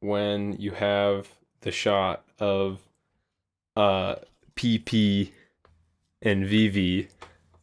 [0.00, 1.28] when you have
[1.62, 2.78] the shot of
[3.76, 4.16] uh
[4.56, 5.30] PP
[6.22, 7.08] and VV.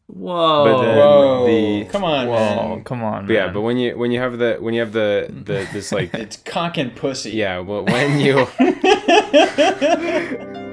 [0.08, 0.66] Whoa.
[0.66, 1.46] But then Whoa!
[1.48, 2.36] the- Come on, Whoa,
[2.76, 2.84] man.
[2.84, 3.26] come on.
[3.26, 5.92] But yeah, but when you when you have the when you have the the this
[5.92, 7.32] like It's cock and pussy.
[7.32, 8.46] yeah, but when you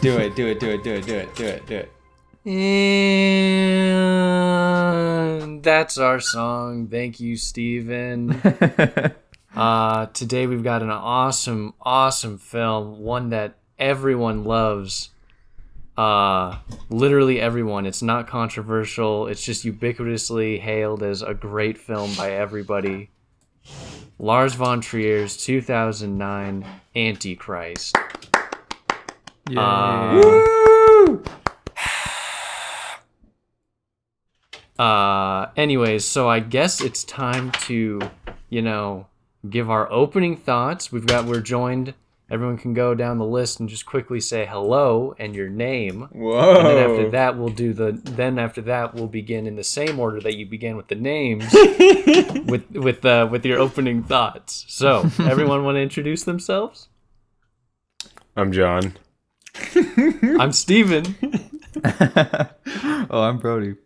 [0.00, 1.90] do it, do it, do it, do it, do it, do it, do it.
[5.44, 6.86] And that's our song.
[6.88, 8.32] Thank you, Steven.
[9.56, 15.10] uh, today we've got an awesome, awesome film, one that everyone loves.
[15.96, 16.58] Uh,
[16.90, 17.84] literally everyone.
[17.84, 19.26] It's not controversial.
[19.26, 23.10] It's just ubiquitously hailed as a great film by everybody.
[24.20, 26.64] Lars von Trier's 2009
[26.94, 27.96] Antichrist.
[29.48, 29.56] Yay.
[29.58, 31.16] Uh,
[34.78, 38.00] Uh, anyways, so I guess it's time to,
[38.48, 39.08] you know,
[39.48, 40.92] give our opening thoughts.
[40.92, 41.94] We've got we're joined.
[42.30, 46.08] Everyone can go down the list and just quickly say hello and your name.
[46.12, 46.58] Whoa.
[46.58, 47.92] And then after that, we'll do the.
[48.04, 51.50] Then after that, we'll begin in the same order that you began with the names,
[52.46, 54.66] with with uh, with your opening thoughts.
[54.68, 56.88] So, everyone want to introduce themselves?
[58.36, 58.94] I'm John.
[60.38, 61.16] I'm Steven.
[61.84, 63.76] oh, I'm Brody.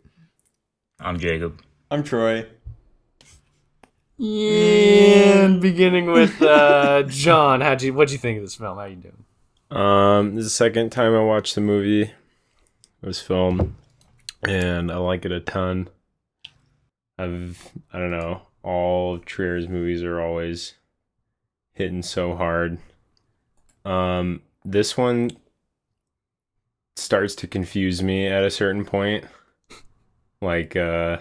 [1.00, 1.60] I'm Jacob.
[1.90, 2.46] I'm Troy.
[4.18, 8.78] And beginning with uh, John, how'd you what'd you think of this film?
[8.78, 9.24] How you doing?
[9.70, 12.12] Um, this is the second time I watched the movie,
[13.02, 13.76] this film,
[14.42, 15.88] and I like it a ton.
[17.18, 20.74] I've I don't know, all of Trier's movies are always
[21.72, 22.78] hitting so hard.
[23.84, 25.30] Um, this one
[26.96, 29.24] starts to confuse me at a certain point.
[30.40, 31.18] Like uh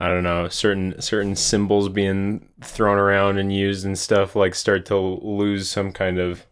[0.00, 4.86] I don't know, certain certain symbols being thrown around and used and stuff like start
[4.86, 6.46] to lose some kind of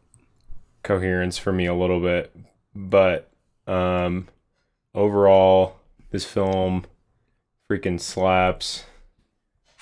[0.82, 2.34] coherence for me a little bit.
[2.75, 3.31] But
[3.66, 4.28] um
[4.94, 5.76] overall
[6.10, 6.84] this film
[7.70, 8.84] freaking slaps.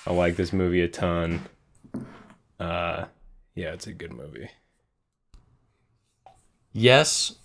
[0.05, 1.41] I like this movie a ton.
[2.59, 3.05] Uh
[3.55, 4.49] yeah, it's a good movie.
[6.71, 7.35] Yes,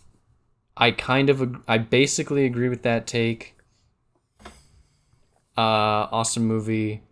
[0.77, 3.57] I kind of I basically agree with that take.
[5.57, 7.03] Uh awesome movie.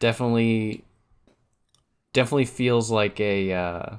[0.00, 0.84] Definitely
[2.12, 3.96] definitely feels like a uh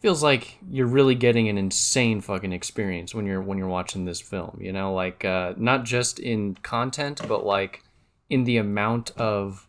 [0.00, 4.20] feels like you're really getting an insane fucking experience when you're when you're watching this
[4.20, 7.82] film, you know, like uh not just in content but like
[8.30, 9.68] in the amount of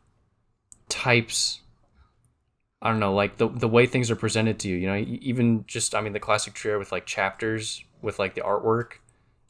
[0.88, 1.59] types
[2.83, 4.75] I don't know, like the the way things are presented to you.
[4.75, 8.41] You know, even just I mean the classic Trier with like chapters with like the
[8.41, 8.95] artwork,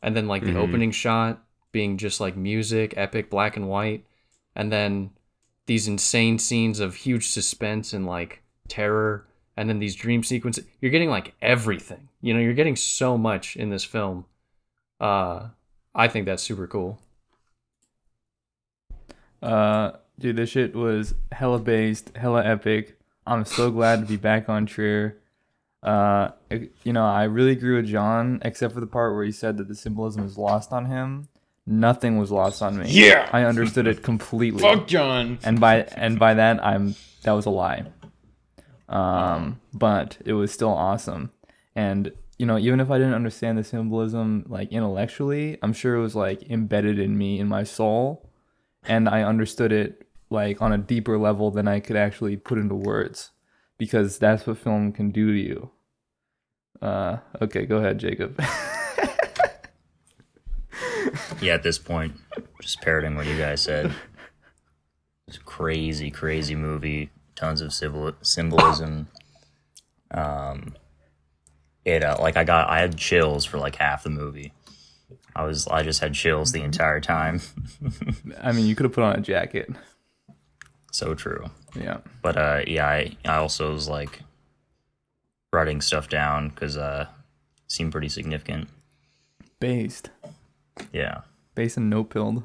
[0.03, 0.57] and then like the Mhm.
[0.57, 4.05] opening shot being just like music, epic, black and white,
[4.55, 5.09] and then
[5.65, 9.25] these insane scenes of huge suspense and like terror,
[9.57, 10.65] and then these dream sequences.
[10.79, 12.09] You're getting like everything.
[12.21, 14.25] You know, you're getting so much in this film.
[14.99, 15.49] Uh,
[15.95, 16.99] I think that's super cool.
[19.41, 22.99] Uh, dude, this shit was hella based, hella epic.
[23.25, 25.17] I'm so glad to be back on Trier.
[25.81, 26.29] Uh,
[26.83, 29.67] you know, I really agree with John, except for the part where he said that
[29.67, 31.27] the symbolism was lost on him.
[31.65, 32.89] Nothing was lost on me.
[32.89, 33.29] Yeah.
[33.31, 34.61] I understood it completely.
[34.61, 35.39] Fuck John.
[35.43, 37.85] and by and by that I'm that was a lie.
[38.89, 41.31] Um, but it was still awesome.
[41.75, 46.01] And you know, even if I didn't understand the symbolism like intellectually, I'm sure it
[46.01, 48.29] was like embedded in me in my soul,
[48.85, 52.75] and I understood it like on a deeper level than I could actually put into
[52.75, 53.31] words,
[53.77, 55.71] because that's what film can do to you.
[56.81, 58.37] Uh, okay, go ahead, Jacob.
[61.43, 62.13] Yeah, at this point,
[62.61, 63.93] just parroting what you guys said.
[65.27, 67.09] It's a crazy, crazy movie.
[67.35, 69.09] Tons of civil symbolism.
[70.11, 70.75] Um,
[71.83, 74.53] it uh, like I got I had chills for like half the movie.
[75.35, 77.41] I was I just had chills the entire time.
[78.41, 79.69] I mean, you could have put on a jacket.
[80.93, 81.49] So true.
[81.75, 81.97] Yeah.
[82.21, 84.21] But uh, yeah, I I also was like
[85.51, 88.69] writing stuff down because uh, it seemed pretty significant.
[89.59, 90.09] Based.
[90.91, 91.21] Yeah,
[91.55, 92.43] Based and no pilled.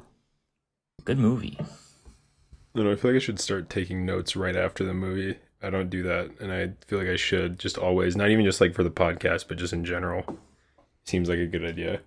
[1.05, 1.57] good movie.
[2.75, 5.69] No, don't I feel like I should start taking notes right after the movie I
[5.69, 8.73] don't do that, and I feel like I should just always, not even just like
[8.73, 10.23] for the podcast, but just in general.
[11.05, 11.99] Seems like a good idea.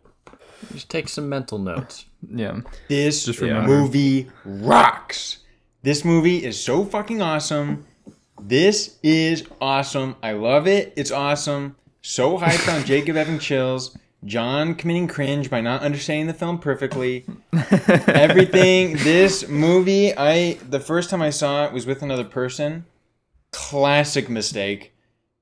[0.72, 2.06] Just take some mental notes.
[2.26, 2.60] Yeah.
[2.88, 3.68] This Just remember.
[3.68, 5.38] movie rocks.
[5.84, 7.86] This movie is so fucking awesome.
[8.40, 10.14] This is awesome.
[10.22, 10.92] I love it.
[10.96, 11.74] It's awesome.
[12.02, 13.96] So hyped on Jacob having chills.
[14.24, 17.26] John committing cringe by not understanding the film perfectly.
[18.06, 18.96] Everything.
[18.98, 22.86] This movie, I the first time I saw it was with another person.
[23.50, 24.92] Classic mistake.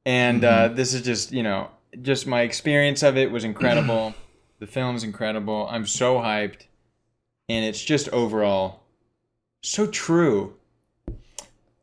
[0.07, 1.69] And uh, this is just, you know,
[2.01, 4.15] just my experience of it was incredible.
[4.59, 5.69] the film's incredible.
[5.71, 6.63] I'm so hyped
[7.51, 8.80] and it's just overall
[9.61, 10.55] so true.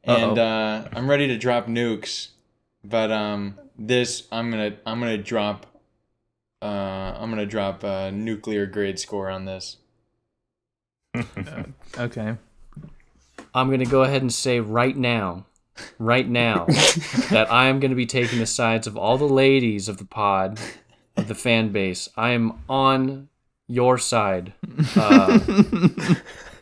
[0.03, 2.29] And uh, I'm ready to drop nukes,
[2.83, 5.65] but um, this I'm gonna I'm gonna drop
[6.61, 9.77] uh, I'm gonna drop a nuclear grade score on this.
[11.97, 12.35] Okay.
[13.53, 15.47] I'm going to go ahead and say right now,
[15.97, 16.65] right now,
[17.31, 20.05] that I am going to be taking the sides of all the ladies of the
[20.05, 20.59] pod,
[21.15, 22.07] of the fan base.
[22.15, 23.29] I am on
[23.67, 24.53] your side.
[24.95, 25.39] Uh,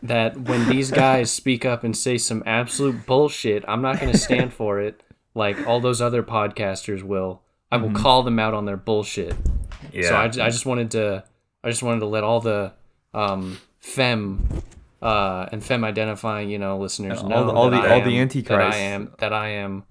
[0.07, 4.17] that when these guys speak up and say some absolute bullshit, I'm not going to
[4.17, 5.01] stand for it
[5.33, 7.41] like all those other podcasters will.
[7.71, 9.35] I will call them out on their bullshit.
[9.91, 10.07] Yeah.
[10.09, 11.23] So I, I just wanted to
[11.63, 12.71] I just wanted to let all the
[13.13, 14.47] um, fem
[15.01, 18.01] uh, and fem identifying you know listeners all know the- all that the- I all
[18.05, 18.61] the am- that.
[18.61, 19.83] I am that I am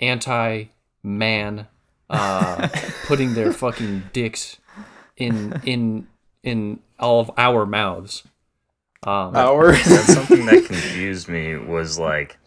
[0.00, 0.64] anti
[1.02, 1.68] man
[2.10, 2.68] uh,
[3.06, 4.58] putting their fucking dicks
[5.16, 6.06] in in
[6.42, 8.24] in all of our mouths.
[9.04, 9.84] Um, Hours.
[9.84, 12.38] That's something that confused me was like,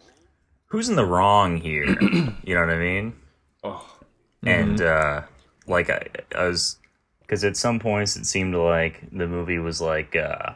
[0.66, 1.96] who's in the wrong here?
[2.46, 3.14] You know what I mean?
[3.64, 3.98] Oh.
[4.44, 5.22] And uh,
[5.66, 6.06] like I,
[6.36, 6.78] I was,
[7.20, 10.52] because at some points it seemed like the movie was like, uh,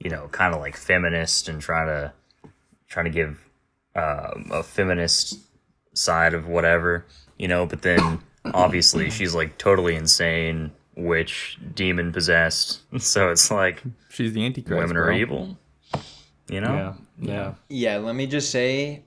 [0.00, 2.12] you know, kind of like feminist and trying to
[2.88, 3.48] trying to give
[3.94, 5.38] um, a feminist
[5.94, 7.06] side of whatever,
[7.38, 7.66] you know.
[7.66, 12.80] But then obviously she's like totally insane, witch, demon possessed.
[12.98, 13.82] So it's like
[14.18, 14.76] She's the Antichrist.
[14.76, 15.04] women bro.
[15.04, 15.56] are evil.
[16.48, 16.96] You know?
[17.20, 17.54] yeah, yeah.
[17.68, 19.04] Yeah, let me just say,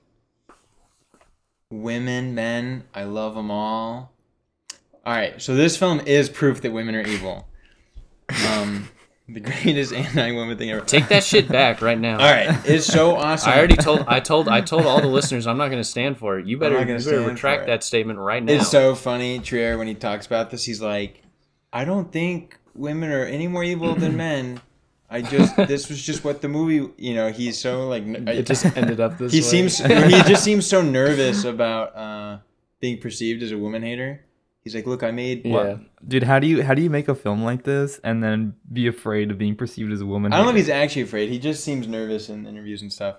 [1.68, 4.14] women, men, I love them all.
[5.04, 7.46] All right, so this film is proof that women are evil.
[8.48, 8.88] Um,
[9.28, 10.80] the greatest anti-woman thing ever.
[10.80, 12.14] Take that shit back right now.
[12.18, 13.52] All right, it's so awesome.
[13.52, 16.16] I already told I told I told all the listeners I'm not going to stand
[16.16, 16.46] for it.
[16.46, 18.54] You better, you better retract that statement right now.
[18.54, 20.64] It's so funny, Trier, when he talks about this.
[20.64, 21.20] He's like,
[21.70, 24.62] I don't think women are any more evil than men.
[25.12, 28.46] I just, this was just what the movie, you know, he's so like, n- it
[28.46, 29.42] just ended up this he way.
[29.42, 29.86] seems, he
[30.26, 32.38] just seems so nervous about uh,
[32.80, 34.24] being perceived as a woman hater.
[34.64, 35.78] He's like, look, I made, yeah.
[36.06, 38.86] Dude, how do you how do you make a film like this and then be
[38.86, 40.32] afraid of being perceived as a woman?
[40.32, 41.30] I don't know if he's actually afraid.
[41.30, 43.16] He just seems nervous in interviews and stuff.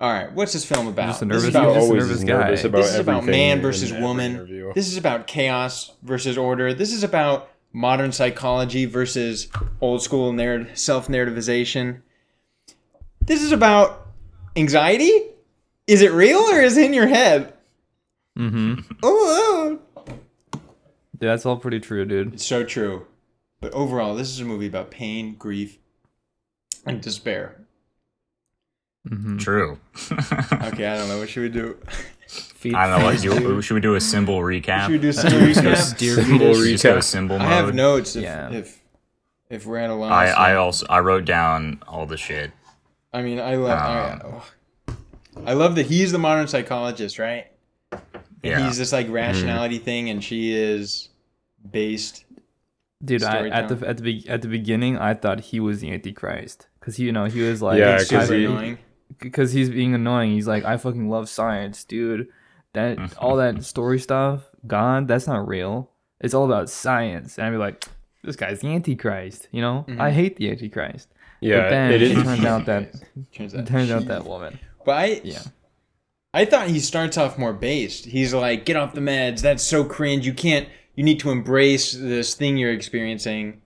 [0.00, 1.08] All right, what's this film about?
[1.08, 3.24] Just a This is about just a always nervous is nervous about this is about
[3.24, 4.32] man versus woman.
[4.36, 4.72] interview.
[4.72, 6.72] This is about chaos versus order.
[6.72, 9.48] This is about modern psychology versus
[9.80, 12.02] old school narr- self narrativization.
[13.20, 14.06] This is about
[14.56, 15.10] anxiety.
[15.86, 17.54] Is it real or is it in your head?
[18.38, 18.80] Mm-hmm.
[19.02, 20.12] Oh, oh.
[21.18, 22.34] Dude, that's all pretty true, dude.
[22.34, 23.06] it's so true.
[23.60, 25.78] But overall, this is a movie about pain, grief,
[26.86, 27.60] and despair.
[29.08, 29.38] Mm-hmm.
[29.38, 29.78] True.
[30.68, 31.18] Okay, I don't know.
[31.18, 31.76] What should we do?
[32.58, 33.04] Feed, I don't know.
[33.06, 34.82] What, do, should we do a symbol recap?
[34.86, 35.96] Should we do some Just go- recap?
[35.98, 36.82] Dear Symbol fetus.
[36.82, 37.02] just go recap.
[37.04, 38.50] symbol I have notes if Yeah.
[38.50, 38.82] if
[39.48, 40.10] if we're at a loss.
[40.10, 42.50] I, I also I wrote down all the shit.
[43.12, 44.22] I mean, I love.
[44.24, 44.42] Um,
[45.46, 47.46] I, I love that he's the modern psychologist, right?
[48.42, 48.66] Yeah.
[48.66, 51.10] He's this like rationality thing, and she is
[51.70, 52.24] based.
[53.04, 55.92] Dude, I, at the at the be- at the beginning, I thought he was the
[55.92, 58.76] Antichrist because you know he was like, Yeah, super 'cause he-
[59.20, 60.32] because he's being annoying.
[60.32, 62.28] He's like, I fucking love science, dude.
[62.78, 65.90] That all that story stuff, God, that's not real.
[66.20, 67.38] It's all about science.
[67.38, 67.84] And I'd be like,
[68.22, 69.48] this guy's the Antichrist.
[69.52, 71.08] You know, I hate the Antichrist.
[71.40, 72.22] Yeah, but then it it, is.
[72.24, 72.94] turns out that
[73.32, 74.58] Turns out, turns out that woman.
[74.84, 75.42] But I, Yeah.
[76.34, 78.04] I thought he starts off more based.
[78.04, 79.40] He's like, "Get off the meds.
[79.40, 80.26] That's so cringe.
[80.26, 80.68] You can't.
[80.94, 83.62] You need to embrace this thing you're experiencing."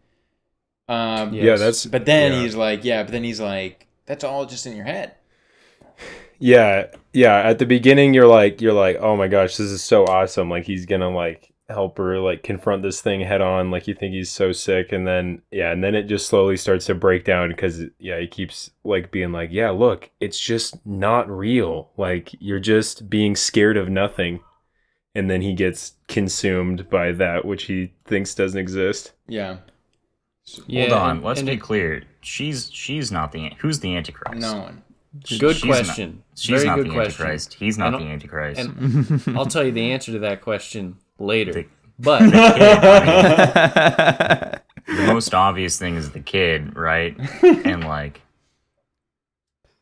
[0.88, 1.86] Um, Yeah, that's.
[1.86, 2.40] But then yeah.
[2.42, 5.14] he's like, "Yeah." But then he's like, "That's all just in your head."
[6.42, 7.36] Yeah, yeah.
[7.36, 10.50] At the beginning, you're like, you're like, oh my gosh, this is so awesome.
[10.50, 13.70] Like he's gonna like help her like confront this thing head on.
[13.70, 16.86] Like you think he's so sick, and then yeah, and then it just slowly starts
[16.86, 21.30] to break down because yeah, he keeps like being like, yeah, look, it's just not
[21.30, 21.90] real.
[21.96, 24.40] Like you're just being scared of nothing,
[25.14, 29.12] and then he gets consumed by that which he thinks doesn't exist.
[29.28, 29.58] Yeah.
[30.66, 31.10] Yeah, Hold on.
[31.18, 32.02] and- Let's and be it- clear.
[32.20, 34.40] She's she's not the who's the Antichrist.
[34.40, 34.82] No one.
[35.20, 36.22] Good She's not- question.
[36.34, 37.22] She's Very not good the question.
[37.26, 37.54] Antichrist.
[37.54, 38.60] He's not don't- the Antichrist.
[38.60, 41.52] And I'll tell you the answer to that question later.
[41.52, 41.66] The-
[41.98, 42.20] But
[44.86, 47.16] the most obvious thing is the kid, right?
[47.42, 48.20] and like,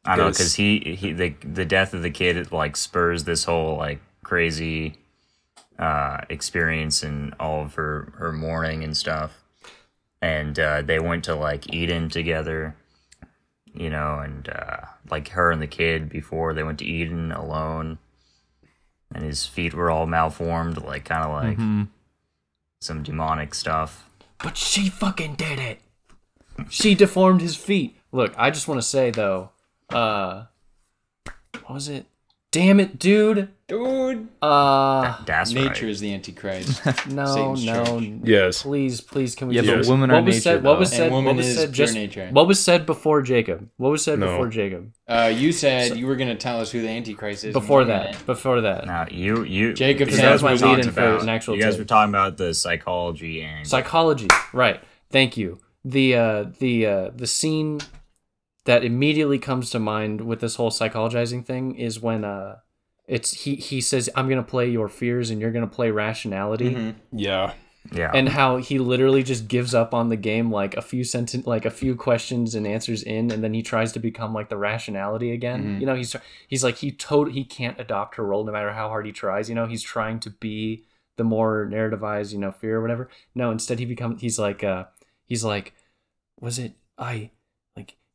[0.04, 3.44] I don't know, because he he the the death of the kid like spurs this
[3.44, 4.96] whole like crazy
[5.78, 9.36] uh experience and all of her her mourning and stuff.
[10.22, 12.76] And uh, they went to like Eden together,
[13.74, 14.78] you know, and uh,
[15.10, 17.98] like her and the kid before they went to Eden alone,
[19.14, 21.86] and his feet were all malformed, like kind of like
[22.80, 24.08] some demonic stuff.
[24.42, 25.80] but she fucking did it.
[26.68, 27.96] She deformed his feet.
[28.12, 29.50] Look, I just want to say though,
[29.90, 30.44] uh,
[31.64, 32.06] what was it?
[32.52, 33.48] Damn it, dude.
[33.68, 35.90] Dude, Uh, That's nature right.
[35.92, 36.84] is the Antichrist.
[37.08, 37.84] no, Satan's no.
[37.84, 38.10] church.
[38.24, 38.62] Yes.
[38.64, 39.54] Please, please, can we?
[39.54, 40.62] Yeah, just- but women what are was nature, said?
[40.64, 40.96] What was though.
[40.96, 41.12] said?
[41.12, 41.72] Woman what was is said?
[41.72, 42.28] pure Just nature.
[42.32, 43.68] what was said before Jacob?
[43.76, 44.26] What was said No.
[44.32, 44.92] before Jacob?
[45.06, 47.48] Uh, you said you were going to tell us who the Antichrist is.
[47.48, 48.04] in Before one that.
[48.06, 48.26] minute.
[48.26, 48.84] Before that.
[48.84, 51.22] Now you you Jacob you said guys that were was my talking lead-in for about-
[51.22, 51.82] an actual You guys tip.
[51.82, 54.80] were talking about the psychology and psychology right
[55.10, 57.78] thank you the uh the uh the scene
[58.70, 62.52] that immediately comes to mind with this whole psychologizing thing is when uh
[63.16, 66.70] it's he he says i'm gonna play your fears and you're gonna play rationality.
[66.74, 66.94] Mhm.
[67.12, 67.46] Yeah.
[68.00, 68.10] yeah.
[68.18, 71.64] And how he literally just gives up on the game like a few sentence like
[71.64, 75.30] a few questions and answers in and then he tries to become like the rationality
[75.38, 75.60] again.
[75.80, 76.14] You know he's
[76.52, 79.48] he's like he tot- he can't adopt her role no matter how hard he tries.
[79.48, 80.84] You know he's trying to be
[81.18, 83.04] the more narrativized you know fear or whatever.
[83.34, 84.84] No instead he becomes he's like uh
[85.30, 85.72] he's like
[86.46, 87.30] was it i like "Y-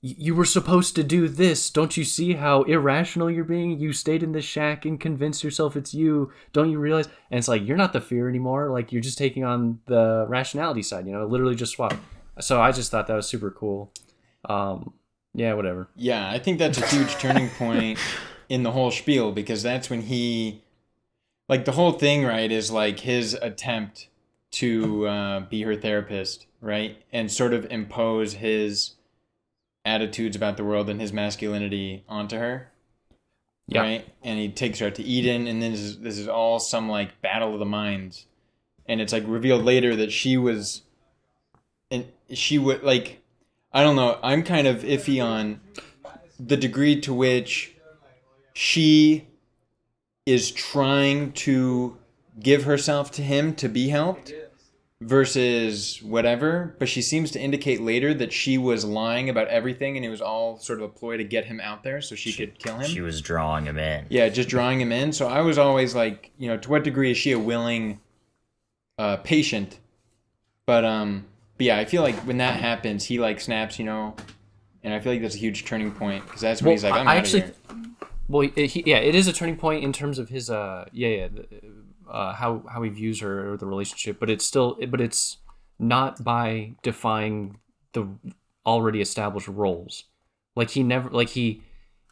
[0.06, 1.72] you were supposed to do this.
[1.72, 3.80] Don't you see how irrational you're being?
[3.80, 6.32] You stayed in this shack and convinced yourself it's you.
[6.54, 7.08] Don't you realize?
[7.32, 8.70] And it's like you're not the fear anymore.
[8.70, 11.26] Like you're just taking on the rationality side you know?
[11.26, 11.96] Literally just swap.
[12.40, 13.92] So i just thought that was super cool.
[14.48, 14.94] Um
[15.34, 15.88] yeah whatever.
[15.96, 17.98] Yeah, I think that's a huge turning point
[18.48, 20.62] in the whole spiel because that's when he,
[21.50, 24.08] like, the whole thing, right, is like his attempt
[24.52, 28.92] to uh, be her therapist, right, and sort of impose his
[29.86, 32.72] attitudes about the world and his masculinity onto her.
[33.68, 33.82] Yeah.
[33.82, 36.60] Right, and he takes her out to Eden, and then this is, this is all
[36.60, 38.28] some like battle of the minds,
[38.86, 40.84] and it's like revealed later that she was,
[41.90, 43.24] and she would like,
[43.74, 44.20] I don't know.
[44.22, 45.62] I'm kind of iffy on
[46.40, 47.74] the degree to which
[48.54, 49.28] she
[50.28, 51.98] is trying to
[52.40, 54.32] give herself to him to be helped
[55.02, 60.06] versus whatever but she seems to indicate later that she was lying about everything and
[60.06, 62.58] it was all sort of a ploy to get him out there so she, could
[62.58, 62.90] kill him.
[62.90, 64.06] she was drawing him in.
[64.10, 65.12] Yeah just drawing him in.
[65.12, 68.00] So i was always like you know to what degree is she a willing
[68.98, 69.80] uh patient?
[70.66, 71.26] But um
[71.58, 74.16] but yeah i feel like when that happens he like snaps you know
[74.84, 77.08] and i feel like that's a huge turning point because that's when he's like i'm
[77.08, 77.76] I out actually, of here
[78.28, 81.28] well, he, yeah, it is a turning point in terms of his, uh, yeah, yeah,
[81.28, 81.46] the,
[82.10, 85.38] uh, how how he views her or the relationship, but it's still, but it's
[85.80, 87.60] not by defying
[87.94, 88.08] the
[88.66, 90.06] already established roles.
[90.56, 91.62] Like he never, like he,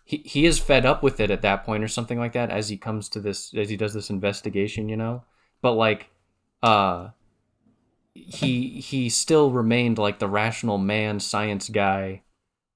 [0.05, 2.69] he he is fed up with it at that point or something like that as
[2.69, 5.23] he comes to this as he does this investigation, you know.
[5.61, 6.09] But like,
[6.61, 7.09] uh,
[8.13, 12.21] he he still remained like the rational man, science guy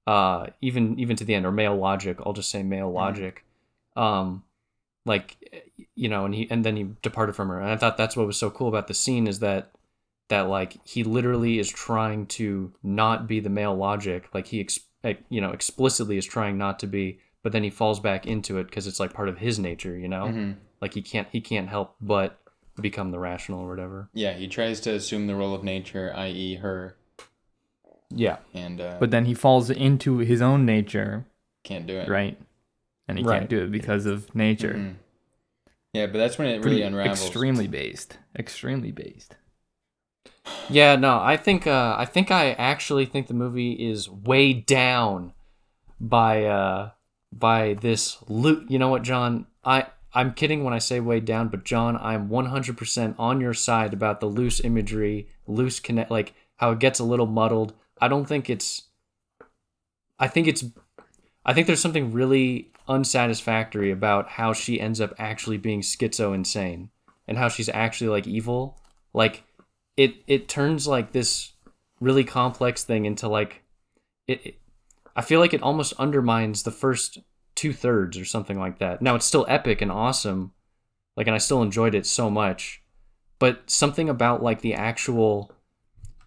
[0.08, 3.44] uh even even to the end or male logic i'll just say male logic
[3.94, 4.42] um
[5.08, 5.36] like
[5.96, 7.60] you know and he and then he departed from her.
[7.60, 9.72] And i thought that's what was so cool about the scene is that
[10.28, 14.28] that like he literally is trying to not be the male logic.
[14.34, 14.80] Like he ex-
[15.30, 18.64] you know explicitly is trying not to be but then he falls back into it
[18.64, 20.26] because it's like part of his nature you know?
[20.26, 20.56] Mhm.
[20.82, 22.38] like he can't he can't help but
[22.80, 24.08] become the rational or whatever.
[24.12, 26.96] Yeah he tries to assume the role of nature i.e her.
[28.10, 28.38] Yeah.
[28.54, 31.26] And uh But then he falls into his own nature,
[31.64, 32.08] can't do it.
[32.08, 32.38] Right?
[33.08, 33.38] And he Right.
[33.40, 34.74] can't do it because of nature.
[34.74, 34.94] Mhm.
[35.94, 38.18] yeah but that's when it Pretty really unravels extremely based.
[38.38, 39.36] Extremely based.
[40.70, 45.32] Yeah, no, I think uh, I think I actually think the movie is way down
[46.00, 46.90] by uh,
[47.32, 48.70] by this loot.
[48.70, 49.46] You know what, John?
[49.64, 53.92] I I'm kidding when I say way down, but John, I'm 100% on your side
[53.92, 57.74] about the loose imagery, loose connect, like how it gets a little muddled.
[58.00, 58.84] I don't think it's.
[60.18, 60.64] I think it's.
[61.44, 66.90] I think there's something really unsatisfactory about how she ends up actually being schizo insane
[67.26, 68.80] and how she's actually like evil.
[69.12, 69.44] Like
[69.96, 71.52] it it turns like this
[72.00, 73.62] really complex thing into like
[74.26, 74.54] it, it
[75.14, 77.18] I feel like it almost undermines the first
[77.54, 79.02] two thirds or something like that.
[79.02, 80.52] Now it's still epic and awesome,
[81.16, 82.82] like and I still enjoyed it so much,
[83.38, 85.52] but something about like the actual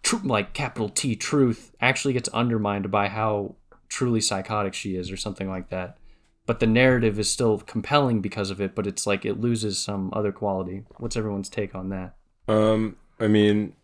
[0.02, 3.56] tr- like capital T truth actually gets undermined by how
[3.88, 5.96] truly psychotic she is or something like that.
[6.44, 10.10] But the narrative is still compelling because of it, but it's like it loses some
[10.12, 10.82] other quality.
[10.98, 12.16] What's everyone's take on that?
[12.48, 13.74] Um, I mean,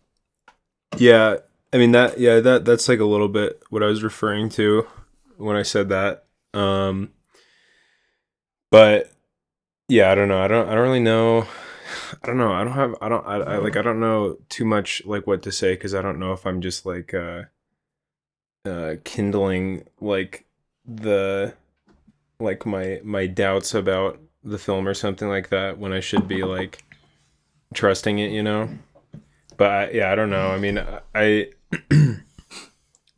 [0.97, 1.37] yeah,
[1.71, 4.85] I mean that, yeah, that that's like a little bit what I was referring to
[5.37, 6.25] when I said that.
[6.53, 7.11] Um,
[8.71, 9.11] but
[9.87, 10.41] yeah, I don't know.
[10.41, 10.69] I don't.
[10.69, 11.47] I don't really know.
[12.23, 12.53] I don't know.
[12.53, 12.95] I don't have.
[13.01, 13.25] I don't.
[13.25, 13.75] I, I like.
[13.75, 16.61] I don't know too much like what to say because I don't know if I'm
[16.61, 17.43] just like uh,
[18.65, 20.45] uh, kindling like
[20.85, 21.53] the
[22.39, 26.43] like my my doubts about the film or something like that when I should be
[26.43, 26.83] like
[27.73, 28.31] trusting it.
[28.31, 28.69] You know.
[29.57, 30.47] But I, yeah, I don't know.
[30.47, 31.49] I mean, I.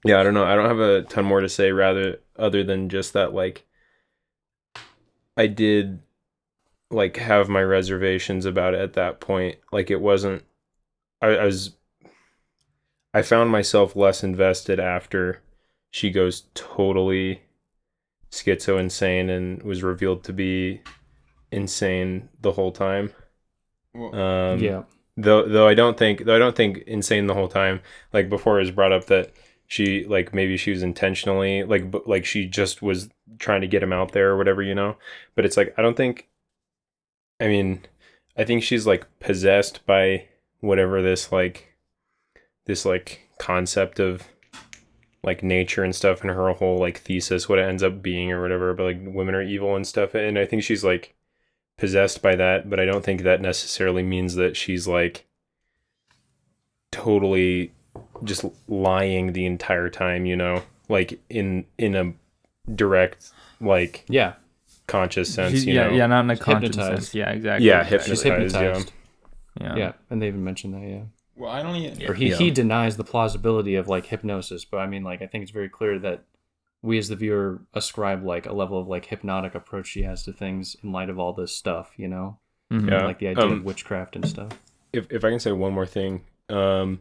[0.04, 0.46] yeah, I don't know.
[0.46, 1.72] I don't have a ton more to say.
[1.72, 3.66] Rather, other than just that, like,
[5.38, 6.02] I did
[6.92, 9.58] like have my reservations about it at that point.
[9.72, 10.44] Like it wasn't
[11.22, 11.76] I, I was
[13.14, 15.42] I found myself less invested after
[15.90, 17.44] she goes totally
[18.32, 20.82] schizo insane and was revealed to be
[21.52, 23.14] insane the whole time.
[23.96, 24.84] Um yeah.
[25.18, 27.82] though though I don't think though I don't think insane the whole time.
[28.14, 29.32] Like before it was brought up that
[29.68, 33.10] she like maybe she was intentionally like but like she just was
[33.40, 34.96] trying to get him out there or whatever, you know.
[35.36, 36.30] But it's like I don't think
[37.42, 37.82] I mean,
[38.38, 40.28] I think she's like possessed by
[40.60, 41.76] whatever this like
[42.66, 44.28] this like concept of
[45.24, 48.42] like nature and stuff and her whole like thesis what it ends up being or
[48.42, 51.14] whatever but like women are evil and stuff and I think she's like
[51.78, 55.26] possessed by that, but I don't think that necessarily means that she's like
[56.92, 57.72] totally
[58.24, 60.64] just lying the entire time, you know?
[60.90, 62.14] Like in in a
[62.76, 64.34] direct like Yeah.
[64.88, 65.94] conscious sense, She's- you yeah, know.
[65.96, 67.16] yeah, not in a conscious sense.
[67.16, 67.68] Yeah, exactly.
[67.68, 68.10] Yeah, exactly.
[68.10, 68.62] She's Hypnotized, yeah.
[68.62, 68.94] hypnotized.
[69.60, 69.76] Yeah.
[69.76, 69.92] Yeah.
[70.10, 71.04] And they even mentioned that, yeah.
[71.42, 72.10] Well, I don't even.
[72.10, 72.38] Or he, Yeah.
[72.38, 75.70] he denies the plausibility of like hypnosis, but I mean like I think it's very
[75.70, 76.24] clear that
[76.84, 80.34] we as the viewer ascribe like a level of like hypnotic approach she has to
[80.34, 82.38] things in light of all this stuff, you know?
[82.72, 82.90] Mhm.
[82.90, 83.06] Yeah.
[83.06, 84.52] Like the idea Um, of witchcraft and stuff.
[84.94, 87.00] if if I can say one more thing, um,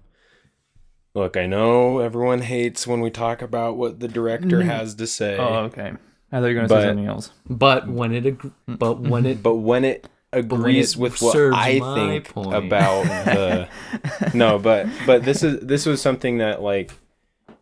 [1.15, 5.37] look, I know everyone hates when we talk about what the director has to say,
[5.39, 5.93] Oh, okay.
[6.33, 7.33] I thought you were gonna say something else.
[7.49, 12.29] But when it ag- but when it but when it agrees with what I think
[12.29, 12.55] point.
[12.55, 13.69] about the
[14.35, 16.93] no, but but this is this was something that like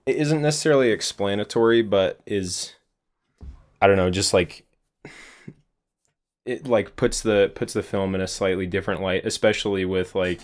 [0.07, 2.75] it isn't necessarily explanatory, but is
[3.81, 4.67] I don't know, just like
[6.45, 10.41] it like puts the puts the film in a slightly different light, especially with like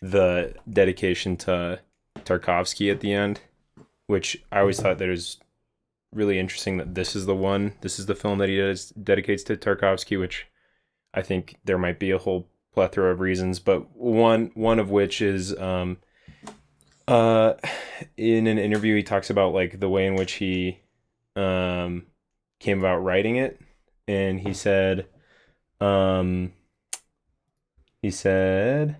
[0.00, 1.80] the dedication to
[2.20, 3.40] Tarkovsky at the end,
[4.06, 5.38] which I always thought that was
[6.12, 9.42] really interesting that this is the one, this is the film that he does, dedicates
[9.44, 10.46] to Tarkovsky, which
[11.12, 15.20] I think there might be a whole plethora of reasons, but one one of which
[15.20, 15.98] is um
[17.08, 17.54] uh
[18.16, 20.80] in an interview he talks about like the way in which he
[21.36, 22.06] um
[22.60, 23.60] came about writing it
[24.06, 25.06] and he said
[25.80, 26.52] um
[28.02, 28.96] he said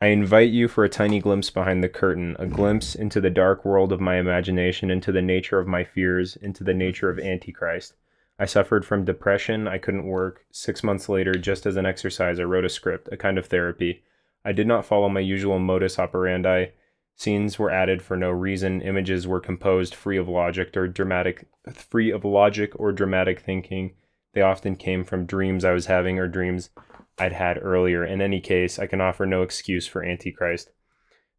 [0.00, 3.64] I invite you for a tiny glimpse behind the curtain, a glimpse into the dark
[3.64, 7.94] world of my imagination, into the nature of my fears, into the nature of Antichrist.
[8.38, 9.68] I suffered from depression.
[9.68, 10.44] I couldn't work.
[10.50, 14.02] Six months later, just as an exercise, I wrote a script, a kind of therapy.
[14.44, 16.66] I did not follow my usual modus operandi.
[17.16, 18.82] Scenes were added for no reason.
[18.82, 23.94] Images were composed free of logic or dramatic, free of logic or dramatic thinking.
[24.32, 26.70] They often came from dreams I was having or dreams
[27.18, 28.04] I'd had earlier.
[28.04, 30.70] In any case, I can offer no excuse for Antichrist.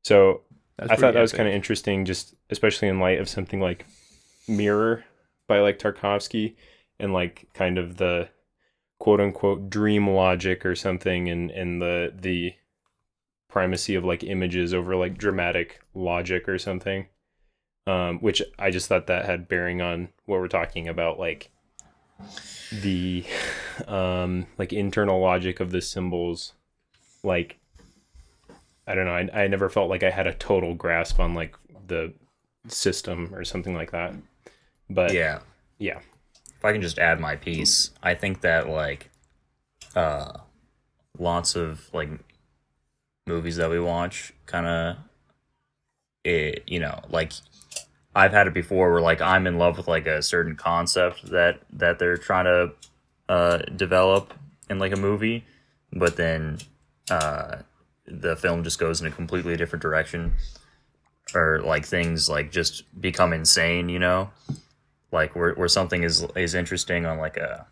[0.02, 0.44] So
[0.78, 3.86] That's I thought that was kind of interesting, just especially in light of something like
[4.48, 5.04] Mirror
[5.46, 6.56] by like Tarkovsky
[7.00, 8.30] and like kind of the
[9.00, 12.54] quote unquote dream logic or something and and the the
[13.50, 17.08] primacy of like images over like dramatic logic or something.
[17.88, 21.52] Um, which I just thought that had bearing on what we're talking about, like
[22.72, 23.24] the
[23.88, 26.54] um like internal logic of the symbols
[27.24, 27.60] like
[28.88, 29.16] I don't know.
[29.16, 31.56] I, I never felt like I had a total grasp on like
[31.88, 32.14] the
[32.68, 34.14] system or something like that.
[34.90, 35.40] But Yeah.
[35.80, 36.00] yeah.
[36.66, 39.12] If I can just add my piece, I think that like
[39.96, 40.40] uh
[41.20, 42.10] lots of like
[43.28, 44.98] movies that we watch kind of
[46.24, 47.34] it you know, like
[48.16, 51.60] I've had it before where like I'm in love with like a certain concept that
[51.72, 52.72] that they're trying to
[53.30, 54.34] uh develop
[54.68, 55.46] in like a movie,
[55.94, 56.58] but then
[57.12, 57.58] uh
[58.08, 60.34] the film just goes in a completely different direction
[61.36, 64.32] or like things like just become insane, you know?
[65.16, 67.66] Like where, where something is is interesting on like a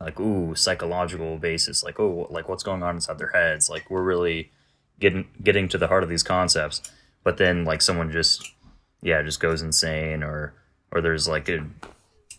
[0.00, 3.68] like ooh psychological basis like oh like what's going on inside their heads?
[3.68, 4.52] Like we're really
[5.00, 6.82] getting getting to the heart of these concepts.
[7.24, 8.52] But then like someone just
[9.02, 10.54] yeah just goes insane or
[10.92, 11.66] or there's like a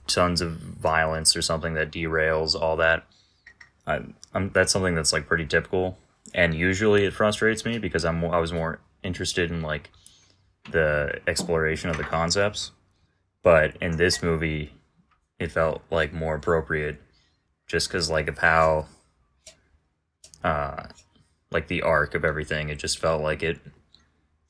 [0.08, 3.06] tons of violence or something that derails all that.
[3.86, 4.02] I,
[4.34, 5.98] I'm, that's something that's like pretty typical,
[6.34, 9.90] and usually it frustrates me because I'm I was more interested in like
[10.72, 12.72] the exploration of the concepts,
[13.44, 14.74] but in this movie,
[15.40, 17.02] it felt like more appropriate,
[17.68, 18.88] just because like of how,
[20.44, 20.84] uh,
[21.52, 22.70] like the arc of everything.
[22.70, 23.60] It just felt like it,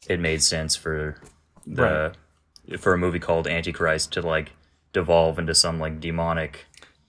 [0.07, 1.21] it made sense for
[1.65, 2.13] the
[2.77, 4.51] for a movie called Antichrist to like
[4.93, 6.65] devolve into some like demonic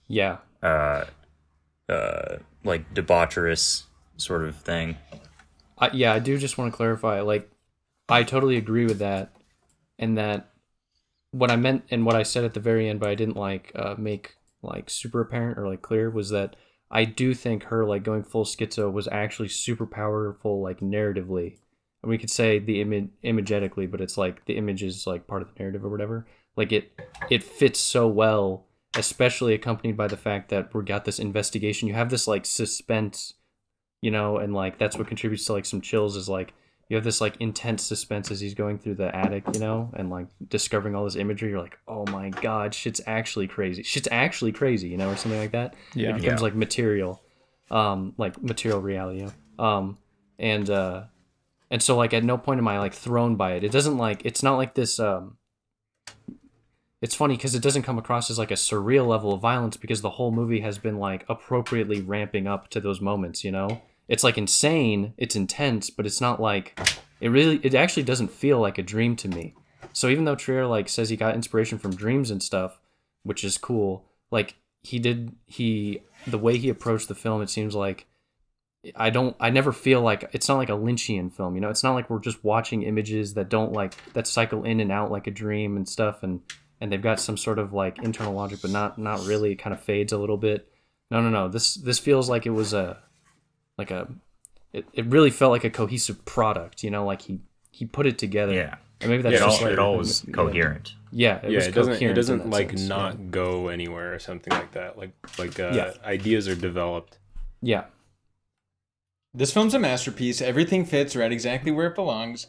[0.09, 0.39] Yeah.
[0.63, 1.05] Uh,
[1.89, 3.85] uh like debaucherous
[4.17, 4.97] sort of thing.
[5.79, 7.23] I, yeah, I do just want to clarify.
[7.23, 7.51] Like,
[8.09, 9.31] I totally agree with that,
[9.99, 10.50] and that
[11.33, 13.73] what I meant and what I said at the very end, but I didn't like
[13.75, 16.57] uh, make like super apparent or like clear was that
[16.91, 21.57] I do think her like going full schizo was actually super powerful, like narratively.
[22.03, 25.43] And we could say the image imagetically, but it's like the image is like part
[25.43, 26.27] of the narrative or whatever.
[26.57, 26.93] Like it,
[27.31, 28.67] it fits so well,
[28.97, 31.89] especially accompanied by the fact that we got this investigation.
[31.89, 33.35] You have this like suspense
[34.01, 36.55] you know, and like that's what contributes to like some chills is like
[36.91, 40.11] you have this like intense suspense as he's going through the attic, you know, and
[40.11, 41.51] like discovering all this imagery.
[41.51, 43.83] You're like, oh my god, shit's actually crazy.
[43.85, 45.75] Shit's actually crazy, you know, or something like that.
[45.95, 46.11] Yeah.
[46.11, 46.45] it becomes Yeah.
[46.45, 47.23] like material,
[47.71, 49.65] um, like material reality, you know?
[49.65, 49.99] um,
[50.39, 51.05] and uh,
[51.71, 53.63] and so like at no point am I like thrown by it.
[53.63, 55.37] It doesn't like it's not like this um.
[57.03, 60.03] It's funny because it doesn't come across as like a surreal level of violence because
[60.03, 63.81] the whole movie has been like appropriately ramping up to those moments, you know?
[64.11, 66.79] It's like insane, it's intense, but it's not like
[67.21, 69.55] it really it actually doesn't feel like a dream to me.
[69.93, 72.81] So even though Trier like says he got inspiration from dreams and stuff,
[73.23, 77.77] which is cool, like he did he the way he approached the film, it seems
[77.77, 78.07] like
[78.97, 81.71] I don't I never feel like it's not like a Lynchian film, you know?
[81.71, 85.13] It's not like we're just watching images that don't like that cycle in and out
[85.13, 86.41] like a dream and stuff and
[86.81, 89.73] and they've got some sort of like internal logic but not not really it kind
[89.73, 90.69] of fades a little bit.
[91.13, 91.47] No, no, no.
[91.49, 92.99] This this feels like it was a
[93.79, 94.09] like a
[94.73, 98.19] it, it really felt like a cohesive product, you know, like he he put it
[98.19, 98.55] together.
[98.55, 98.77] Yeah.
[99.01, 100.35] And maybe that's It all, just like it all was yeah.
[100.35, 100.95] coherent.
[101.11, 101.93] Yeah, it yeah, was it doesn't.
[101.95, 103.25] It coherent in doesn't like sense, not yeah.
[103.31, 104.99] go anywhere or something like that.
[104.99, 105.93] Like like uh, Yeah.
[106.05, 107.19] ideas are developed.
[107.63, 107.85] Yeah.
[109.33, 110.43] This film's a masterpiece.
[110.43, 112.49] Everything fits right exactly where it belongs.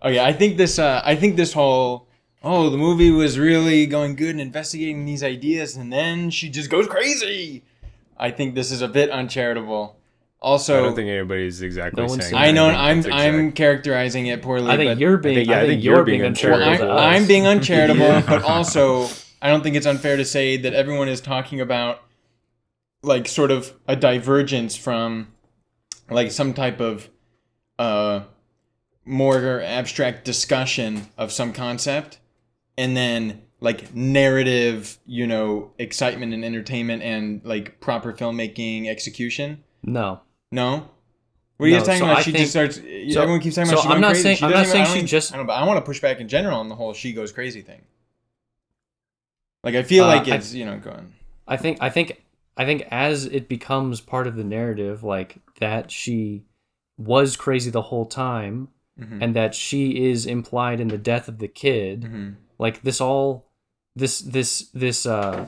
[0.00, 0.78] Oh yeah, I think this.
[0.78, 2.06] Uh, I think this whole.
[2.44, 6.70] Oh, the movie was really going good and investigating these ideas, and then she just
[6.70, 7.64] goes crazy.
[8.16, 9.96] I think this is a bit uncharitable.
[10.40, 12.34] Also, I don't think anybody's exactly No one's saying.
[12.34, 14.70] seen I know I'm exact- I'm characterizing it poorly.
[14.70, 16.92] I think but you're being think- yeah, I, think you're being uncharitable.
[16.92, 19.08] I'm, I'm being uncharitable, but also
[19.42, 22.02] I don't think it's unfair to say that everyone is talking about
[23.02, 25.28] like sort of a divergence from
[26.10, 27.08] like some type of
[27.78, 28.20] uh
[29.04, 32.18] more abstract discussion of some concept
[32.76, 39.64] and then like narrative, you know, excitement and entertainment and like proper filmmaking execution.
[39.82, 40.20] No.
[40.50, 40.88] No.
[41.56, 42.18] What are you No, talking so about?
[42.18, 42.76] I she think- just starts.
[42.76, 42.82] so-
[43.20, 44.22] everyone keeps talking about so she I'm going not crazy.
[44.22, 45.78] saying- She I'm not even- saying I don't she even- just- I don't I want
[45.78, 47.82] to push back in general on the whole she goes crazy thing.
[49.64, 51.12] Like I feel Uh, like I- it's you know going.
[51.46, 52.22] I think I think
[52.56, 56.44] I think as it becomes part of the narrative, like that she
[56.96, 58.68] was crazy the whole time,
[59.00, 59.22] Mhm.
[59.22, 62.02] and that she is implied in the death of the kid.
[62.02, 62.36] Mhm.
[62.58, 63.50] Like this all,
[63.96, 65.46] this this this uh,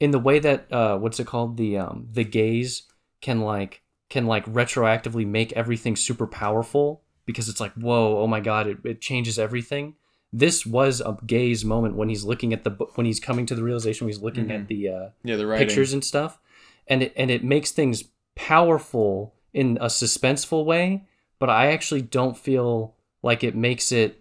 [0.00, 2.82] in the way that uh, what's it called the um the gaze
[3.22, 8.40] can like can like retroactively make everything super powerful because it's like whoa oh my
[8.40, 9.94] god it, it changes everything.
[10.32, 13.62] This was a gaze moment when he's looking at the when he's coming to the
[13.62, 15.66] realization when he's looking at the uh, Yeah, the writing.
[15.66, 16.38] pictures and stuff
[16.86, 21.04] and it and it makes things powerful in a suspenseful way
[21.38, 24.20] but i actually don't feel like it makes it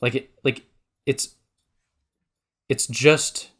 [0.00, 0.64] like it like
[1.06, 1.34] it's
[2.68, 3.50] it's just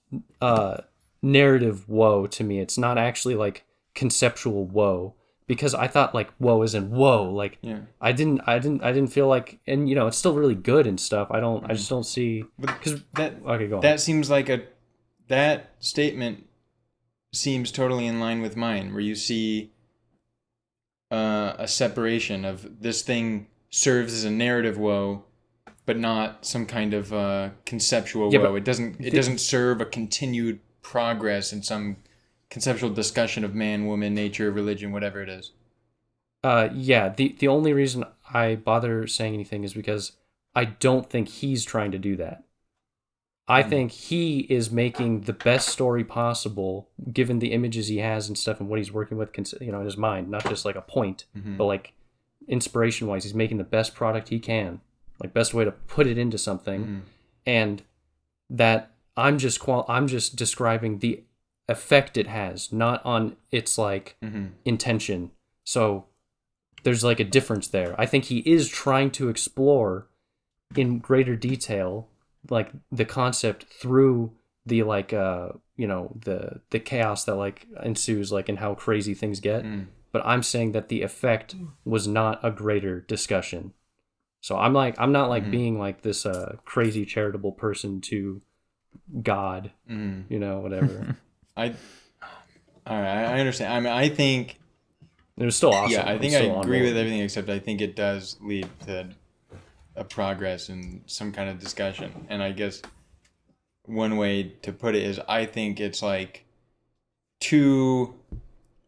[0.40, 0.78] uh
[1.20, 5.14] narrative woe to me it's not actually like conceptual woe
[5.52, 7.80] because i thought like woe is in whoa like Yeah.
[8.00, 10.86] i didn't i didn't i didn't feel like and you know it's still really good
[10.86, 14.30] and stuff i don't i just don't see because That okay go on that seems
[14.36, 14.58] like a
[15.28, 16.36] that statement
[17.34, 19.72] seems totally in line with mine, where you see
[21.10, 25.24] uh, a separation of this thing serves as a narrative woe,
[25.86, 28.54] but not some kind of uh, conceptual Yeah, woe.
[28.56, 28.96] It doesn't.
[29.00, 31.96] It the- doesn't serve a continued progress in some
[32.52, 35.52] conceptual discussion of man, woman, nature, religion, whatever it is.
[36.44, 37.08] Uh, yeah.
[37.08, 40.12] The the only reason I bother saying anything is because
[40.54, 42.44] I don't think he's trying to do that.
[43.48, 43.70] I hmm.
[43.70, 48.60] think he is making the best story possible, given the images he has and stuff,
[48.60, 50.28] and what he's working with, you know, in his mind.
[50.28, 51.56] Not just like a point, mm-hmm.
[51.56, 51.94] but like
[52.48, 54.82] inspiration wise, he's making the best product he can,
[55.22, 57.00] like best way to put it into something, mm-hmm.
[57.46, 57.82] and
[58.50, 61.22] that I'm just qual- I'm just describing the
[61.68, 64.46] effect it has, not on its like Mm-hmm.
[64.64, 65.30] intention.
[65.64, 66.06] So
[66.82, 67.94] there's like a difference there.
[68.00, 70.08] I think he is trying to explore
[70.74, 72.08] in greater detail
[72.50, 74.32] like the concept through
[74.66, 79.12] the like uh you know the the chaos that like ensues like and how crazy
[79.14, 79.86] things get Mm.
[80.12, 83.74] but i'm saying that the effect was not a greater discussion
[84.40, 85.50] so i'm like i'm not like Mhm.
[85.50, 88.40] being like this uh crazy charitable person to
[89.22, 90.24] god Mm.
[90.30, 91.16] you know whatever
[91.56, 91.74] I.
[92.84, 93.72] All right, I understand.
[93.72, 94.58] I mean, I think
[95.38, 97.96] it was still awesome yeah, I think I agree with everything except I think it
[97.96, 99.08] does lead to
[99.96, 102.26] a progress and some kind of discussion.
[102.28, 102.82] And I guess
[103.86, 106.44] one way to put it is I think it's like
[107.40, 108.14] too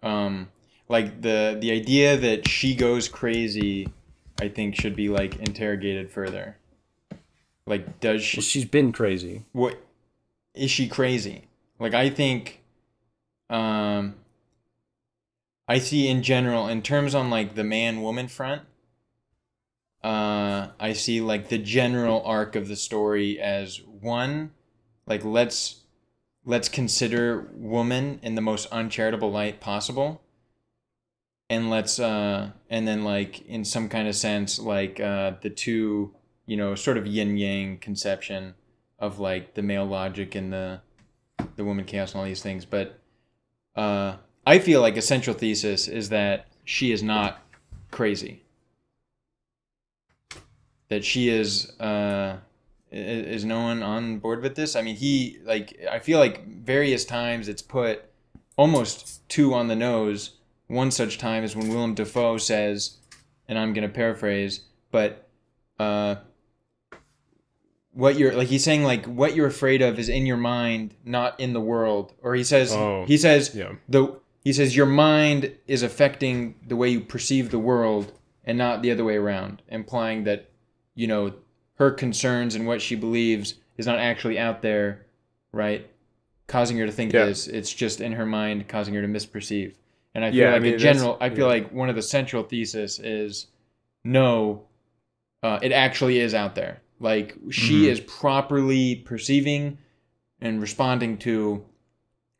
[0.02, 0.48] um
[0.88, 3.88] like the the idea that she goes crazy
[4.40, 6.56] I think should be like interrogated further.
[7.66, 9.78] Like does she Well, she's been crazy what
[10.54, 11.44] is she crazy
[11.84, 12.62] like i think
[13.50, 14.14] um
[15.68, 18.62] i see in general in terms on like the man woman front
[20.02, 24.50] uh i see like the general arc of the story as one
[25.06, 25.82] like let's
[26.46, 30.22] let's consider woman in the most uncharitable light possible
[31.50, 36.14] and let's uh and then like in some kind of sense like uh the two
[36.46, 38.54] you know sort of yin yang conception
[38.98, 40.80] of like the male logic and the
[41.56, 42.98] the woman chaos and all these things but
[43.76, 47.44] uh i feel like a central thesis is that she is not
[47.94, 48.42] crazy.
[50.88, 52.38] That she is uh
[52.90, 54.76] is no one on board with this.
[54.76, 58.04] I mean he like i feel like various times it's put
[58.56, 60.38] almost two on the nose.
[60.66, 62.98] One such time is when willem dafoe says
[63.46, 65.28] and i'm going to paraphrase but
[65.78, 66.14] uh
[67.94, 71.38] what you're like he's saying like what you're afraid of is in your mind not
[71.40, 72.12] in the world.
[72.22, 73.72] Or he says Oh, he says yeah.
[73.88, 78.12] the he says your mind is affecting the way you perceive the world
[78.44, 80.50] and not the other way around implying that
[80.94, 81.32] you know
[81.76, 85.06] her concerns and what she believes is not actually out there
[85.52, 85.88] right?
[86.48, 87.26] Causing her to think Yeah.
[87.26, 87.46] this.
[87.46, 89.74] It's just in her mind causing her to misperceive.
[90.16, 92.02] And i feel Yeah, I like mean, in general i feel like one of the
[92.02, 93.46] central thesis is
[94.04, 94.64] no
[95.42, 97.88] uh, it actually is out there like she Mhm.
[97.88, 99.78] is properly perceiving
[100.40, 101.64] and responding to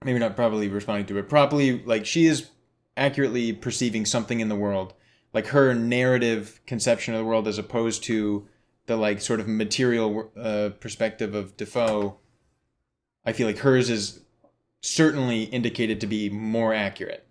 [0.04, 2.50] maybe not properly responding to it properly like she is
[2.96, 4.92] accurately perceiving something in the world
[5.32, 8.46] like her narrative conception of the world as opposed to
[8.86, 12.18] the like sort of material uh, perspective of dafoe
[13.24, 14.20] i feel like hers is
[14.82, 17.23] certainly indicated to be more accurate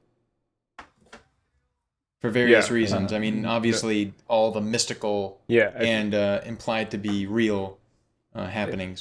[2.24, 2.74] for various Yeah.
[2.74, 7.78] reasons i mean obviously all the mystical Yeah, I, and uh, implied to be real
[8.34, 8.98] uh, happenings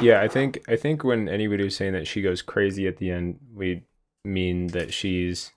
[0.00, 0.20] yeah.
[0.20, 3.38] I think I think when anybody was saying that she goes crazy at the end,
[3.54, 3.84] we
[4.24, 5.52] mean that she's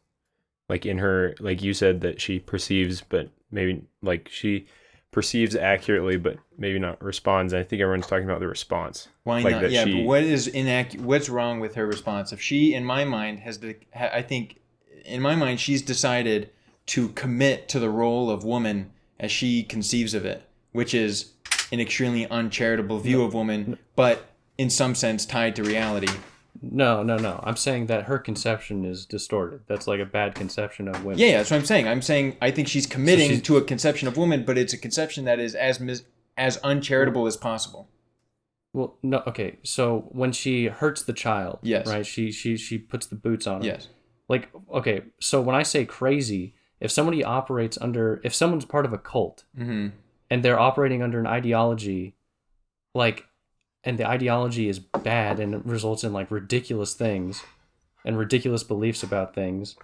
[0.70, 4.68] like in her like you said that she perceives, but maybe like she
[5.12, 7.54] perceives accurately, but maybe not responds.
[7.56, 9.08] I think everyone's talking about the response.
[9.24, 9.72] Why Like not?
[9.72, 11.04] Yeah, she- but what is inaccurate?
[11.04, 12.32] What's wrong with her response?
[12.32, 13.60] If she, in my mind, has
[13.96, 14.60] ha- I think,
[15.06, 16.52] in my mind, she's decided
[16.88, 21.32] to commit to the role of woman as she conceives of it, which is
[21.72, 24.26] an extremely uncharitable view of woman, but
[24.58, 26.08] in some sense tied to reality.
[26.62, 30.88] no no no i'm saying that her conception is distorted that's like a bad conception
[30.88, 31.86] of women Yeah, yeah, that's what I'm saying.
[31.90, 34.78] I'm saying I think she's committing she's- to a conception of woman, but it's a
[34.78, 36.04] conception that is as mis-
[36.38, 37.90] as uncharitable as possible.
[38.72, 41.88] well no okay so when she hurts the child Yes.
[41.88, 43.90] right she she she puts the boots on him Yes.
[44.30, 48.94] like okay so when i say crazy if somebody operates under if someone's part of
[48.94, 49.88] a cult Mm-hmm.
[50.30, 52.14] and they're operating under an ideology
[52.94, 53.26] like
[53.84, 57.44] and the ideology is bad and it results in like ridiculous things
[58.04, 59.76] and ridiculous beliefs about things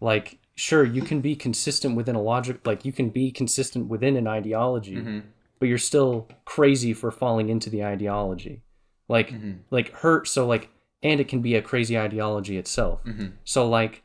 [0.00, 4.16] like sure you can be consistent within a logic like you can be consistent within
[4.16, 5.20] an ideology Mm-hmm.
[5.58, 8.62] but you're still crazy for falling into the ideology
[9.08, 9.58] like Mhm.
[9.70, 10.68] like hurt so like
[11.02, 13.32] and it can be a crazy ideology itself Mhm.
[13.44, 14.02] so like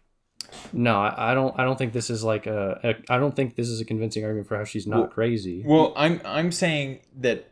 [0.73, 3.67] no I, don't i don't think this is like a, a i don't think this
[3.67, 7.51] is a convincing argument for how she's not Well- crazy Well, I'm I'm saying that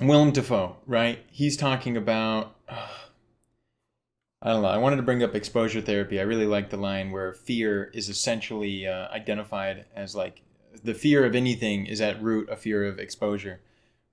[0.00, 1.18] Willem Dafoe, right?
[1.30, 2.56] He's talking about.
[4.42, 4.68] I don't know.
[4.68, 6.18] I wanted to bring up exposure therapy.
[6.18, 10.40] I really like the line where fear is essentially uh, identified as like
[10.82, 13.60] the fear of anything is at root a fear of exposure,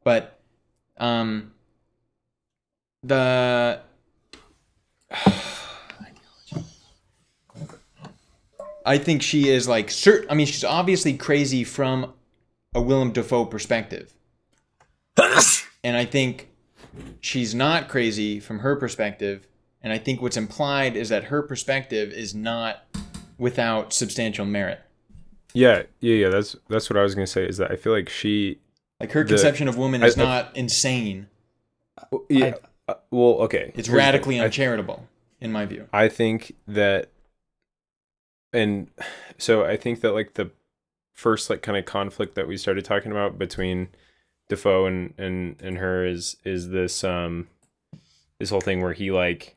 [0.03, 0.38] but
[0.97, 1.53] um,
[3.03, 3.80] the
[8.88, 10.26] I think she is like cert.
[10.30, 12.13] I mean, she's obviously crazy from
[12.73, 14.13] a Willem Dafoe perspective,
[15.84, 16.50] and I think
[17.19, 19.47] she's not crazy from her perspective,
[19.82, 22.86] and I think what's implied is that her perspective is not
[23.38, 24.82] without substantial merit.
[25.54, 26.30] Yeah, yeah, yeah.
[26.30, 27.45] That's that's what I was gonna say.
[27.47, 28.60] Is that I feel like she.
[29.00, 31.28] Like her The- conception of woman is I- not insane.
[32.30, 32.56] Yeah.
[32.88, 33.71] uh, well, okay.
[33.76, 34.39] It's radically.
[34.39, 35.08] I- uncharitable,
[35.41, 35.88] in my view.
[35.93, 37.10] I think that,
[38.54, 38.90] and
[39.38, 40.52] so I think that like the
[41.14, 43.90] first like kind of conflict that we started talking about between
[44.50, 47.48] Dafoe and and and her is is this um
[48.40, 49.56] this whole thing where he like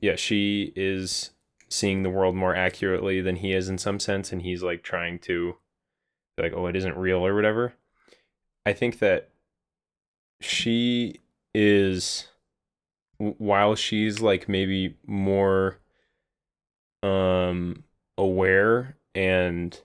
[0.00, 1.30] yeah she is
[1.68, 5.18] seeing the world more accurately than he is in some sense and he's like trying
[5.18, 5.56] to
[6.38, 7.74] like oh it isn't real or whatever.
[8.64, 9.30] I think that
[10.40, 11.20] she
[11.54, 12.28] is
[13.18, 15.78] while she's like maybe more
[17.02, 17.84] um
[18.18, 19.80] aware and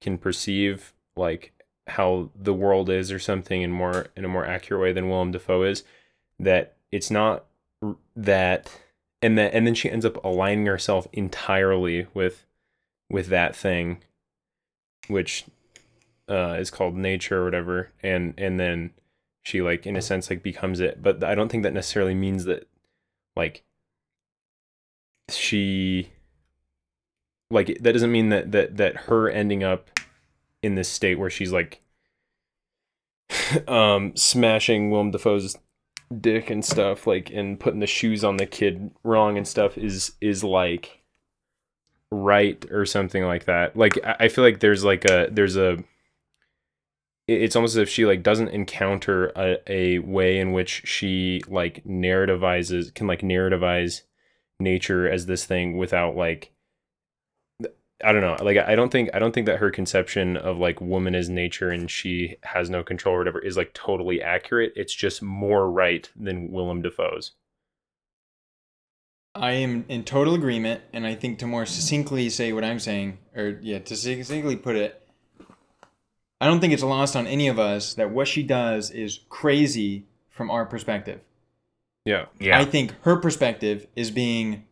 [0.00, 1.52] can perceive like
[1.88, 5.32] how the world is or something in more in a more accurate way than Willem
[5.32, 5.84] Dafoe is
[6.38, 7.44] that it's not
[8.14, 8.70] that
[9.20, 12.46] and that and then she ends up aligning herself entirely with
[13.10, 13.98] with that thing
[15.08, 15.44] which
[16.28, 18.90] uh is called nature or whatever and and then
[19.42, 21.02] she like in a sense like becomes it.
[21.02, 22.68] But i don't think that necessarily means that
[23.36, 23.62] like
[25.28, 26.10] she
[27.50, 29.90] like that doesn't mean that that that her ending up
[30.62, 31.82] in this state where she's like
[33.68, 35.56] um smashing Willem Dafoe's
[36.20, 40.12] dick and stuff like and putting the shoes on the kid wrong and stuff is
[40.20, 41.02] is like
[42.10, 43.76] right or something like that.
[43.76, 45.78] Like i feel like there's like a there's a
[47.28, 51.82] it's almost as if she like doesn't encounter a, a way in which she like
[51.84, 54.02] narrativizes can like narrativize
[54.60, 56.52] nature as this thing without like
[58.04, 58.36] I don't know.
[58.42, 61.70] Like I don't think I don't think that her conception of like woman is nature
[61.70, 64.72] and she has no control or whatever is like totally accurate.
[64.76, 67.32] It's just more right than Willem Dafoe's.
[69.34, 73.18] I am in total agreement, and I think to more succinctly say what I'm saying,
[73.34, 75.06] or yeah, to succinctly put it,
[76.40, 80.06] I don't think it's lost on any of us that what she does is crazy
[80.30, 81.20] from our perspective.
[82.04, 82.26] Yeah.
[82.38, 82.58] Yeah.
[82.58, 84.64] I think her perspective is being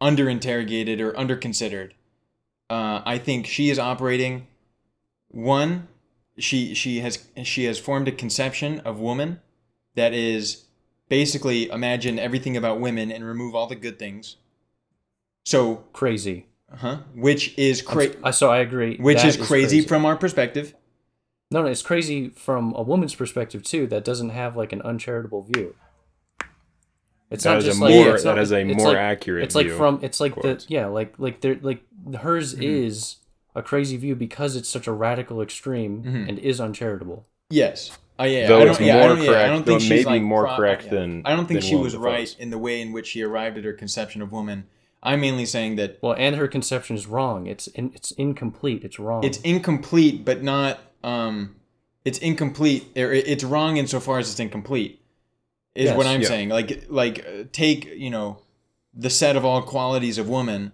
[0.00, 1.94] under interrogated or under considered.
[2.72, 4.46] Uh, I think she is operating.
[5.28, 5.88] One,
[6.38, 9.42] she she has she has formed a conception of woman
[9.94, 10.64] that is
[11.10, 14.36] basically imagine everything about women and remove all the good things.
[15.44, 16.46] So, Crazy.
[16.74, 17.00] huh?
[17.14, 18.16] Which is crazy.
[18.32, 18.96] so I agree.
[18.96, 20.74] Which That is crazy, from our perspective.
[21.50, 23.86] No, no, it's crazy from a woman's perspective too.
[23.86, 25.74] That doesn't have like an uncharitable view.
[27.32, 28.96] It's That not is a just more like it's not- is a it's more like-
[28.98, 29.76] accurate It's like view.
[29.76, 30.66] from it's like quotes.
[30.66, 31.82] the yeah like like they're like
[32.20, 32.62] hers Mm-hmm.
[32.62, 33.16] is
[33.54, 36.28] a crazy view because it's such a radical extreme Mhm.
[36.28, 37.26] and is uncharitable.
[37.50, 37.90] Yes.
[38.18, 38.46] Oh yeah.
[38.46, 39.82] Though I don't, it's yeah, I more don't, yeah, I correct- don't though think it
[39.82, 40.90] she's may be like more pro- correct yeah.
[40.90, 42.04] than- I don't think she was Dafoe's.
[42.06, 44.64] right in the way in which she arrived at her conception of woman.
[45.02, 47.46] I'm mainly saying that Well, and her conception is wrong.
[47.48, 48.84] It's in, it's incomplete.
[48.84, 49.24] It's wrong.
[49.24, 51.56] it's incomplete, but not um,
[52.04, 52.86] it's incomplete.
[52.94, 55.00] It- it's wrong insofar as it's incomplete.
[55.74, 55.96] Is Yes.
[55.96, 56.28] what I'm Yeah.
[56.28, 56.48] saying.
[56.50, 58.38] Like like uh, take you know
[58.94, 60.72] the set of all qualities of woman,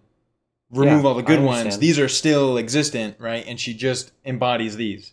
[0.71, 1.79] remove Yeah, all the good ones.
[1.79, 3.45] These are still existent, right?
[3.47, 5.13] And she just embodies these.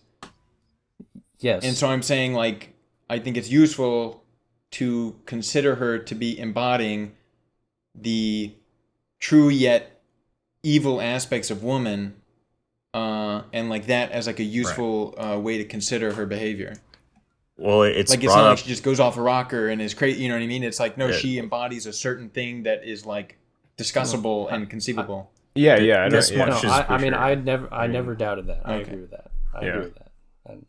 [1.40, 1.64] yes.
[1.64, 2.74] And so I'm saying like
[3.10, 4.24] I think it's useful
[4.72, 7.14] to consider her to be embodying
[7.94, 8.54] the
[9.20, 10.02] true yet
[10.64, 12.16] evil aspects of woman
[12.94, 16.76] uh, and like that as like a useful uh, way to consider her behavior.
[17.58, 18.50] Well, it's like it's not up.
[18.50, 20.22] like she just goes off a rocker and is crazy.
[20.22, 20.64] You know what I mean?
[20.64, 21.18] It's like no, Yeah.
[21.18, 23.38] she embodies a certain thing that is like
[23.78, 25.32] discussable and conceivable.
[25.56, 26.06] Yeah, yeah.
[26.06, 26.46] I This don't, yeah.
[26.48, 27.22] much no, I, I mean, sure.
[27.22, 28.62] I never, I mean, never doubted that.
[28.66, 28.82] I okay.
[28.84, 29.32] agree with that.
[29.54, 29.70] I Yeah.
[29.70, 30.12] agree with that.
[30.48, 30.66] And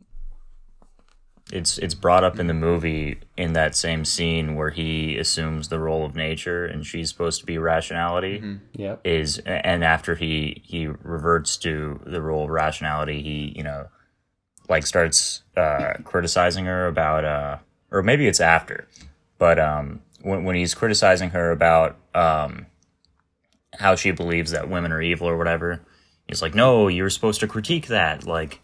[1.52, 5.78] it's it's brought up in the movie in that same scene where he assumes the
[5.78, 8.56] role of nature and she's supposed to be rationality mm-hmm.
[8.72, 13.86] yeah, is and after he he reverts to the role of rationality he you know
[14.68, 17.58] like starts uh criticizing her about uh
[17.90, 18.86] or maybe it's after
[19.38, 22.66] but um when when he's criticizing her about um
[23.78, 25.80] how she believes that women are evil or whatever
[26.28, 28.60] he's like no you're supposed to critique that like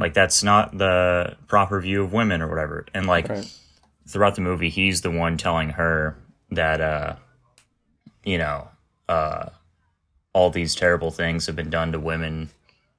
[0.00, 3.50] like that's not the proper view of women or whatever and like Right.
[4.06, 6.16] throughout the movie he's the one telling her
[6.50, 7.16] that uh
[8.24, 8.68] you know
[9.08, 9.46] uh
[10.34, 12.50] all these terrible things have been done to women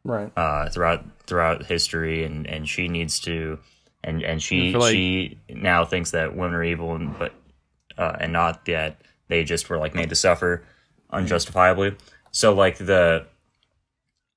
[0.03, 0.31] right.
[0.37, 3.59] uh throughout throughout history and and she needs to
[4.03, 7.33] and and she like- she now thinks that women are evil and but
[7.97, 10.63] uh and not that they just were like made to suffer
[11.11, 11.95] unjustifiably
[12.31, 13.25] so like the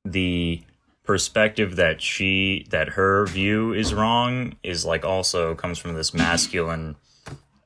[0.04, 0.62] the
[1.04, 6.96] perspective that she that her view is wrong is like also comes from this masculine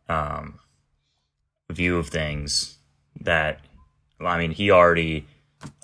[0.09, 0.59] um,
[1.71, 2.77] view of things
[3.21, 3.61] that
[4.21, 5.27] I mean, he already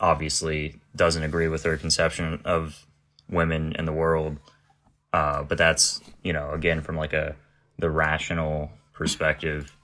[0.00, 2.86] obviously doesn't agree with her conception of
[3.30, 4.38] women in the world.
[5.12, 7.34] Uh, but that's you know again from like a
[7.78, 9.76] the rational perspective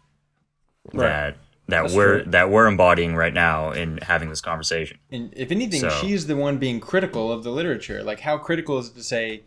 [0.93, 1.37] that
[1.69, 2.31] that That's we're true.
[2.33, 4.99] that we're embodying right now in having this conversation.
[5.11, 8.03] And if anything, So- she's the one being critical of the literature.
[8.03, 9.43] Like, how critical is it to say,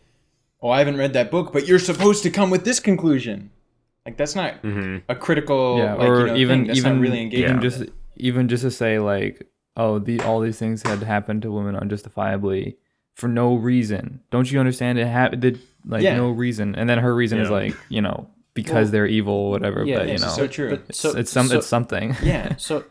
[0.62, 3.52] "Oh, I haven't read that book, but you're supposed to come with this conclusion"?
[4.06, 4.98] Like, that's not Mm-hmm.
[5.10, 6.68] a critical, yeah, like, or you know, even thing.
[6.68, 7.50] That's even not really engaging.
[7.50, 7.84] even just
[8.16, 9.46] even just to say like,
[9.78, 12.78] oh, the all these things had happened to women unjustifiably
[13.16, 14.22] for no reason.
[14.32, 15.00] Don't you understand?
[15.00, 16.18] It happened like Yeah.
[16.18, 19.52] no reason, and then her reason is like you know because Well, they're evil, or
[19.52, 19.84] whatever.
[19.86, 20.74] yeah, but you know, it's so true.
[20.90, 22.16] It's, so it's some so, it's something.
[22.24, 22.86] yeah, so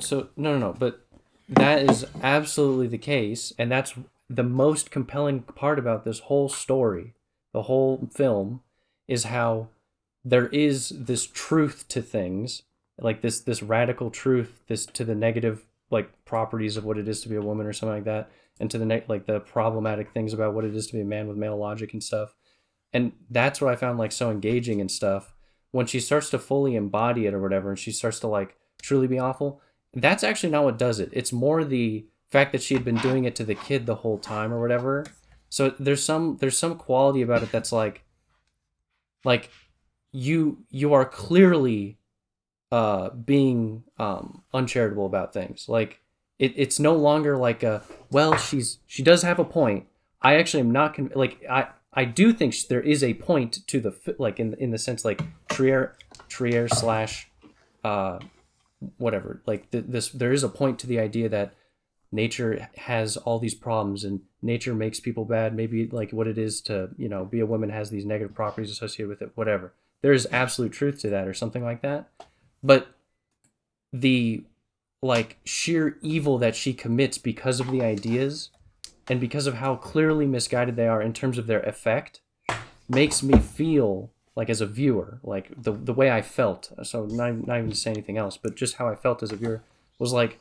[0.00, 1.04] so no no no but
[1.48, 3.92] that is absolutely the case and that's
[4.30, 7.12] the most compelling part about this whole story
[7.52, 8.62] the whole film
[9.06, 9.68] is how
[10.24, 12.62] there is this truth to things
[12.98, 17.20] like this this radical truth this to the negative like properties of what it is
[17.20, 20.32] to be a woman or something like that and to the like the problematic things
[20.32, 22.34] about what it is to be a man with male logic and stuff.
[22.92, 25.34] And that's what i found like so engaging and stuff.
[25.70, 29.06] When she starts to fully embody it or whatever and she starts to like truly
[29.06, 29.62] be awful
[29.94, 31.10] that's actually not what does it.
[31.12, 34.18] It's more the fact that she had been doing it to the kid the whole
[34.18, 35.04] time or whatever.
[35.48, 38.04] So there's some there's some quality about it that's like
[39.24, 39.50] like
[40.12, 41.98] you you are clearly
[42.72, 45.68] uh being um uncharitable about things.
[45.68, 46.00] Like
[46.38, 49.86] it, it's no longer like a well she's she does have a point.
[50.22, 53.78] I actually am not con- like i i do think there is a point to
[53.78, 55.20] the like in in the sense like
[55.50, 55.94] trier
[56.28, 57.28] trier slash
[57.84, 58.18] uh
[58.96, 59.42] whatever.
[59.46, 61.52] Like th- this there is a point to the idea that
[62.10, 65.54] nature has all these problems and nature makes people bad.
[65.54, 68.70] Maybe like what it is to you know be a woman has these negative properties
[68.70, 69.74] associated with it whatever.
[70.00, 72.08] There is absolute truth to that or something like that
[72.62, 72.94] but
[73.92, 74.44] the
[75.02, 78.50] like sheer evil that she commits because of the ideas
[79.08, 82.20] and because of how clearly misguided they are in terms of their effect
[82.88, 86.72] makes me feel like as a viewer like the the way I felt.
[86.84, 89.36] So not, not even to say anything else but just how I felt as a
[89.36, 89.62] viewer
[89.98, 90.38] was like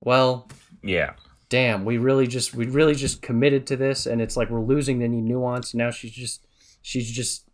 [0.00, 0.48] well
[0.82, 1.14] Yeah,
[1.48, 5.02] damn we really just we really just committed to this and it's like we're losing
[5.02, 5.74] any nuance.
[5.74, 6.46] Now she's just
[6.80, 7.49] she's just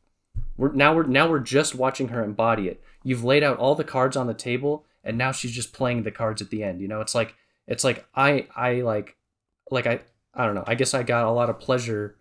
[0.57, 2.83] we're now we're now we're just watching her embody it.
[3.05, 6.11] You've laid out all the cards on the table and now she's just playing the
[6.11, 7.01] cards at the end you know?
[7.01, 7.35] It's like
[7.67, 9.17] it's like i i like
[9.71, 10.01] like i
[10.35, 10.65] i don't know.
[10.67, 12.17] I guess i got a lot of pleasure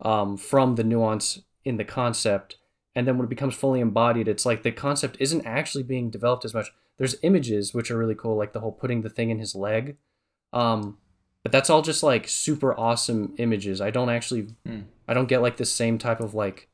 [0.00, 2.56] um from the nuance in the concept
[2.94, 6.44] and then when it becomes fully embodied it's like the concept isn't actually being developed
[6.44, 6.70] as much.
[6.96, 9.96] There's images which are really cool like the whole putting the thing in his leg
[10.52, 10.96] um
[11.42, 13.80] but that's all just like super awesome images.
[13.80, 14.80] I don't actually Hmm.
[15.08, 16.68] i don't get like the same type of like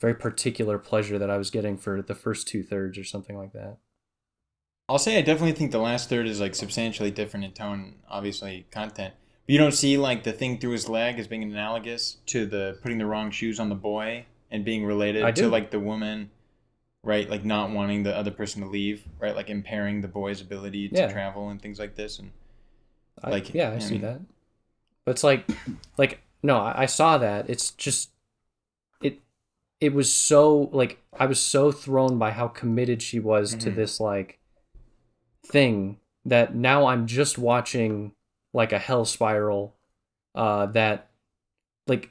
[0.00, 3.52] very particular pleasure that i was getting for the first two thirds or something like
[3.52, 3.76] that
[4.90, 8.66] I'll say I definitely think the last third is like substantially different in tone, obviously
[8.70, 9.12] content.
[9.46, 12.78] But you don't see like the thing through his leg as being analogous to the
[12.80, 16.30] putting the wrong shoes on the boy and being related I to like the woman,
[17.04, 17.28] right?
[17.28, 19.36] Like not wanting the other person to leave, right?
[19.36, 21.12] Like impairing the boy's ability to Yeah.
[21.12, 22.18] travel and things like this.
[22.18, 22.30] And
[23.22, 24.20] I, Like, yeah i I see mean- that
[25.04, 25.46] but it's like
[25.98, 28.08] like no I, I saw that it's just
[29.80, 33.74] it was so like i was so thrown by how committed she was to Mhm.
[33.76, 34.38] this like
[35.46, 38.12] thing that now i'm just watching
[38.52, 39.76] like a hell spiral
[40.34, 41.10] uh that
[41.86, 42.10] like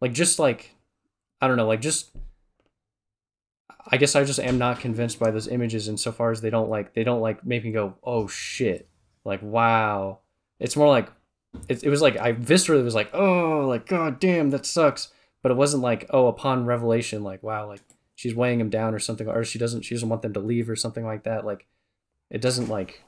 [0.00, 0.74] like just like
[1.40, 2.10] i don't know like just
[3.90, 6.94] i guess i just am not convinced by those images insofar as they don't like
[6.94, 8.88] they don't like make me go oh shit.
[9.24, 10.20] Like wow.
[10.58, 11.10] It's more like
[11.68, 15.52] it, it was like i viscerally was like oh like god damn that sucks but
[15.52, 17.80] it wasn't like oh upon revelation like wow like
[18.14, 20.68] she's weighing him down or something or she doesn't she doesn't want them to leave
[20.68, 21.66] or something like that like
[22.30, 23.02] it doesn't like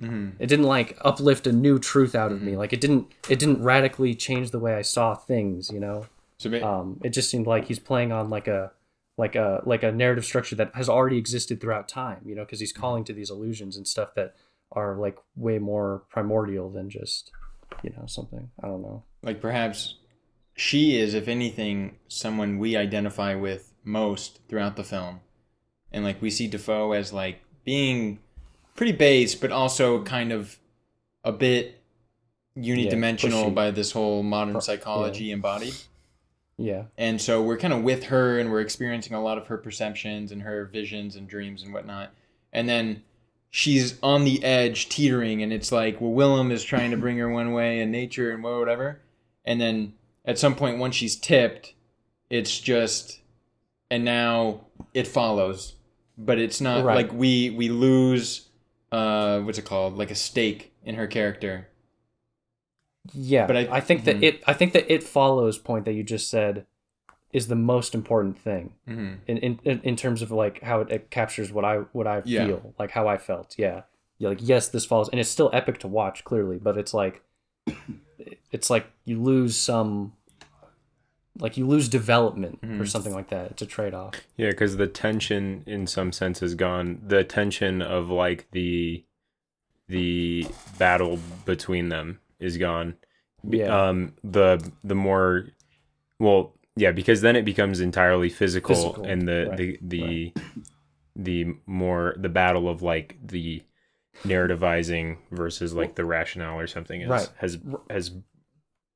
[0.00, 0.32] mhm.
[0.38, 2.58] it didn't like uplift a new truth out of me Mhm.
[2.58, 6.06] like it didn't it didn't radically change the way i saw things you know
[6.38, 8.72] so ba- um it just seemed like he's playing on like a
[9.18, 12.60] like a like a narrative structure that has already existed throughout time you know because
[12.60, 14.34] he's calling to these illusions and stuff that
[14.72, 17.30] are like way more primordial than just
[17.82, 19.94] you know something i don't know like perhaps
[20.56, 25.20] she is, if anything, someone we identify with most throughout the film.
[25.92, 28.18] And like we see Dafoe as like being
[28.74, 30.58] pretty base, but also kind of
[31.22, 31.80] a bit
[32.56, 33.54] unidimensional pushy.
[33.54, 35.74] by this whole modern psychology embodied.
[36.56, 39.58] yeah And so we're kind of with her and we're experiencing a lot of her
[39.58, 42.12] perceptions and her visions and dreams and whatnot.
[42.50, 43.02] And then
[43.50, 47.28] she's on the edge, teetering, and it's like, well, Willem is trying to bring her
[47.28, 49.00] one way and nature and whatever.
[49.44, 49.92] And then
[50.26, 51.74] at some point, once she's tipped,
[52.30, 53.20] it's just,
[53.90, 55.74] and now it follows.
[56.18, 56.94] but it's not Right.
[56.96, 58.48] like we we lose
[58.90, 61.68] uh what's it called like a stake in her character.
[63.12, 64.22] Yeah, But I- I, think that mhm.
[64.22, 64.42] it.
[64.46, 66.66] I think that it follows point that you just said
[67.32, 71.10] is the most important thing hmm in in, in terms of like how it, it
[71.10, 72.46] captures what I what I Yeah.
[72.46, 73.54] feel like how I felt.
[73.58, 73.82] Yeah,
[74.18, 74.30] yeah.
[74.30, 77.22] Like yes, this follows, and it's still epic to watch clearly, but it's like
[78.50, 80.14] it's like you lose some.
[81.38, 82.80] Like you lose development Mm-hmm.
[82.80, 83.50] or something like that.
[83.52, 84.14] It's a trade off.
[84.36, 87.00] Yeah, because the tension in some sense is gone.
[87.06, 89.04] The tension of like the
[89.88, 90.46] the
[90.78, 92.94] battle between them is gone.
[93.48, 93.88] Yeah.
[93.88, 95.48] Um the the more
[96.18, 100.32] well, yeah, because then it becomes entirely physical, Physical, and the right, the the
[101.16, 103.62] the more the battle of like the
[104.24, 107.28] narrativizing versus like the rationale or something is Right.
[107.38, 107.58] has
[107.90, 108.12] has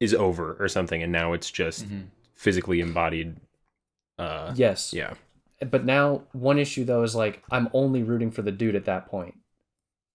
[0.01, 2.01] is over or something and now it's just Mm-hmm.
[2.41, 3.36] Physically embodied
[4.18, 4.95] uh yes.
[4.95, 5.12] yeah
[5.74, 9.09] But now one issue though is like I'm only rooting for the dude at that
[9.09, 9.34] point.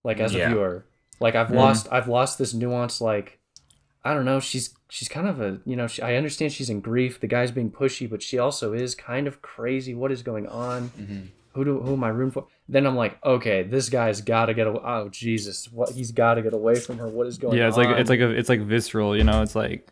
[0.04, 0.48] Like as Yeah.
[0.48, 0.86] a viewer.
[1.20, 3.40] Like I've lost I've lost this nuance like
[4.04, 6.82] I don't know, she's she's kind of a you know, she, I understand she's in
[6.82, 9.94] grief, the guy's being pushy, but she also is kind of crazy.
[9.94, 10.92] What is going on?
[11.54, 12.48] Who do who am I rooting for?
[12.68, 14.82] Then I'm like, okay, this guy's got to get away.
[14.84, 17.08] Oh Jesus, what he's got to get away from her.
[17.08, 17.58] What is going on?
[17.60, 19.42] Yeah, it's like it's like a it's like visceral, you know.
[19.42, 19.88] It's like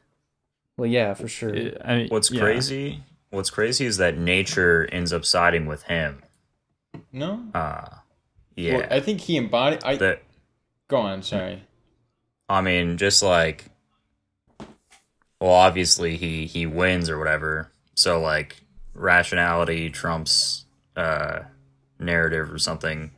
[0.77, 1.53] well, yeah, for sure.
[1.53, 2.41] it, I mean, What's yeah.
[2.41, 3.03] crazy?
[3.29, 6.21] What's crazy is that nature ends up siding with him.
[7.11, 7.43] No.
[7.53, 7.85] Uh,
[8.55, 8.77] yeah.
[8.77, 9.83] Well, I think he embodied.
[9.83, 10.23] I that
[10.87, 11.23] go on.
[11.23, 11.63] Sorry.
[12.49, 13.65] I mean, just like,
[15.39, 17.71] well, obviously he he wins or whatever.
[17.95, 18.57] So like,
[18.93, 20.65] rationality trumps
[20.95, 21.39] uh
[21.99, 23.11] narrative or something.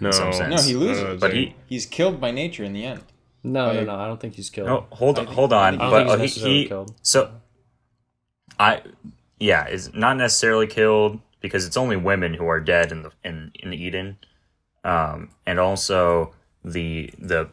[0.00, 0.54] no some sense.
[0.54, 1.02] No, he loses.
[1.02, 3.02] Uh, But he He's killed by nature in the end.
[3.46, 3.94] No, no, no.
[3.94, 4.68] I don't think he's killed.
[4.68, 6.94] no hold on, hold on, I but think he's uh, he, he killed.
[7.02, 7.30] so
[8.58, 8.82] I
[9.38, 13.52] yeah is not necessarily killed because it's only women who are dead in the in
[13.58, 14.18] in Eden,
[14.84, 16.34] um, and also
[16.64, 17.48] the the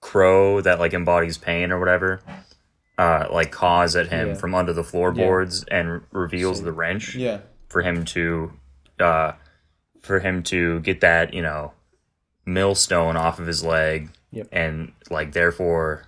[0.00, 2.20] crow that like embodies pain or whatever.
[2.98, 4.34] Uh, like caws at him Yeah.
[4.34, 7.38] from under the floorboards and reveals the wrench Yeah.
[7.68, 8.52] for him to
[8.98, 9.32] uh
[10.02, 11.74] for him to get that you know
[12.44, 14.48] millstone off of his leg Yep.
[14.52, 16.04] and like therefore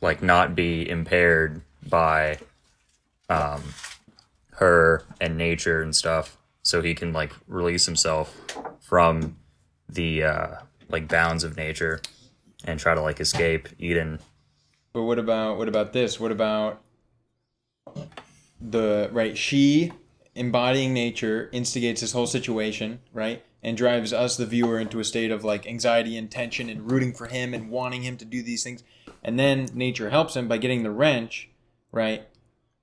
[0.00, 2.38] like not be impaired by
[3.28, 3.62] um
[4.52, 8.34] her and nature and stuff so he can like release himself
[8.80, 9.36] from
[9.88, 10.48] the uh
[10.88, 12.00] like bounds of nature
[12.64, 14.18] and try to like escape eden
[14.92, 16.18] But what about what about this?
[16.18, 16.80] What about
[18.60, 19.36] the right?
[19.36, 19.92] She
[20.34, 23.42] embodying nature instigates this whole situation, right?
[23.66, 27.12] And drives us, the viewer, into a state of like anxiety and tension and rooting
[27.12, 28.84] for him and wanting him to do these things.
[29.24, 31.48] And then nature helps him by getting the wrench,
[31.90, 32.28] right?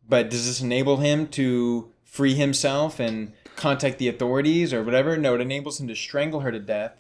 [0.08, 5.16] But does this enable him to free himself and contact the authorities or whatever?
[5.16, 7.00] No, it enables him to strangle her to death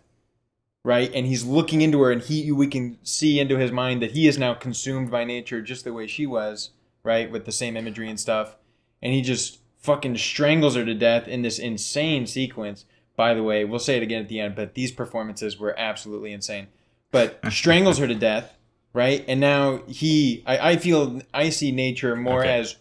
[0.83, 1.11] right?
[1.13, 4.27] And he's looking into her, and he we can see into his mind that he
[4.27, 6.71] is now consumed by nature, just the way she was,
[7.03, 8.55] right, with the same imagery and stuff.
[9.01, 12.85] And he just fucking strangles her to death in this insane sequence.
[13.15, 16.31] By the way, we'll say it again at the end, but these performances were absolutely
[16.33, 16.67] insane.
[17.11, 18.55] But strangles her to death,
[18.93, 19.23] right?
[19.27, 22.57] And now he, I, I feel, I see nature more Okay.
[22.59, 22.75] as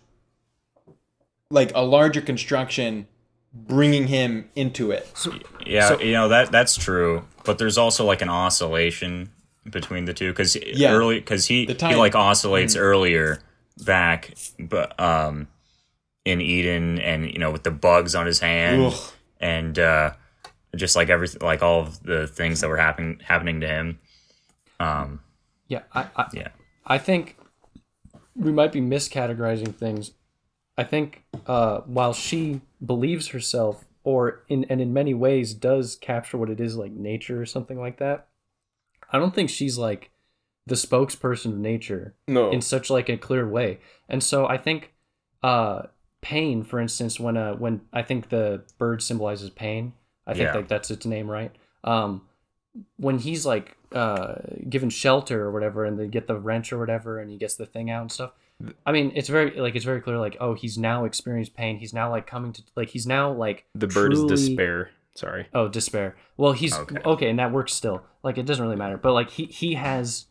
[1.51, 3.07] like a larger construction
[3.53, 5.07] bringing him into it.
[5.67, 9.31] Yeah, So- you know that that's true, but there's also like an oscillation
[9.71, 10.93] between the two because Yeah.
[10.93, 13.41] early because he The he like oscillates earlier
[13.85, 15.49] back, but um
[16.25, 18.95] in Eden and you know with the bugs on his hand Ugh.
[19.41, 20.13] and uh
[20.77, 23.99] just like everything like all of the things that were happening happening to him.
[24.81, 25.21] Um
[25.69, 26.49] Yeah, I, I, yeah.
[26.87, 27.37] I think
[28.35, 30.13] we might be miscategorizing things.
[30.77, 36.39] I think uh, while she believes herself, or in and in many ways does capture
[36.39, 38.29] what it is like nature or something like that,
[39.13, 40.11] I don't think she's like
[40.67, 43.81] the spokesperson of nature no in such like a clear way.
[44.09, 44.93] And so I think
[45.43, 45.83] uh,
[46.21, 49.93] pain, for instance, when uh, when I think the bird symbolizes pain,
[50.27, 50.55] I think Yeah.
[50.57, 51.53] like that's its name, right?
[51.85, 52.23] Um,
[52.97, 54.37] when he's like uh,
[54.69, 57.67] given shelter or whatever, and they get the wrench or whatever, and he gets the
[57.67, 58.33] thing out and stuff.
[58.87, 61.79] I mean, it's very like it's very clear, like oh, he's now experienced pain.
[61.79, 65.69] He's now like coming to like he's now like the bird is despair sorry Oh,
[65.69, 66.17] despair.
[66.39, 66.97] Well, he's Okay.
[67.05, 67.29] okay.
[67.29, 68.03] and that works still.
[68.23, 68.97] Like it doesn't really matter.
[68.97, 70.27] But like he he has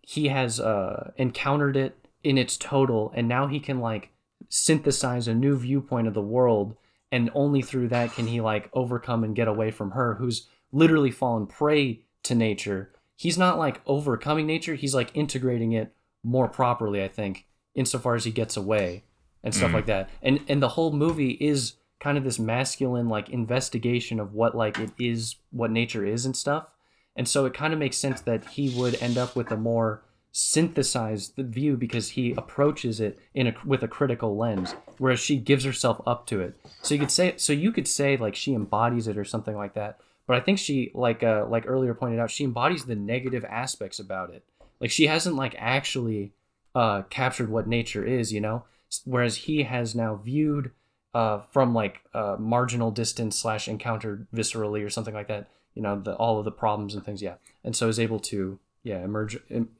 [0.00, 4.08] he has uh encountered it in its total, and now he can like
[4.48, 6.76] synthesize a new viewpoint of the world,
[7.14, 11.12] and only through that can he like overcome and get away from her, who's literally
[11.12, 12.90] fallen prey to nature.
[13.14, 14.74] He's not like overcoming nature.
[14.74, 15.94] He's like integrating it
[16.24, 17.04] more properly.
[17.04, 19.04] I think insofar as he gets away
[19.44, 19.74] and stuff mm.
[19.74, 20.10] like that.
[20.22, 24.80] And and the whole movie is kind of this masculine like investigation of what like
[24.80, 26.66] it is, what nature is and stuff.
[27.14, 30.02] And so it kind of makes sense that he would end up with a more
[30.36, 35.36] synthesized the view because he approaches it in a with a critical lens, whereas she
[35.36, 36.56] gives herself up to it.
[36.82, 39.74] So you could say so you could say like she embodies it or something like
[39.74, 40.00] that.
[40.26, 44.00] But I think she like uh like earlier pointed out, she embodies the negative aspects
[44.00, 44.44] about it.
[44.80, 46.32] Like she hasn't like actually
[46.74, 48.64] uh captured what nature is, you know?
[49.04, 50.72] Whereas he has now viewed
[51.14, 56.00] uh from like uh marginal distance slash encountered viscerally or something like that, you know,
[56.00, 57.34] the all of the problems and things, yeah.
[57.62, 59.36] And so is able to yeah, emerge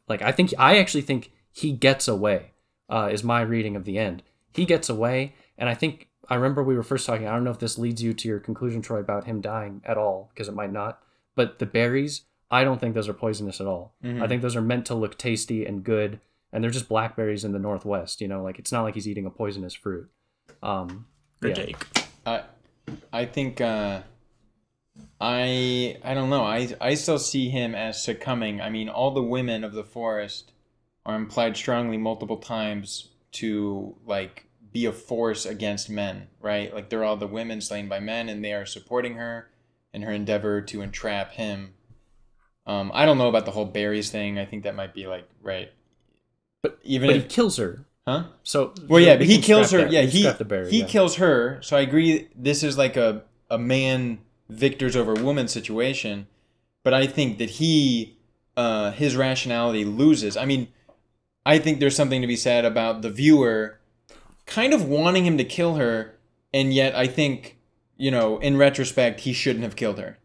[0.08, 2.52] like I think I actually think he gets away,
[2.88, 4.24] uh, is my reading of the end.
[4.52, 7.28] He gets away, and I think I remember we were first talking.
[7.28, 9.98] I don't know if this leads you to your conclusion, Troy, about him dying at
[9.98, 11.00] all, because it might not.
[11.36, 13.94] But the berries, I don't think those are poisonous at all.
[14.22, 16.20] I think those are meant to look tasty and good,
[16.52, 18.20] and they're just blackberries in the northwest.
[18.20, 20.08] You know, like it's not like he's eating a poisonous fruit.
[20.62, 21.06] Um,
[21.40, 21.64] Good yeah.
[21.66, 21.86] take.
[22.24, 22.42] I
[23.12, 24.02] I think uh,
[25.20, 26.44] I I don't know.
[26.44, 28.60] I I still see him as succumbing.
[28.60, 30.52] I mean, all the women of the forest
[31.06, 36.74] are implied strongly multiple times to like be a force against men, right?
[36.74, 39.50] Like they're all the women slain by men, and they are supporting her
[39.92, 41.74] in her endeavor to entrap him.
[42.66, 44.38] Um, I don't know about the whole berries thing.
[44.38, 45.70] I think that might be like right,
[46.62, 47.84] But even but if he kills her.
[48.06, 48.24] huh?
[48.42, 49.78] So Well, yeah, but he kills her.
[49.78, 49.92] that.
[49.92, 50.86] Yeah, he the berry, he yeah.
[50.86, 51.60] kills her.
[51.62, 52.28] So I agree.
[52.34, 54.18] This is like a a man
[54.48, 56.26] victors over woman situation,
[56.82, 58.16] but I think that he
[58.56, 60.36] uh, his rationality loses.
[60.36, 60.68] I mean,
[61.44, 63.78] I think there's something to be said about the viewer
[64.46, 66.14] kind of wanting him to kill her,
[66.52, 67.56] and yet I think
[67.96, 70.18] you know in retrospect he shouldn't have killed her.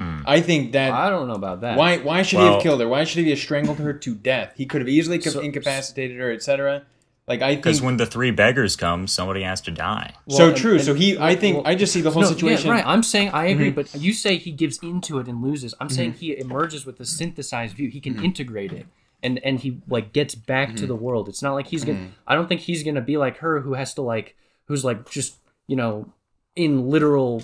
[0.00, 0.22] Hmm.
[0.26, 1.78] I think that I don't know about that.
[1.78, 2.88] why why should he have killed her?
[2.88, 4.54] Why should he have strangled her to death?
[4.56, 6.84] He could have easily So- incapacitated her, etc.
[7.26, 10.12] Like I Because when the three beggars come, somebody has to die.
[10.28, 10.74] so and- true.
[10.74, 12.66] and- so he, I think, well- I just see the whole No, situation.
[12.66, 12.86] Yeah, right.
[12.86, 13.74] I'm saying I agree, Mhm.
[13.76, 15.74] but you say he gives into it and loses.
[15.80, 16.18] I'm saying Mm-hmm.
[16.18, 17.88] he emerges with a synthesized view.
[17.88, 18.86] He can integrate it,
[19.22, 20.76] and and he like gets back Mm-hmm.
[20.76, 21.28] to the world.
[21.30, 22.08] It's not like he's gonna.
[22.26, 25.36] I don't think he's gonna be like her, who has to like, who's like just
[25.66, 26.12] you know,
[26.56, 27.42] in literal.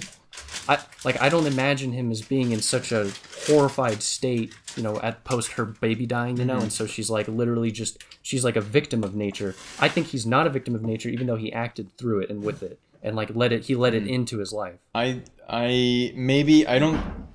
[0.69, 3.11] I like I don't imagine him as being in such a
[3.47, 6.63] horrified state, you know, at post her baby dying, you know, Mm-hmm.
[6.65, 9.55] and so she's like literally just she's like a victim of nature.
[9.81, 12.43] I think he's not a victim of nature, even though he acted through it and
[12.43, 14.07] with it, and like let it he let Mm-hmm.
[14.07, 14.79] it into his life.
[14.95, 17.29] I, I maybe I don't.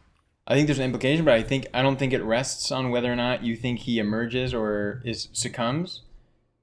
[0.47, 3.11] I think there's an implication, but I think I don't think it rests on whether
[3.11, 6.03] or not you think he emerges or is succumbs.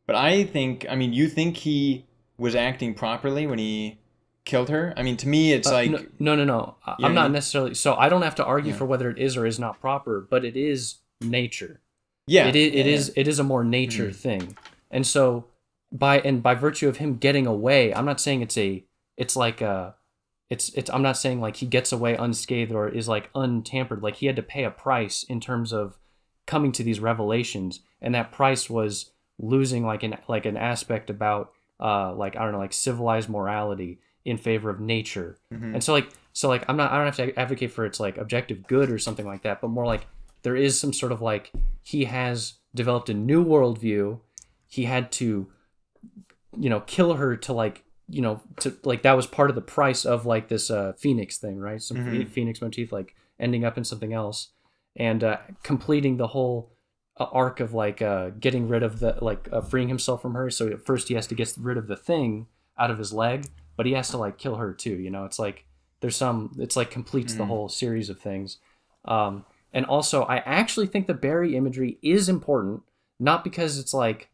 [0.07, 2.07] But I think, I mean, you think he
[2.39, 3.99] was acting properly when he
[4.45, 4.93] killed her?
[4.97, 6.75] I mean, to me, it's Uh, like no, no, no, no.
[6.99, 7.75] Yeah, I'm not necessarily.
[7.75, 8.79] So I don't have to argue Yeah.
[8.79, 11.81] for whether it is or is not proper, but it is nature.
[12.27, 12.67] yeah, it is.
[12.73, 12.89] It yeah, Mm-hmm.
[12.95, 13.13] is.
[13.17, 14.57] It is a more nature thing,
[14.91, 15.47] and so
[15.91, 18.85] by and by virtue of him getting away, I'm not saying it's a.
[19.17, 19.95] It's like a.
[20.51, 20.91] It's it's.
[20.91, 24.03] I'm not saying like he gets away unscathed or is like untampered.
[24.03, 25.99] Like he had to pay a price in terms of
[26.47, 31.53] coming to these revelations, and that price was losing like an like an aspect about
[31.81, 35.37] uh like I don't know like civilized morality in favor of nature.
[35.53, 35.75] Mhm.
[35.75, 38.17] And so like so like I'm not I don't have to advocate for its like
[38.19, 40.07] objective good or something like that, but more like
[40.43, 41.53] there is some sort of like
[41.83, 44.21] he has developed a new worldview.
[44.67, 45.49] He had to
[46.57, 49.63] you know kill her to like you know to like that was part of the
[49.63, 53.79] price of like this uh phoenix thing right some phe- phoenix motif like ending up
[53.79, 54.49] in something else
[54.97, 56.71] and uh completing the whole
[57.19, 60.51] uh, arc of like uh getting rid of the like uh, freeing himself from her
[60.51, 62.47] so at first he has to get rid of the thing
[62.79, 63.47] out of his leg
[63.83, 65.25] but he has to like kill her too you know?
[65.25, 65.65] It's like
[66.01, 68.59] there's some it's like completes the whole series of things.
[69.05, 72.83] Um and also i actually think the berry imagery is important
[73.19, 74.29] not because it's like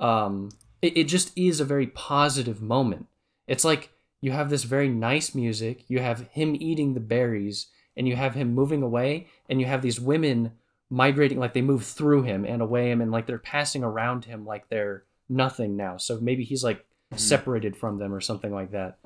[0.00, 0.48] um
[0.80, 3.06] it, it just is a very positive moment.
[3.46, 3.90] It's like
[4.22, 7.66] you have this very nice music you have him eating the berries
[7.98, 10.52] and you have him moving away and you have these women
[10.88, 14.46] migrating like they move through him and away him and like they're passing around him
[14.46, 15.96] like they're nothing now.
[15.96, 17.18] So maybe he's like Mm-hmm.
[17.18, 18.98] separated from them or something like that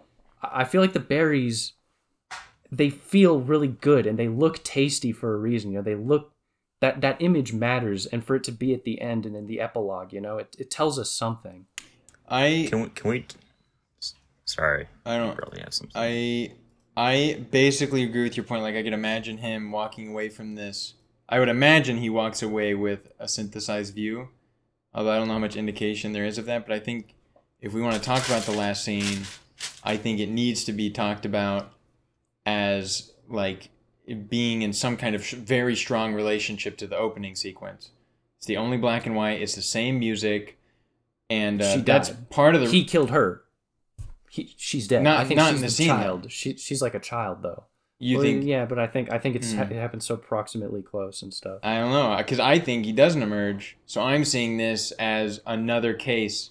[0.43, 1.75] i I feel like the berries
[2.73, 6.33] they feel really good and they look tasty for a reason you know they look
[6.81, 9.61] that that image matters and for it to be at the end and in the
[9.61, 11.67] epilogue you know it, it tells us something
[12.31, 12.89] I, Can we?
[12.91, 13.27] Can we?
[14.45, 15.37] Sorry, I don't.
[15.37, 15.89] really have some.
[15.95, 16.53] I
[16.97, 18.63] I basically agree with your point.
[18.63, 20.95] Like I could imagine him walking away from this.
[21.29, 24.29] I would imagine he walks away with a synthesized view.
[24.95, 27.15] Although I don't know how much indication there is of that, but I think
[27.61, 29.23] if we want to talk about the last scene,
[29.85, 31.73] I think it needs to be talked about
[32.47, 33.71] as like
[34.29, 37.91] being in some kind of sh- very strong relationship to the opening sequence.
[38.39, 39.41] It's the only black and white.
[39.43, 40.59] It's the same music,
[41.29, 43.43] and uh, that's part of the he killed her
[44.31, 45.03] he, she's dead.
[45.03, 45.95] Not- I think not she's in the scene, though.
[45.95, 46.33] child.
[46.33, 47.65] She she's like a child though.
[47.99, 48.45] You Well, think?
[48.45, 49.61] Yeah, but I think I think it's Hmm.
[49.61, 51.59] it happens so proximately close and stuff.
[51.63, 53.77] I don't know because I think he doesn't emerge.
[53.87, 56.51] So I'm seeing this as another case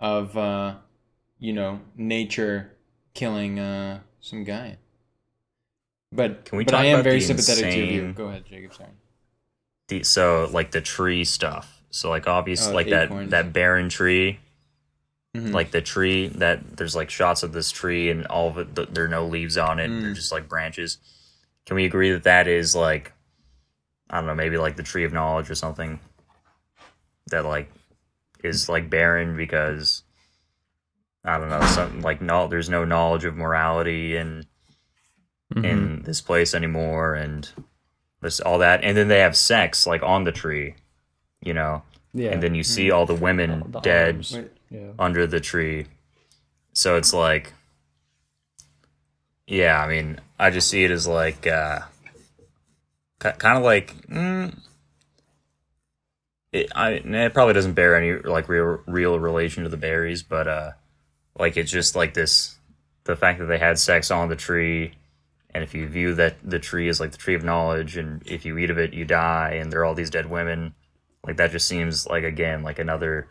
[0.00, 0.74] of, uh,
[1.38, 2.72] you know, nature
[3.14, 4.78] killing uh, some guy.
[6.12, 8.12] But Can we but I am very the sympathetic to you.
[8.12, 8.74] Go ahead, Jacob.
[8.74, 8.88] Sorry.
[9.88, 11.82] The, so like the tree stuff.
[11.90, 13.30] So like obviously Oh, like that acorns.
[13.30, 14.40] that barren tree,
[15.36, 15.52] Mhm.
[15.52, 18.88] like the tree that there's like shots of this tree and all of it th-
[18.92, 19.90] there are no leaves on it.
[19.90, 20.00] Mm.
[20.02, 20.98] They're just like branches.
[21.66, 23.12] Can we agree that that is like
[24.10, 26.00] I don't know, maybe like the tree of knowledge or something
[27.30, 27.70] that like
[28.44, 30.02] is like barren because
[31.24, 34.46] I don't know, something like no there's no knowledge of morality and
[35.54, 35.64] Mhm.
[35.64, 37.48] in this place anymore and
[38.20, 40.74] this all that and then they have sex like on the tree
[41.40, 41.82] you know
[42.12, 44.36] Yeah, and then you see all the women The dead arms.
[44.70, 44.90] Yeah.
[44.98, 45.86] under the tree
[46.74, 47.54] so it's like
[49.46, 51.80] yeah i mean i just see it as like uh
[53.18, 54.54] kind of like mm,
[56.52, 60.48] it, I, it probably doesn't bear any like real real relation to the berries but
[60.48, 60.70] uh
[61.38, 62.56] like it's just like this
[63.04, 64.94] the fact that they had sex on the tree
[65.50, 68.44] and if you view that the tree as like the tree of knowledge and if
[68.44, 70.74] you eat of it you die and there are all these dead women
[71.24, 73.28] like that just seems like again like another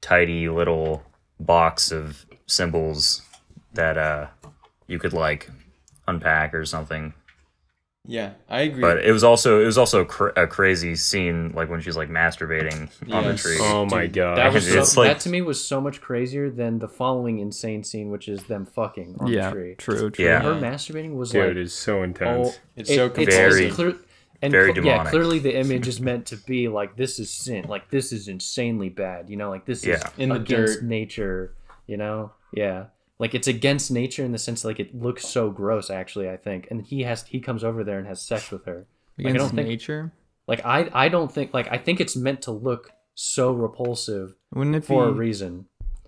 [0.00, 1.02] tidy little
[1.40, 3.22] box of symbols
[3.74, 4.26] that uh
[4.86, 5.50] you could like
[6.06, 7.12] unpack or something
[8.04, 8.80] Yeah, I agree.
[8.80, 12.08] but it was also it was also cr- a crazy scene like when she's like
[12.08, 13.42] masturbating on the Yes.
[13.42, 14.38] tree Oh my god.
[14.38, 17.38] That was so, It's like- that to me was so much crazier than the following
[17.38, 19.74] insane scene, which is them fucking on yeah, the tree.
[19.76, 20.24] true, true.
[20.24, 20.42] Yeah.
[20.42, 22.58] Her masturbating was Dude, like it's so oh, intense.
[22.74, 23.94] It's so Very- clear,
[24.42, 25.10] and very cl- yeah, demonic.
[25.12, 28.88] clearly the image is meant to be like this is sin, like this is insanely
[28.88, 30.84] bad, you know, like this is In the against dirt.
[30.84, 31.54] nature,
[31.86, 32.86] you know, yeah,
[33.22, 36.66] like it's against nature in the sense like it looks so gross actually, I think,
[36.70, 38.80] and he has he comes over there and has sex with her,
[39.16, 40.12] Like, I Against don't think- nature.
[40.48, 44.76] like I I don't think like I think it's meant to look so repulsive Wouldn't
[44.76, 45.66] it for a reason,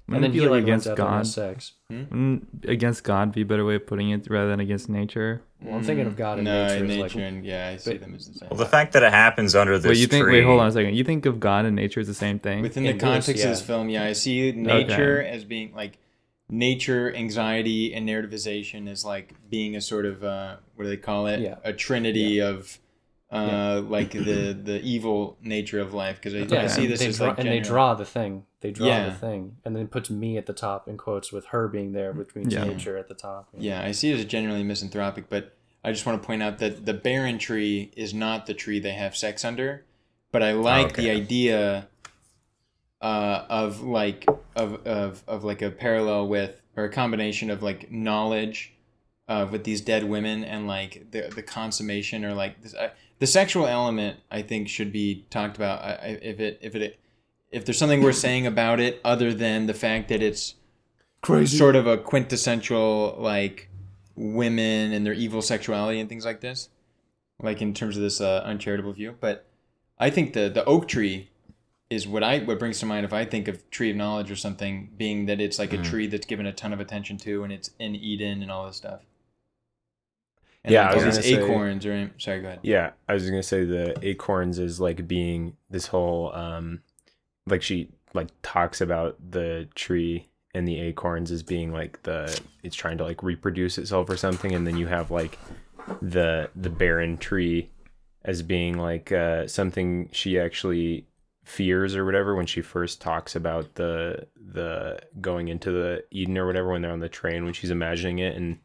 [0.08, 1.18] Wouldn't and then he like like runs against out and God?
[1.18, 1.72] has sex.
[1.88, 2.02] Hmm?
[2.10, 5.42] Wouldn't against God be a better way of putting it rather than against nature?
[5.62, 6.84] Well, I'm thinking of God and no, nature.
[6.84, 8.48] in as, nature, like, and yeah, I see but- them as the same.
[8.50, 10.24] well the fact that it happens under this wait, you think?
[10.24, 10.94] tree Wait, hold on a second.
[10.94, 12.60] You think of God and nature as the same thing?
[12.62, 15.98] Within the in this, context of this film, yeah, I see nature as being like
[16.48, 21.26] nature, anxiety, and narrativization as like being a sort of uh, what do they call
[21.26, 21.40] it?
[21.40, 21.56] Yeah.
[21.64, 22.78] A trinity of
[23.30, 26.20] uh, like the the evil nature of life.
[26.22, 28.44] Because I, I see this they as draw, like and they draw the thing.
[28.60, 29.04] They draw Yeah.
[29.10, 32.12] the thing, and then puts me at the top in quotes with her being there,
[32.12, 32.64] which means Yeah.
[32.64, 33.48] nature at the top.
[33.56, 36.86] Yeah, I see it as genuinely misanthropic, but I just want to point out that
[36.86, 39.84] the barren tree is not the tree they have sex under.
[40.32, 41.16] But I like the Okay.
[41.20, 41.88] idea
[43.04, 44.24] uh, of like
[44.56, 48.72] of, of of like a parallel with or a combination of like knowledge
[49.28, 53.26] uh, with these dead women and like the the consummation or like this, I, the
[53.26, 54.20] sexual element.
[54.30, 55.82] I think should be talked about.
[55.82, 56.98] I, I, if it if it
[57.50, 60.54] if there's something we're saying about it other than the fact that it's
[61.20, 61.58] Crazy.
[61.58, 63.68] sort of a quintessential like
[64.16, 66.70] women and their evil sexuality and things like this
[67.42, 69.44] like in terms of this uh, uncharitable view but
[69.98, 71.28] i think the the oak tree
[71.94, 74.36] is what i what brings to mind if i think of tree of knowledge or
[74.36, 77.52] something being that it's like a tree that's given a ton of attention to and
[77.52, 79.00] it's in eden and all this stuff.
[80.64, 82.60] And Yeah, like I was these say- acorns or sorry go ahead.
[82.62, 86.80] Yeah, I was gonna say the acorns is like being this whole um
[87.46, 92.76] like she like talks about the tree and the acorns as being like the it's
[92.76, 95.38] trying to like reproduce itself or something and then you have like
[96.00, 97.68] the the barren tree
[98.24, 101.04] as being like uh something she actually
[101.44, 106.46] fears or whatever when she first talks about the the going into the Eden or
[106.46, 108.58] whatever when they're on the train when she's imagining it and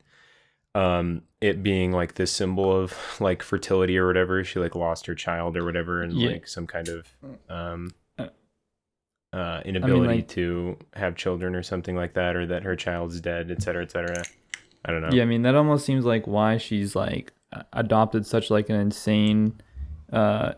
[0.76, 4.44] um it being like this symbol of like fertility or whatever.
[4.44, 6.30] She like lost her child or whatever and Yeah.
[6.32, 7.08] like some kind of
[7.50, 8.28] um Uh,
[9.34, 13.52] uh inability like- to have children or something like that or that her child's dead
[13.52, 14.24] etc cetera et cetera.
[14.86, 15.10] I don't know.
[15.12, 17.34] Yeah, I mean that almost seems like why she's like
[17.74, 19.60] adopted such like an insane,
[20.14, 20.54] uh,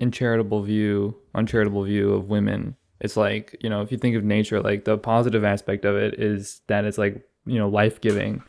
[0.00, 2.76] uncharitable view, uncharitable view of women.
[3.00, 6.14] It's like you know if you think of nature, like the positive aspect of it
[6.20, 8.42] is that it's like you know life giving,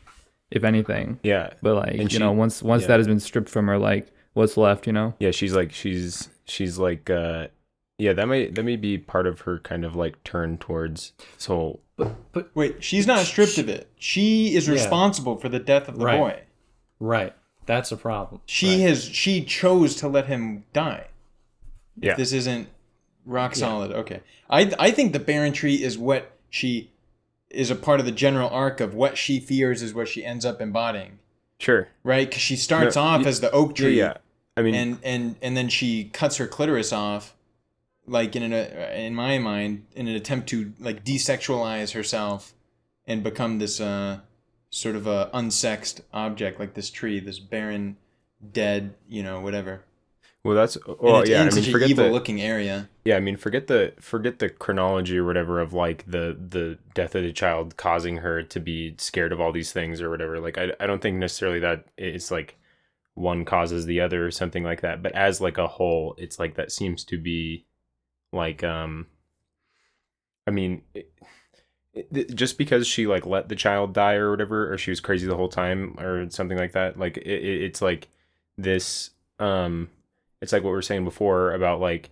[0.52, 1.20] if anything.
[1.24, 2.90] yeah But like And you she- know once once yeah.
[2.90, 5.14] that has been stripped from her, like what's left, you know?
[5.20, 7.48] yeah she's like she's she's like uh
[7.98, 11.46] yeah that may that may be part of her kind of like turn towards this
[11.48, 11.82] whole
[12.54, 14.74] wait she's not stripped of it she is Yeah.
[14.74, 16.20] responsible for the death of the Right.
[16.20, 16.40] boy
[17.00, 17.34] Right.
[17.66, 18.42] That's a problem.
[18.46, 18.80] she Right.
[18.90, 21.08] has she chose to let him die
[22.00, 22.68] yeah this isn't
[23.26, 26.92] rock solid okay i i think the barren tree is what she
[27.50, 30.44] is a part of the general arc of what she fears is what she ends
[30.46, 31.20] up embodying,
[31.58, 31.88] Sure.
[32.04, 32.28] right?
[32.28, 34.18] Because she starts No, off as the oak Yeah, tree, yeah.
[34.58, 37.34] I mean, and and and then she cuts her clitoris off,
[38.06, 42.54] like in an in my mind, in an attempt to like desexualize herself,
[43.08, 44.20] and become this uh
[44.70, 47.96] sort of a unsexed object, like this tree, this barren,
[48.52, 49.85] dead, you know, whatever.
[50.46, 51.42] Well, that's oh yeah.
[51.42, 52.88] I mean, forget evil the looking area.
[53.04, 53.18] yeah.
[53.18, 57.24] I mean, forget the forget the chronology or whatever of like the the death of
[57.24, 60.40] the child causing her to be scared of all these things or whatever.
[60.40, 62.58] Like, I I don't think necessarily that it's like
[63.16, 65.02] one causes the other or something like that.
[65.02, 67.66] But as like a whole, it's like that seems to be
[68.32, 69.08] like um.
[70.46, 70.84] I mean.
[70.94, 75.00] It, it- just because she like let the child die or whatever or she was
[75.00, 78.10] crazy the whole time or something like that like it, it's like
[78.58, 79.88] this um
[80.42, 82.10] it's like what we were saying before about like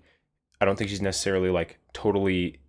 [0.60, 2.60] i don't think she's necessarily like totally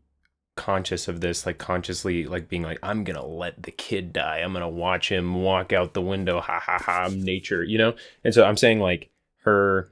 [0.57, 4.39] conscious of this like consciously like being like i'm gonna let the kid die.
[4.39, 6.41] I'm gonna watch him walk out the window.
[6.41, 7.95] Ha ha ha I'm nature you know?
[8.23, 9.91] And so i'm saying like her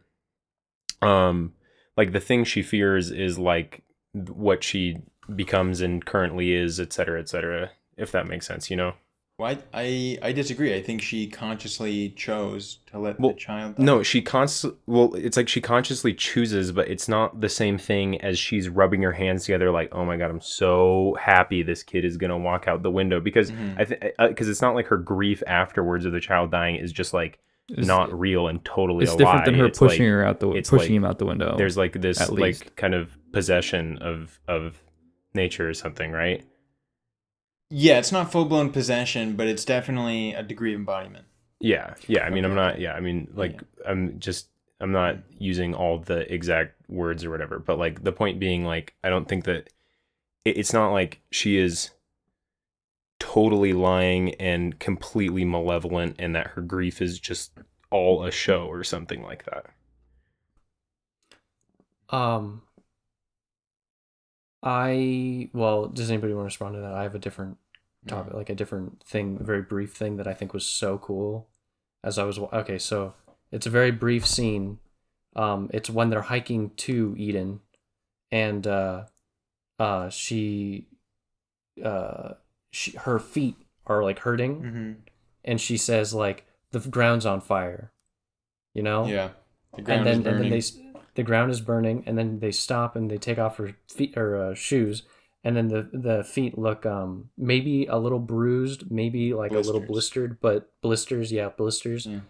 [1.00, 1.52] um
[1.96, 3.82] like the thing she fears is like
[4.12, 4.98] what she
[5.34, 8.94] becomes and currently is et cetera et cetera if that makes sense you know
[9.42, 10.72] Well, I, I I disagree.
[10.74, 13.76] I think she consciously chose to let Well, the child.
[13.76, 13.82] die.
[13.82, 18.20] No, she const well, it's like she consciously chooses, but it's not the same thing
[18.20, 22.04] as she's rubbing her hands together like, "Oh my god, I'm so happy this kid
[22.04, 23.80] is going to walk out the window." Because Mhm.
[23.80, 27.12] I think because it's not like her grief afterwards of the child dying is just
[27.12, 29.60] like It's- not real and totally It's a different than lie.
[29.60, 31.56] her It's pushing like- her out the it's pushing like- him out the window.
[31.56, 34.80] There's like this like kind of possession of of
[35.34, 36.44] nature or something, right?
[37.74, 41.24] Yeah, it's not full blown possession, but it's definitely a degree of embodiment.
[41.58, 42.24] Yeah, yeah.
[42.24, 42.78] I mean, I'm not.
[42.78, 44.48] Yeah, I mean, like, I'm just,
[44.78, 47.58] I'm not using all the exact words or whatever.
[47.58, 49.70] But like, the point being, like, I don't think that
[50.44, 51.92] it, it's not like she is
[53.18, 57.52] totally lying and completely malevolent, and that her grief is just
[57.90, 59.64] all a show or something like that.
[62.10, 62.60] Um,
[64.62, 66.92] I well, does anybody want to respond to that?
[66.92, 67.56] I have a different
[68.06, 71.48] topic, like a different thing, a very brief thing that I think was so cool.
[72.04, 73.14] As I was okay, so
[73.52, 74.78] it's a very brief scene.
[75.36, 77.60] Um, it's when they're hiking to Eden,
[78.30, 79.04] and uh,
[79.78, 80.88] uh, she,
[81.84, 82.34] uh,
[82.70, 84.92] she her feet are like hurting, Mm-hmm.
[85.44, 87.92] and she says like the ground's on fire,
[88.74, 89.06] you know.
[89.06, 89.30] Yeah,
[89.76, 90.40] the ground and then is and burning.
[90.42, 90.78] then they s-
[91.14, 94.36] the ground is burning and then they stop and they take off her feet or
[94.36, 95.02] uh, shoes
[95.44, 99.80] and then the the feet look um maybe a little bruised maybe like a little
[99.80, 102.20] blistered but blisters yeah blisters Yeah.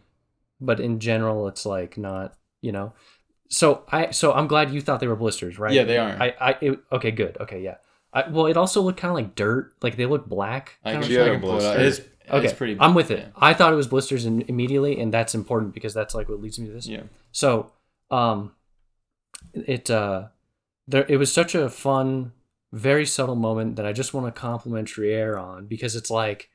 [0.60, 2.92] but in general it's like not you know
[3.48, 6.16] so i so i'm glad you thought they were blisters right Yeah, they are.
[6.20, 7.76] i i it, okay good okay yeah
[8.14, 11.06] I, well it also looked kind of like dirt like they look black I kinda
[11.06, 11.60] can, Yeah, I like can a it out.
[11.60, 11.80] blister.
[11.80, 12.00] It's,
[12.30, 12.76] Okay, it's pretty.
[12.78, 13.18] I'm with it.
[13.18, 13.26] yeah.
[13.36, 16.56] I thought it was blisters in, immediately, and that's important because that's like what leads
[16.58, 16.86] me to this.
[16.86, 17.02] Yeah.
[17.32, 17.72] So,
[18.12, 18.52] um,
[19.54, 20.28] it uh,
[20.86, 22.32] there it was such a fun,
[22.72, 26.48] very subtle moment that I just want to compliment Trier on because it's like,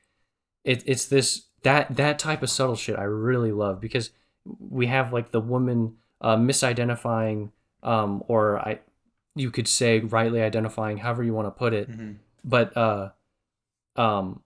[0.64, 4.10] it it's this that that type of subtle shit I really love because
[4.60, 7.52] we have like the woman uh, misidentifying,
[7.84, 8.80] um, or I,
[9.36, 12.16] you could say rightly identifying, however you want to put it, Mhm.
[12.44, 13.10] but uh,
[13.96, 14.42] um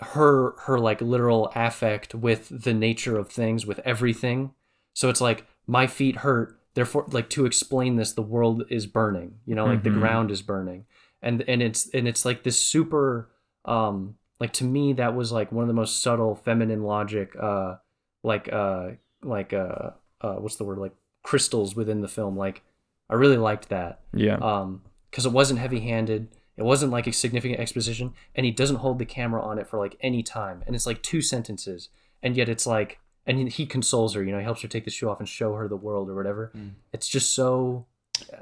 [0.00, 4.52] her her like literal affect with the nature of things with everything
[4.92, 9.36] so it's like my feet hurt therefore like to explain this the world is burning
[9.46, 9.84] you know like Mhm.
[9.84, 10.84] the ground is burning
[11.22, 13.30] and and it's and it's like this super
[13.64, 17.76] um like to me that was like one of the most subtle feminine logic uh
[18.22, 18.90] like uh
[19.22, 19.90] like uh
[20.20, 22.36] uh what's the word like crystals within the film.
[22.36, 22.62] Like
[23.10, 24.00] i really liked that.
[24.14, 24.36] Yeah.
[24.36, 28.76] um because it wasn't heavy handed it wasn't like a significant exposition and he doesn't
[28.76, 30.62] hold the camera on it for like any time.
[30.66, 31.88] And it's like two sentences
[32.22, 34.90] and yet it's like and he consoles her you know he helps her take the
[34.90, 36.52] shoe off and show her the world or whatever.
[36.56, 36.72] Mm.
[36.92, 37.86] it's just so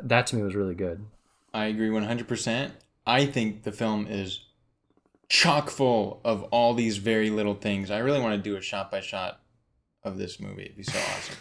[0.00, 1.04] that to me was really good
[1.56, 2.70] I agree 100%.
[3.06, 4.40] I think the film is
[5.28, 7.90] chock full of all these very little things.
[7.90, 9.40] I really want to do a shot by shot
[10.04, 10.64] of this movie.
[10.64, 11.36] It'd be so awesome.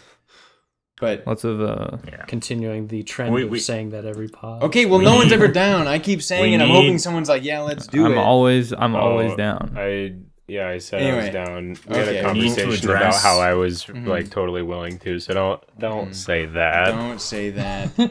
[0.98, 2.24] But Lots of uh Yeah.
[2.26, 5.48] continuing the trend We- of saying that every pod okay, well, We no one's ever
[5.48, 5.86] down.
[5.86, 6.60] I keep saying we it.
[6.62, 8.16] I'm need- hoping someone's like, yeah, let's do I'm it.
[8.18, 9.74] always I'm always Oh, down.
[9.76, 10.14] I
[10.48, 11.76] yeah, I said I was down.
[11.88, 14.06] We had a We need to conversation about how I was Mhm.
[14.06, 15.18] like totally willing to.
[15.20, 16.14] So don't don't Mhm.
[16.14, 16.86] say that.
[16.92, 17.90] Don't say that.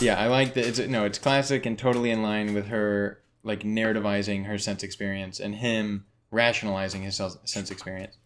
[0.00, 0.66] yeah, I like that.
[0.66, 5.40] It's no, it's classic and totally in line with her like narrativizing her sense experience
[5.40, 8.16] and him rationalizing his sense experience.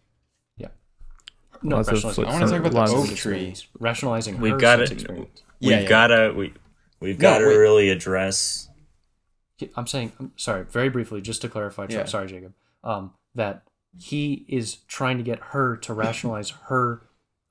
[0.57, 0.67] Yeah.
[1.61, 3.55] No Lots rationalizing I wanna talk about the oak tree.
[3.79, 4.93] rationalizing We've her got sense it.
[4.95, 5.87] experience We've Yeah, yeah.
[5.89, 6.53] gotta we
[6.99, 7.57] we've No, gotta wait.
[7.57, 8.69] really address
[9.77, 11.85] I'm saying, I'm sorry, very briefly, just to clarify.
[11.89, 12.03] Yeah.
[12.05, 12.53] Sorry, Jacob.
[12.83, 13.63] Um, that
[13.97, 17.03] he is trying to get her to rationalize her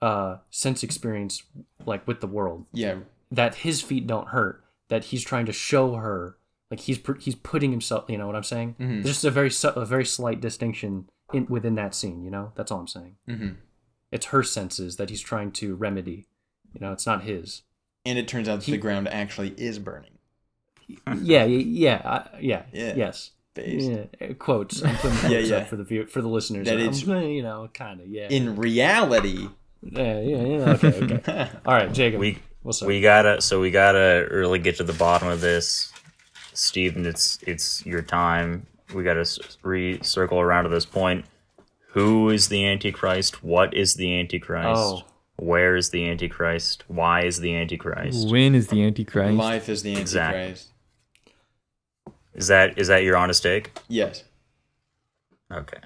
[0.03, 1.43] uh, sense experience,
[1.87, 2.67] like with the world.
[2.73, 2.97] Yeah,
[3.33, 4.63] That his feet don't hurt.
[4.89, 6.37] That he's trying to show her,
[6.71, 8.05] like he's he's putting himself.
[8.09, 8.77] You know what I'm saying?
[8.79, 9.03] Mhm.
[9.03, 12.23] There's just a very a very slight distinction in within that scene.
[12.23, 13.17] You know, that's all I'm saying.
[13.29, 13.57] Mhm.
[14.11, 16.27] It's her senses that he's trying to remedy.
[16.75, 17.63] You know, it's not his.
[18.05, 20.19] and it turns out that He- the ground actually is burning.
[21.23, 22.95] yeah, yeah, uh, yeah, Yeah.
[22.97, 23.31] Yes.
[23.57, 24.83] Yeah, uh, quotes.
[24.83, 25.57] I'm putting Yeah, quotes yeah.
[25.59, 26.67] up for the view, for the listeners.
[26.67, 28.29] That I'm, it's- you know, kind of, yeah.
[28.29, 29.49] In reality,
[29.83, 30.71] yeah, yeah, yeah.
[30.73, 31.51] Okay, okay.
[31.67, 32.19] All right, Jacob.
[32.21, 32.89] We what's up?
[32.89, 35.93] we gotta so we gotta really get to the bottom of this,
[36.53, 37.07] Steven.
[37.07, 38.67] It's it's your time.
[38.95, 41.25] We gotta recircle around to this point.
[41.93, 43.45] Who is the Antichrist?
[43.45, 44.81] What is the Antichrist?
[44.81, 45.03] Oh.
[45.37, 46.85] Where is the Antichrist?
[46.89, 48.31] Why is the Antichrist?
[48.31, 49.37] When is the Antichrist?
[49.37, 50.41] life is the Exactly.
[50.41, 50.69] Antichrist.
[52.35, 53.73] Is that is that your honest take?
[53.89, 54.25] Yes.
[55.53, 55.79] Okay.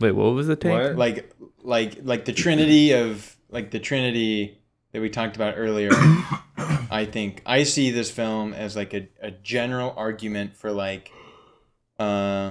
[0.00, 0.72] Wait, what was the take?
[0.72, 0.96] What?
[0.96, 1.30] like
[1.62, 4.58] like like the trinity of like the trinity
[4.92, 5.90] that we talked about earlier
[6.90, 11.10] i think i see this film as like a, a general argument for like
[11.98, 12.50] uh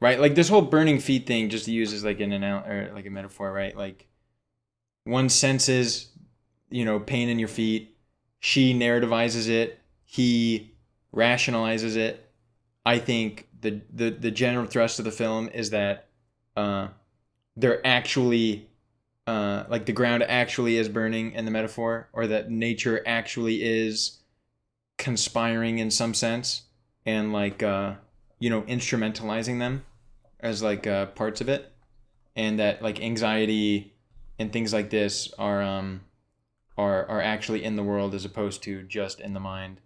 [0.00, 0.20] right?
[0.20, 3.52] Like this whole burning feet thing just uses like an anal- or like a metaphor
[3.52, 3.76] right?
[3.76, 4.06] Like
[5.04, 6.10] one senses
[6.70, 7.96] you know pain in your feet.
[8.40, 9.80] She narrativizes it.
[10.04, 10.74] He
[11.14, 12.30] rationalizes it.
[12.84, 16.08] I think the the, the general thrust of the film is that
[16.56, 16.88] uh
[17.56, 18.68] they're actually
[19.26, 24.20] uh like the ground actually is burning in the metaphor or that nature actually is
[24.98, 26.62] conspiring in some sense
[27.04, 27.94] and like uh
[28.38, 29.84] you know instrumentalizing them
[30.40, 31.72] as like uh parts of it.
[32.34, 33.94] And that like anxiety
[34.38, 36.02] and things like this are um
[36.76, 39.80] are are actually in the world as opposed to just in the mind.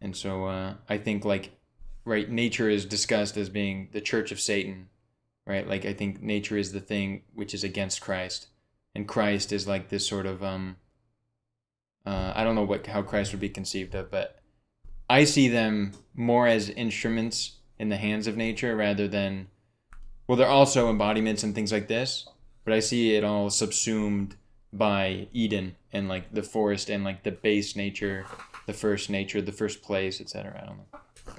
[0.00, 1.50] And so uh i think like
[2.04, 4.88] right nature is discussed as being the church of satan
[5.46, 5.66] right?
[5.66, 8.48] Like i think nature is the thing which is against christ.
[8.94, 10.76] And christ is like this sort of um
[12.04, 14.40] uh, i don't know what how christ would be conceived of but
[15.08, 19.48] i see them more as instruments in the hands of nature rather than
[20.26, 22.28] well they're also embodiments and things like this
[22.64, 24.36] but i see it all subsumed
[24.72, 28.24] by eden and like the forest and like the base nature
[28.66, 31.34] the first nature the first place etc i don't know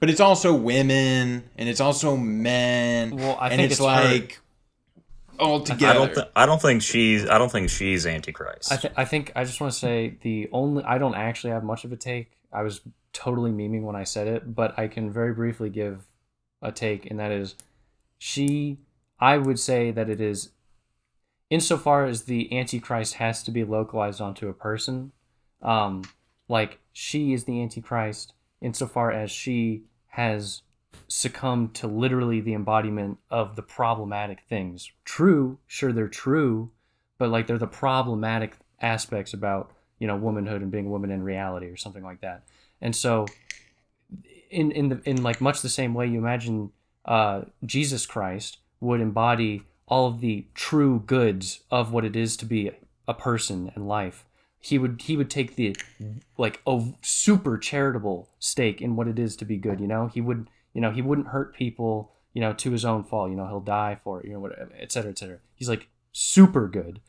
[0.00, 4.14] but it's also women and it's also men Well, I and think it's, it's her.
[4.14, 4.40] like
[5.38, 6.14] all I together don't.
[6.14, 7.28] Th- I don't think she's.
[7.28, 8.70] I don't think she's Antichrist.
[8.72, 11.64] I, th- I think I just want to say the only I don't actually have
[11.64, 12.30] much of a take.
[12.52, 12.80] I was
[13.12, 16.04] totally memeing when I said it, but I can very briefly give
[16.62, 17.56] a take, and that is
[18.18, 18.78] she.
[19.18, 20.50] I would say that it is,
[21.50, 25.12] insofar as the Antichrist has to be localized onto a person,
[25.62, 26.02] um,
[26.48, 28.34] like she is the Antichrist
[28.64, 30.62] insofar as she has
[31.06, 34.90] succumbed to literally the embodiment of the problematic things.
[35.04, 36.70] True, sure they're true,
[37.18, 41.22] but like they're the problematic aspects about you know womanhood and being a woman in
[41.22, 42.42] reality or something like that
[42.80, 43.26] and so
[44.50, 46.70] in in the in like much the same way you imagine
[47.04, 52.44] uh jesus christ would embody all of the true goods of what it is to
[52.44, 52.70] be
[53.06, 54.24] a person and life
[54.64, 55.76] he would he would take the
[56.38, 60.06] like a super charitable stake in what it is to be good you know?
[60.06, 63.36] He would you know he wouldn't hurt people you know to his own fault you
[63.36, 65.38] know he'll die for it you know whatever et cetera et cetera.
[65.54, 67.00] He's like super good.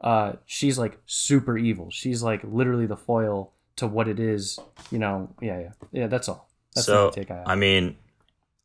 [0.00, 1.90] Uh she's like super evil.
[1.90, 4.58] She's like literally the foil to what it is
[4.90, 5.34] you know?
[5.40, 5.72] Yeah yeah.
[5.92, 6.48] Yeah that's all.
[6.74, 7.46] That's so only take I have.
[7.46, 7.96] I mean,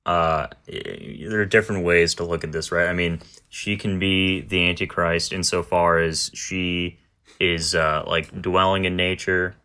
[0.05, 2.87] uh, there are different ways to look at this, right?
[2.87, 6.97] I mean, she can be the Antichrist insofar as she
[7.39, 9.55] is uh, like dwelling in nature,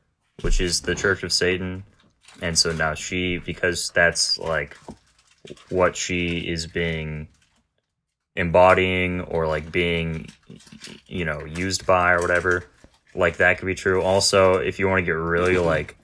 [0.43, 1.85] which is the Church of Satan,
[2.41, 4.77] and so now she, because that's like
[5.71, 7.29] what she is being
[8.37, 10.29] embodying or like being,
[11.07, 12.65] you know, used by or whatever.
[13.15, 14.03] Like that could be true.
[14.03, 15.97] Also, if you want to get really like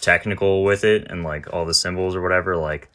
[0.00, 2.88] technical with it and like all the symbols or whatever, like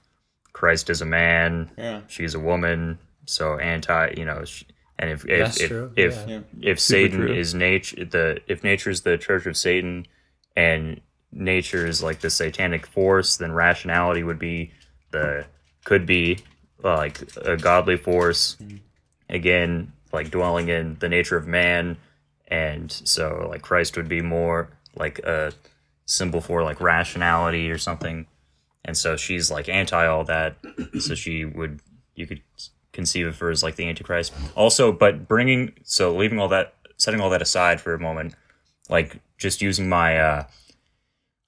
[0.54, 2.02] Christ is a man, Yeah.
[2.08, 4.64] she's a woman, so anti, you know, sh-
[5.02, 6.40] and if if That's if true, if, yeah.
[6.62, 7.34] if Satan true.
[7.34, 10.06] is nature, the if nature is the church of Satan,
[10.56, 14.72] and nature is like the satanic force, then rationality would be
[15.10, 15.46] the
[15.86, 16.38] could be
[16.84, 18.78] like a godly force, mm-hmm.
[19.28, 21.98] again, like dwelling in the nature of man,
[22.48, 25.52] and so like Christ would be more like a
[26.06, 28.28] symbol for like rationality or something.
[28.86, 30.58] And so she's like anti all that.
[31.00, 31.80] So she would
[32.14, 32.42] you could
[32.94, 37.22] conceive of her as like the antichrist also but bringing so leaving all that setting
[37.22, 38.36] all that aside for a moment
[38.90, 40.44] like just using my uh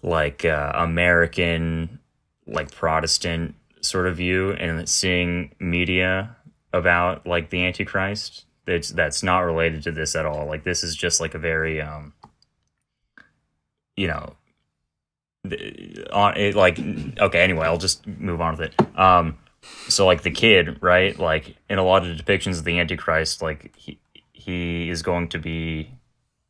[0.04, 2.00] like uh, American
[2.46, 6.36] like Protestant sort of view and seeing media
[6.74, 10.46] about like the Antichrist that's that's not related to this at all.
[10.46, 12.14] Like this is just like a very um
[13.96, 14.36] you know
[16.12, 16.80] on it like
[17.20, 19.00] okay anyway I'll just move on with it.
[19.00, 19.38] Um
[19.88, 21.18] so like the kid, right?
[21.18, 24.00] Like in a lot of depictions of the Antichrist, like he
[24.34, 25.90] he is going to be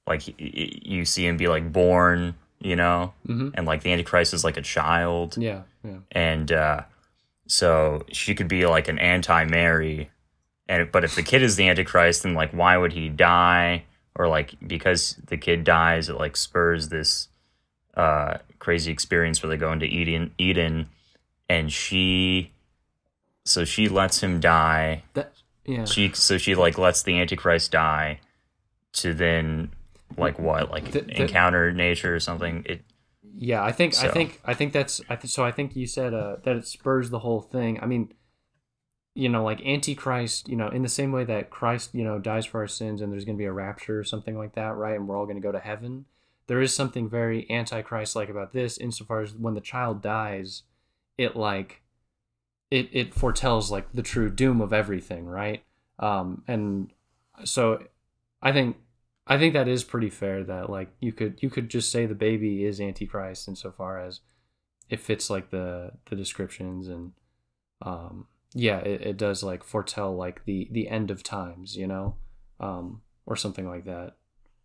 [0.07, 3.51] like he, you see him be like born, you know, Mhm.
[3.55, 5.97] and like the Antichrist is like a child, Yeah, yeah.
[6.11, 6.81] and uh,
[7.47, 10.09] so she could be like an anti-Mary,
[10.67, 13.83] and but if the kid is the Antichrist, then like why would he die?
[14.15, 17.27] Or like because the kid dies, it like spurs this
[17.95, 20.87] uh, crazy experience where they go into Eden, Eden,
[21.49, 22.51] and she,
[23.45, 25.03] so she lets him die.
[25.13, 25.33] That
[25.65, 25.85] yeah.
[25.85, 28.19] She so she like lets the Antichrist die,
[28.93, 29.71] to then
[30.17, 32.63] like what like The- the- encounter nature or something.
[32.65, 32.81] It
[33.35, 36.13] Yeah, I think I think I think that's I th- so I think you said
[36.13, 37.79] uh, that it spurs the whole thing.
[37.81, 38.13] I mean,
[39.15, 42.45] you know, like Antichrist, you know, in the same way that Christ, you know, dies
[42.45, 44.95] for our sins and there's going to be a rapture or something like that, right?
[44.95, 46.05] And we're all going to go to heaven.
[46.47, 50.63] There is something very antichrist like about this insofar as when the child dies,
[51.17, 51.82] it like
[52.73, 55.63] it it foretells like the true doom of everything, right?
[55.99, 56.91] Um and
[57.43, 57.83] so
[58.41, 58.77] I think
[59.27, 62.15] I think that is pretty fair that like you could you could just say the
[62.15, 64.19] baby is antichrist insofar as
[64.89, 67.13] it fits like the the descriptions and
[67.81, 72.15] um yeah it, it does like foretell like the the end of times you know
[72.59, 74.15] um or something like that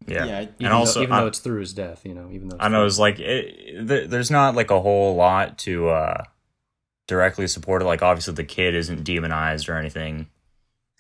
[0.07, 0.25] yeah.
[0.27, 2.29] Yeah, I- even, and also though, even I- though it's through his death you know
[2.33, 5.59] even though it's I know it's like it, th- there's not like a whole lot
[5.59, 6.25] to uh
[7.09, 7.85] directly supported.
[7.87, 10.29] Like obviously the kid isn't demonized or anything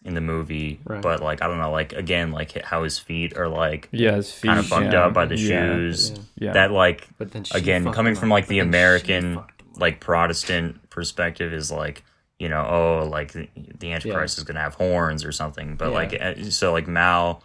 [0.04, 1.02] in the movie, Right.
[1.02, 4.32] but like I don't know, like again, like how his feet are like Yeah, his
[4.32, 4.48] feet.
[4.48, 6.10] kind of fucked yeah, up by the yeah, shoes.
[6.10, 6.16] Yeah.
[6.48, 6.52] Yeah.
[6.54, 9.80] That like but then again coming from like the American fucked him up.
[9.80, 12.04] like Protestant perspective is like
[12.38, 13.48] you know oh like the,
[13.80, 15.94] the Antichrist is gonna have horns or something, but Yeah.
[15.94, 17.42] like uh, so like mal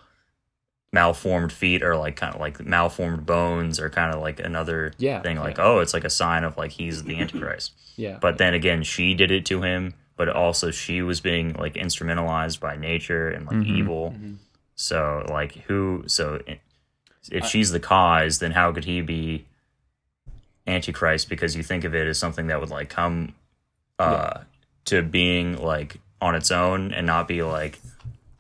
[0.94, 5.22] malformed feet or like kind of like malformed bones are kind of like another Yeah,
[5.22, 5.66] thing like yeah.
[5.66, 7.74] oh it's like a sign of like he's the Antichrist.
[7.98, 11.74] yeah But then again, she did it to him, but also she was being like
[11.74, 14.14] instrumentalized by nature and like evil.
[14.76, 16.04] So like who?
[16.08, 16.39] So
[17.32, 19.46] if she's the cause, then how could he be
[20.68, 21.28] Antichrist?
[21.30, 23.34] Because you think of it as something that would like come
[24.00, 24.41] uh,
[24.86, 27.80] to being like on its own and not be like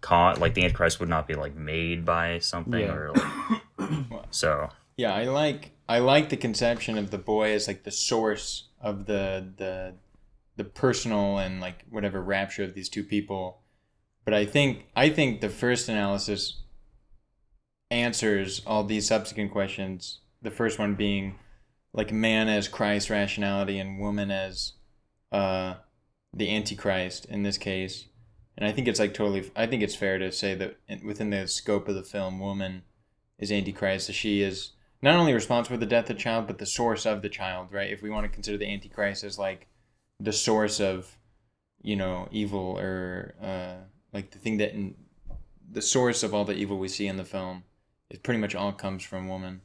[0.03, 0.39] caught.
[0.39, 2.93] Like the Antichrist would not be like made by something Yeah.
[2.93, 3.11] or
[3.79, 4.25] like.
[4.29, 8.67] so Yeah, I like I like the conception of the boy as like the source
[8.79, 9.95] of the the
[10.57, 13.61] the personal and like whatever rapture of these two people.
[14.25, 16.61] But I think I think the first analysis
[17.89, 20.19] answers all these subsequent questions.
[20.41, 21.39] The first one being
[21.93, 24.73] like man as Christ rationality and woman as
[25.31, 25.75] uh
[26.35, 28.05] the antichrist in this case.
[28.57, 31.47] And I think it's like totally I think it's fair to say that within the
[31.47, 32.83] scope of the film woman
[33.39, 34.07] is Antichrist.
[34.07, 37.05] So she is not only responsible for the death of the child, but the source
[37.05, 37.91] of the child, right?
[37.91, 39.67] If we want to consider the Antichrist as like
[40.19, 41.17] the source of,
[41.81, 43.75] you know, evil or uh,
[44.13, 44.95] like the thing that, in,
[45.69, 47.63] the source of all the evil we see in the film,
[48.09, 49.61] it pretty much all comes from woman.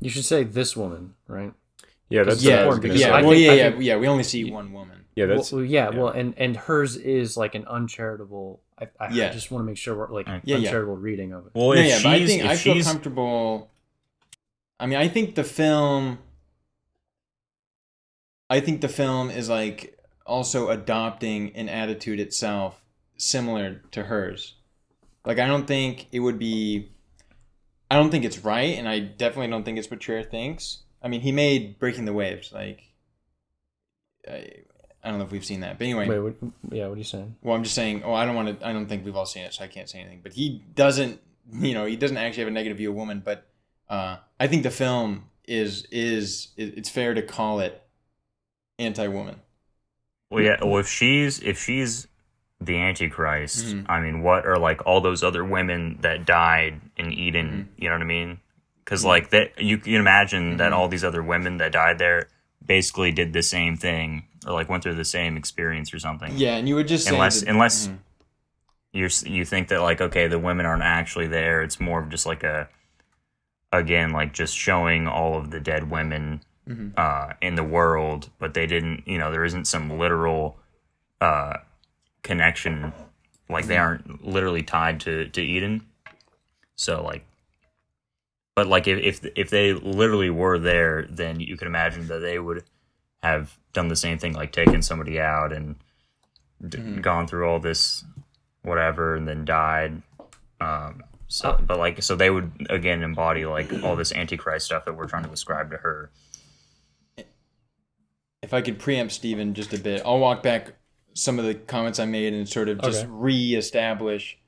[0.00, 1.52] you should say this woman right
[2.10, 3.14] Yeah, that's Yeah, what I was important because yeah.
[3.14, 3.96] I well, think- yeah, yeah, yeah.
[3.96, 4.95] We only see one woman.
[5.16, 5.98] Yeah, that's well, yeah, yeah.
[5.98, 9.32] well and and hers is like an uncharitable i, I Yeah.
[9.32, 10.56] just want to make sure we're like Yeah, yeah.
[10.58, 12.74] uncharitable reading of it well, yeah, if yeah, she's but I think if I feel
[12.74, 13.70] she's comfortable.
[14.78, 16.18] I mean, I think the film.
[18.48, 22.84] I think the film is like also adopting an attitude itself
[23.16, 24.54] similar to hers.
[25.24, 26.90] Like, I don't think it would be.
[27.90, 30.82] I don't think it's right, and I definitely don't think it's what Trier thinks.
[31.02, 32.52] I mean, he made Breaking the Waves.
[32.52, 32.82] Like,
[34.28, 34.50] I,
[35.06, 36.08] I don't know if we've seen that, but anyway.
[36.08, 36.34] wait what,
[36.70, 38.02] yeah what are you saying Well, I'm just saying.
[38.04, 38.66] Oh, I don't want to.
[38.66, 40.20] I don't think we've all seen it, so I can't say anything.
[40.22, 41.20] But he doesn't.
[41.52, 43.22] You know, he doesn't actually have a negative view of women.
[43.24, 43.46] But
[43.88, 47.80] uh, I think the film is is it's fair to call it
[48.78, 49.36] anti-woman.
[50.30, 50.56] Well, yeah.
[50.62, 52.08] Well, if she's if she's
[52.60, 53.86] the Antichrist, Mhm.
[53.88, 57.46] I mean, what are like all those other women that died in Eden?
[57.70, 57.82] Mm-hmm.
[57.82, 58.40] You know what I mean?
[58.84, 60.76] Because like that, you can imagine that Mhm.
[60.76, 62.28] all these other women that died there
[62.64, 66.32] basically did the same thing or like went through the same experience or something.
[66.36, 67.98] Yeah, and you would just Unless that- unless Mhm.
[68.92, 71.62] you're you think that like okay, the women aren't actually there.
[71.62, 72.68] It's more of just like a
[73.72, 76.92] again like just showing all of the dead women Mhm.
[76.98, 79.06] uh, in the world, but they didn't.
[79.06, 80.58] You know, there isn't some literal
[81.20, 81.58] uh,
[82.22, 82.92] connection.
[83.48, 85.86] Like they aren't literally tied to to Eden.
[86.74, 87.24] So like,
[88.56, 92.38] but like if, if if they literally were there, then you could imagine that they
[92.40, 92.64] would
[93.22, 95.76] have done the same thing, like taken somebody out and
[96.66, 98.02] d- gone through all this
[98.62, 100.02] whatever, and then died.
[100.60, 104.96] Um, so, but like, so they would again embody like all this antichrist stuff that
[104.96, 106.10] we're trying to ascribe to her.
[108.42, 110.72] if I could preempt Stephen just a bit, I'll walk back
[111.14, 113.10] some of the comments I made and sort of just Okay.
[113.10, 114.38] re-establish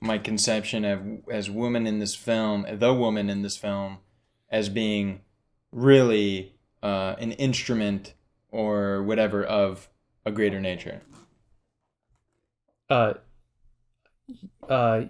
[0.00, 3.98] my conception of as woman in this film, the woman in this film,
[4.50, 5.20] as being
[5.72, 8.14] really uh, an instrument
[8.50, 9.88] or whatever of
[10.24, 11.02] a greater nature.
[12.88, 13.14] Uh,
[14.68, 15.04] uh,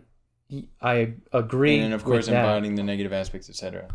[0.80, 1.78] I agree.
[1.78, 3.88] And of course, embodying the negative aspects, etc.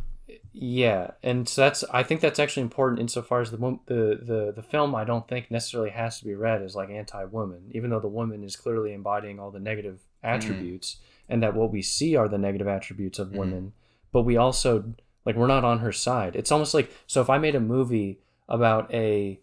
[0.53, 4.61] Yeah, and so that's I think that's actually important insofar as the the the the
[4.61, 8.07] film I don't think necessarily has to be read as like anti-woman, even though the
[8.07, 10.98] woman is clearly embodying all the negative attributes,
[11.30, 13.74] and that what we see are the negative attributes of women.
[14.12, 14.94] But we also
[15.26, 16.36] like we're not on her side.
[16.36, 19.40] It's almost like so if I made a movie about a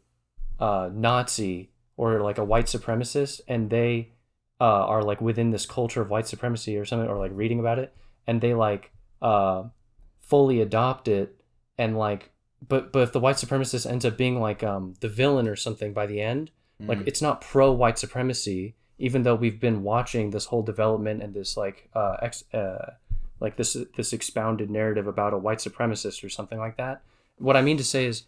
[0.59, 4.13] uh, Nazi or like a white supremacist, and they
[4.61, 7.79] uh, are like within this culture of white supremacy or something, or like reading about
[7.79, 7.95] it,
[8.27, 8.91] and they like
[9.23, 9.65] uh,
[10.21, 11.41] fully adopt it,
[11.79, 12.31] and like,
[12.67, 15.93] but but if the white supremacist ends up being like um, the villain or something
[15.93, 16.51] by the end,
[16.81, 21.35] like it's not pro white supremacy, even though we've been watching this whole development and
[21.35, 22.93] this like uh, ex, uh
[23.41, 27.03] like this this expounded narrative about a white supremacist or something like that.
[27.39, 28.25] What I mean to say is,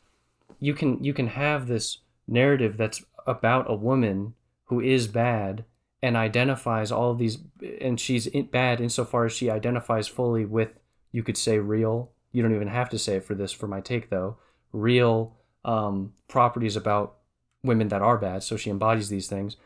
[0.59, 4.35] you can you can have this narrative that's about a woman
[4.65, 5.65] who is bad
[6.03, 7.39] and identifies all these
[7.81, 10.78] and she's in, bad insofar as she identifies fully with
[11.12, 13.81] you could say real you don't even have to say it for this for my
[13.81, 14.36] take though
[14.73, 17.16] real um, properties about
[17.62, 19.57] women that are bad so she embodies these things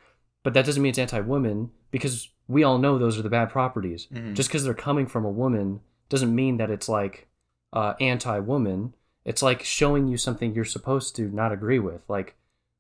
[0.46, 4.06] but that doesn't mean it's anti-woman because we all know those are the bad properties.
[4.34, 7.26] Just because they're coming from a woman doesn't mean that it's like
[7.72, 8.94] uh, anti-woman.
[9.24, 12.02] It's like showing you something you're supposed to not agree with.
[12.08, 12.36] Like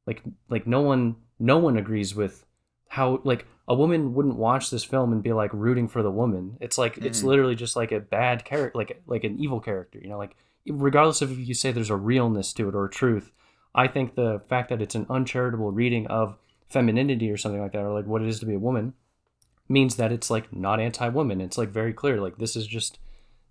[0.06, 2.46] like like no one no one agrees with
[2.86, 6.56] how like a woman wouldn't watch this film and be like rooting for the woman.
[6.60, 10.08] It's like it's literally just like a bad character like like an evil character you
[10.08, 10.36] know like
[10.68, 13.32] regardless of if you say there's a realness to it or a truth
[13.74, 16.38] i think the fact that it's an uncharitable reading of
[16.68, 18.94] femininity or something like that or like what it is to be a woman
[19.68, 22.98] means that it's like not anti-woman it's like very clear like this is just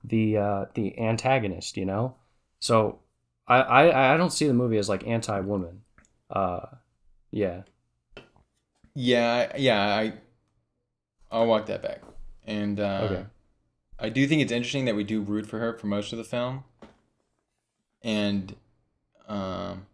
[0.04, 2.16] the uh the antagonist you know
[2.60, 3.00] so
[3.48, 5.82] i i, I don't see the movie as like anti-woman
[6.30, 6.68] uh
[7.32, 7.64] yeah
[8.94, 10.14] Yeah, yeah, I
[11.32, 12.02] I'll walk that back.
[12.46, 13.26] And uh, Okay.
[14.00, 16.24] I do think it's interesting that we do root for her for most of the
[16.24, 16.64] film.
[18.04, 18.56] And
[19.28, 19.88] um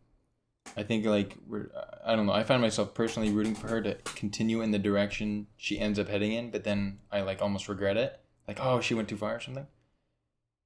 [0.78, 1.70] I think like we're
[2.06, 5.48] I don't know, I find myself personally rooting for her to continue in the direction
[5.58, 8.20] she ends up heading in, but then I like almost regret it.
[8.48, 9.68] Like, oh, she went too far or something.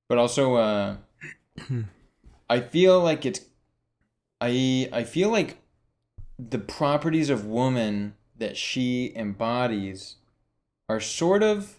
[0.07, 0.97] But also uh
[2.49, 3.41] I feel like it's
[4.39, 5.57] I I feel like
[6.37, 10.15] the properties of woman that she embodies
[10.89, 11.77] are sort of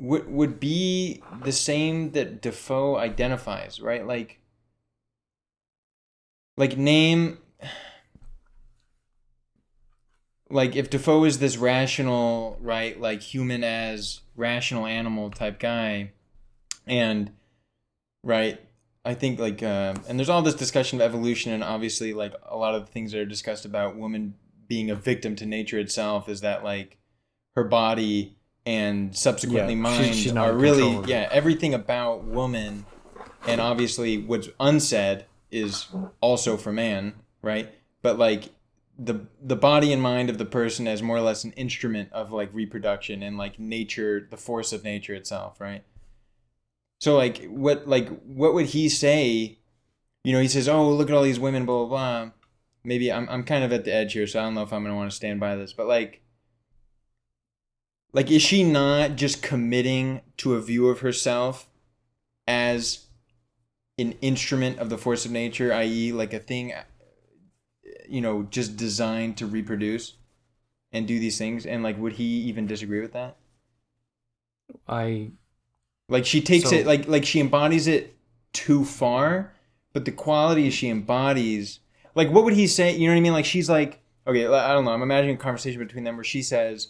[0.00, 4.06] would would be the same that Dafoe identifies, right?
[4.06, 4.40] Like
[6.56, 7.38] like name
[10.50, 16.10] like if Dafoe is this rational, right, like human as rational animal type guy
[16.86, 17.30] and
[18.22, 18.60] right
[19.04, 22.56] I think like uh, and there's all this discussion of evolution and obviously like a
[22.56, 24.34] lot of the things that are discussed about woman
[24.66, 26.98] being a victim to nature itself is that like
[27.54, 28.36] her body
[28.66, 31.10] and subsequently Yeah, mind she's are really control of it.
[31.10, 32.84] yeah everything about woman
[33.46, 35.88] and obviously what's unsaid is
[36.20, 37.72] also for man right
[38.02, 38.50] but like
[38.98, 42.32] the the body and mind of the person as more or less an instrument of
[42.32, 45.84] like reproduction and like nature the force of nature itself right
[47.04, 49.58] so like what like what would he say?
[50.24, 52.30] You know, he says, "Oh, look at all these women, blah blah blah."
[52.82, 54.82] Maybe I'm I'm kind of at the edge here, so I don't know if I'm
[54.82, 56.22] gonna want to stand by this, but like,
[58.14, 61.68] like is she not just committing to a view of herself
[62.46, 63.06] as
[63.98, 66.72] an instrument of the force of nature, i.e., like a thing,
[68.08, 70.14] you know, just designed to reproduce
[70.92, 71.64] and do these things?
[71.66, 73.36] And like, would he even disagree with that?
[74.88, 75.30] i
[76.08, 78.16] Like she takes So- it like like she embodies it
[78.52, 79.52] too far,
[79.92, 81.80] but the qualities she embodies,
[82.14, 82.96] like what would he say?
[82.96, 83.32] You know what I mean?
[83.32, 84.92] Like she's like, okay, I don't know.
[84.92, 86.88] I'm imagining a conversation between them where she says,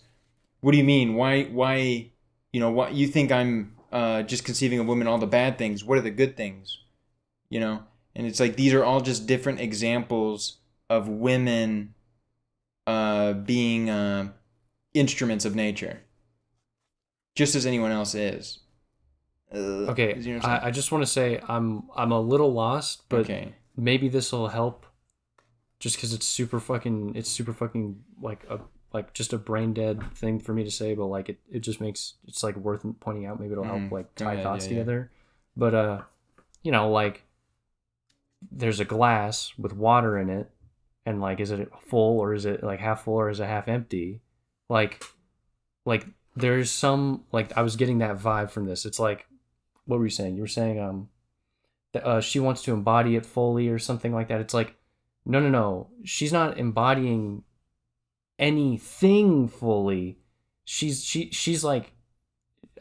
[0.61, 1.15] "What do you mean?
[1.15, 2.11] Why why
[2.53, 5.85] you know what you think I'm uh, just conceiving of women all the bad things?
[5.85, 6.79] What are the good things?
[7.55, 7.77] You know?"
[8.17, 10.59] And it's like these are all just different examples
[10.91, 11.95] of women
[12.87, 14.33] uh, being uh,
[14.95, 16.03] instruments of nature,
[17.35, 18.61] just as anyone else is
[19.53, 23.09] Uh, Okay, you know I, I just want to say I'm I'm a little lost,
[23.09, 23.55] but okay.
[23.77, 24.87] maybe this will help.
[25.81, 28.61] Just because it's super fucking, it's super fucking like a
[28.93, 31.81] like just a brain dead thing for me to say, but like it, it just
[31.81, 33.39] makes it's like worth pointing out.
[33.41, 34.79] Maybe it'll help Mm, like tie ahead, thoughts yeah, yeah.
[34.79, 35.11] together.
[35.57, 36.03] But uh,
[36.63, 37.24] you know, like
[38.51, 40.51] there's a glass with water in it,
[41.07, 43.69] and like is it full or is it like half full or is it half
[43.69, 44.21] empty?
[44.69, 45.05] Like,
[45.85, 46.07] like
[46.37, 48.85] there's some like I was getting that vibe from this.
[48.85, 49.27] It's like,
[49.85, 50.37] what were you saying?
[50.37, 51.09] You were saying um,
[51.93, 54.41] that uh, she wants to embody it fully or something like that.
[54.41, 54.77] It's like,
[55.25, 55.89] no, no, no.
[56.05, 57.45] She's not embodying
[58.39, 60.19] anything fully.
[60.65, 61.93] She's she she's like,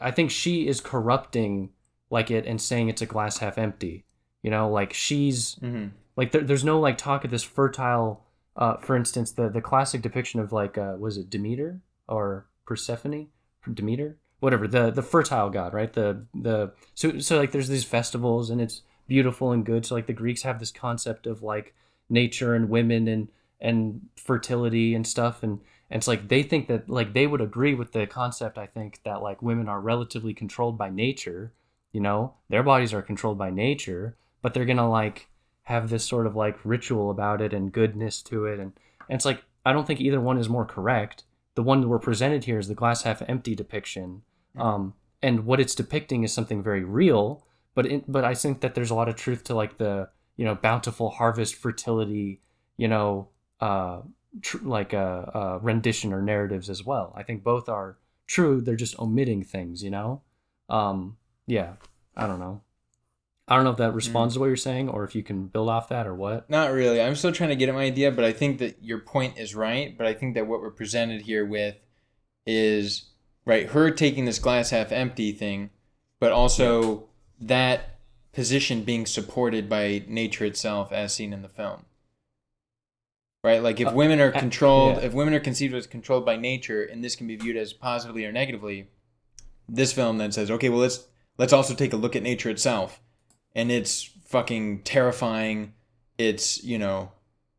[0.00, 1.70] I think she is corrupting
[2.10, 4.04] like it and saying it's a glass half empty.
[4.44, 5.88] You know, like she's Mm-hmm.
[6.16, 8.22] like there, there's no like talk of this fertile
[8.56, 13.28] uh for instance the the classic depiction of like uh was it demeter or persephone?
[13.72, 14.18] Demeter?
[14.40, 15.92] Whatever the the fertile god right?
[15.92, 19.86] The the so so like there's these festivals and it's beautiful and good.
[19.86, 21.74] So like the greeks have this concept of like
[22.10, 23.28] nature and women and
[23.60, 25.42] and fertility and stuff.
[25.42, 28.66] And and it's like they think that like they would agree with the concept i
[28.66, 31.52] think that like women are relatively controlled by nature
[31.92, 32.34] you know?
[32.48, 35.30] Their bodies are controlled by nature but they're gonna like
[35.62, 38.72] have this sort of like ritual about it and goodness to it and,
[39.08, 41.24] and it's like i don't think either one is more correct.
[41.54, 44.22] The one that we're presented here is the glass half empty depiction
[44.58, 48.74] um, and what it's depicting is something very real but it, but i think that
[48.74, 52.42] there's a lot of truth to like the you know bountiful harvest fertility
[52.76, 53.28] you know
[53.60, 54.02] uh
[54.42, 57.14] tr- like a, uh rendition or narratives as well.
[57.16, 57.96] I think both are
[58.26, 60.20] true they're just omitting things you know?
[60.68, 61.16] Um
[61.46, 61.74] yeah
[62.14, 62.60] i don't know
[63.48, 65.68] i don't know if that responds to what you're saying or if you can build
[65.68, 67.00] off that or what Not really.
[67.00, 69.54] I'm still trying to get at my idea, but I think that your point is
[69.54, 69.96] right.
[69.96, 71.76] But I think that what we're presented here with
[72.46, 73.10] is
[73.44, 75.70] right her taking this glass half empty thing,
[76.20, 77.08] but also
[77.40, 77.98] that
[78.32, 81.84] position being supported by nature itself as seen in the film.
[83.42, 83.62] Right?
[83.62, 85.04] Like if Uh, women are uh, controlled, yeah.
[85.04, 88.24] if women are conceived as controlled by nature, and this can be viewed as positively
[88.24, 88.88] or negatively,
[89.68, 91.06] this film then says, okay, well let's
[91.36, 93.00] let's also take a look at nature itself,
[93.54, 95.74] and it's fucking terrifying.
[96.18, 97.12] It's you know,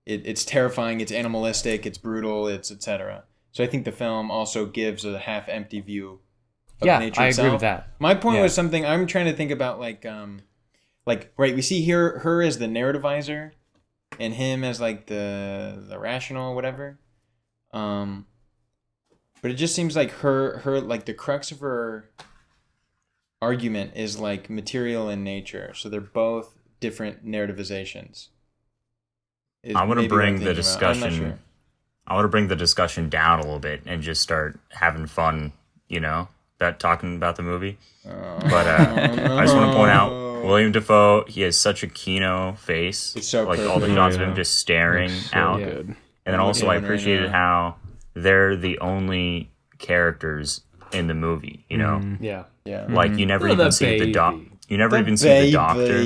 [0.05, 1.01] it, it's terrifying.
[1.01, 1.85] It's animalistic.
[1.85, 2.47] It's brutal.
[2.47, 3.23] It's etc.
[3.51, 6.19] So I think the film also gives a half empty view.
[6.81, 7.45] Of yeah nature i itself.
[7.45, 8.43] agree with that My point Yeah.
[8.43, 10.41] was something I'm trying to think about, like, um,
[11.05, 11.55] like right.
[11.55, 13.51] We see here her as the narrativizer,
[14.19, 16.99] and him as like the the rational whatever.
[17.71, 18.25] Um,
[19.41, 22.09] but it just seems like her her like the crux of her
[23.41, 25.73] argument is like material in nature.
[25.75, 28.27] So they're both different narrativizations.
[29.63, 30.83] Is I want to maybe what I'm bring the thinking about.
[30.83, 31.29] I'm not discussion.
[31.29, 31.39] sure.
[32.07, 35.53] I want to bring the discussion down a little bit and just start having fun.
[35.87, 36.27] You know,
[36.59, 37.77] about talking about the movie.
[38.03, 38.95] But uh,
[39.37, 40.11] I just want to point out
[40.45, 41.25] William Dafoe.
[41.27, 43.15] He has such a kino face.
[43.15, 43.95] It's so like all the perfect.
[43.95, 45.57] shots of him just staring So out.
[45.59, 45.87] good.
[46.25, 47.75] And then also, I at it right appreciated how
[48.15, 50.61] they're the only characters
[50.95, 51.65] in the movie.
[51.69, 52.85] You know, yeah Yeah.
[52.89, 54.35] like you never Oh, even the see the doc.
[54.67, 56.01] You never The even see the doctor.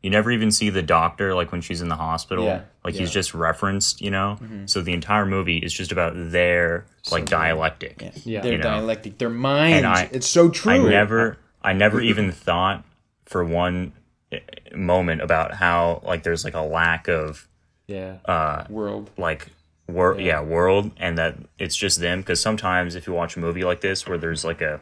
[0.00, 2.44] You never even see the doctor like when she's in the hospital.
[2.44, 4.38] Yeah, Like he's just referenced, you know.
[4.66, 8.00] So the entire movie is just about their like dialectic.
[8.00, 8.10] Yeah.
[8.24, 8.40] Yeah.
[8.42, 8.62] Their You know.
[8.62, 9.78] dialectic, their minds.
[9.78, 10.72] And I- it's so true.
[10.72, 12.84] I never, I never even thought
[13.26, 13.92] for one
[14.30, 14.38] eh,
[14.74, 17.48] moment about how like there's like a lack of
[17.88, 19.10] yeah uh world.
[19.18, 19.48] like
[19.88, 20.40] wor- yeah.
[20.40, 24.06] world and that it's just them because sometimes if you watch a movie like this
[24.06, 24.80] where there's like a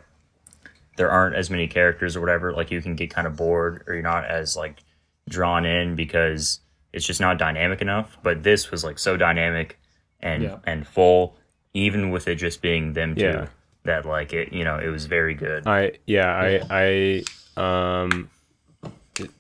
[0.97, 3.95] there aren't as many characters or whatever like you can get kind of bored or
[3.95, 4.79] you're not as like
[5.29, 6.61] drawn in because
[6.93, 9.79] it's just not dynamic enough but this was like so dynamic
[10.21, 10.59] and Yeah.
[10.65, 11.37] and full
[11.75, 13.47] even with it just being them two Yeah.
[13.85, 17.23] that like it you know it was very good I yeah, I
[17.57, 18.31] I um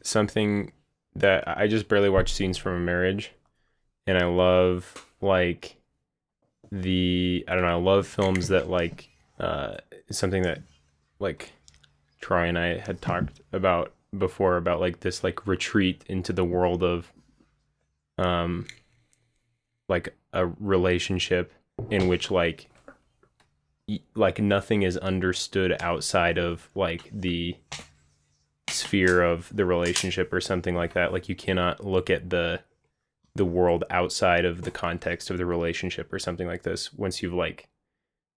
[0.02, 0.72] something
[1.14, 3.32] that I just barely watch scenes from a marriage
[4.06, 5.76] and I love like
[6.70, 9.76] the I don't know, I love films that like uh
[10.10, 10.62] something that
[11.18, 11.52] like
[12.20, 16.82] Troy and I had talked about before about like this like retreat into the world
[16.82, 17.12] of
[18.18, 18.66] um
[19.88, 21.52] like a relationship
[21.90, 22.68] in which like
[24.14, 27.56] like nothing is understood outside of like the
[28.68, 31.12] sphere of the relationship or something like that.
[31.12, 32.60] Like you cannot look at the
[33.36, 37.34] the world outside of the context of the relationship or something like this once you've
[37.34, 37.68] like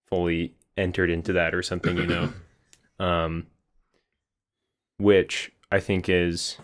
[0.07, 2.33] fully entered into that or something you know?
[2.99, 3.47] Um
[4.97, 6.57] which i think is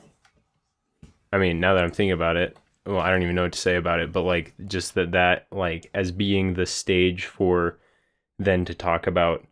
[1.32, 3.58] i mean now that i'm thinking about it well i don't even know what to
[3.58, 7.80] say about it but like just that that like as being the stage for
[8.38, 9.48] then to talk about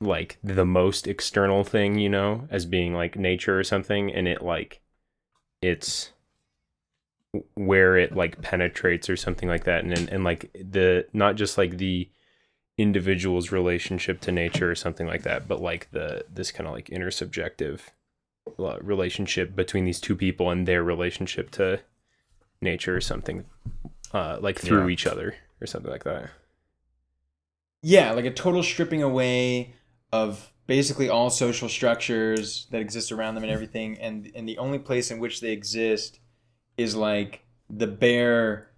[0.00, 4.42] like the most external thing, you know, as being like nature or something, and it
[4.42, 4.80] like
[5.60, 6.12] it's
[7.54, 11.58] where it like penetrates or something like that, and and, and like the not just
[11.58, 12.08] like the
[12.78, 16.86] individual's relationship to nature or something like that, but like the this kind of like
[16.86, 17.80] intersubjective
[18.58, 21.80] uh, relationship between these two people and their relationship to
[22.60, 23.44] nature or something,
[24.14, 24.92] uh, like through Yeah.
[24.92, 26.30] each other or something like that.
[27.82, 29.74] Yeah, like a total stripping away
[30.12, 34.78] of basically all social structures that exist around them and everything, and and the only
[34.78, 36.20] place in which they exist
[36.78, 38.70] is like the bare,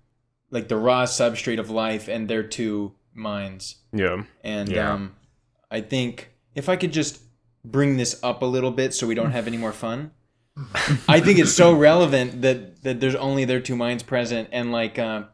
[0.51, 3.77] like the raw substrate of life and their two minds.
[3.93, 4.25] Yeah.
[4.43, 4.93] And Yeah.
[4.95, 5.17] um,
[5.71, 7.21] I think if I could just
[7.65, 10.11] bring this up a little bit so we don't have any more fun.
[11.09, 14.99] I think it's so relevant that that there's only their two minds present, and like
[14.99, 15.25] uh,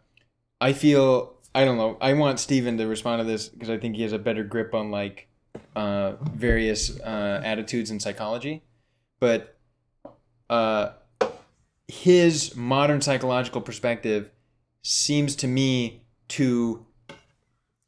[0.61, 1.97] I feel I don't know.
[2.01, 4.75] I want Steven to respond to this because I think he has a better grip
[4.75, 5.29] on like
[5.75, 8.63] uh, various uh, attitudes in psychology,
[9.19, 9.57] but
[10.51, 10.91] uh,
[11.89, 14.31] his modern psychological perspective
[14.83, 16.87] seems to me to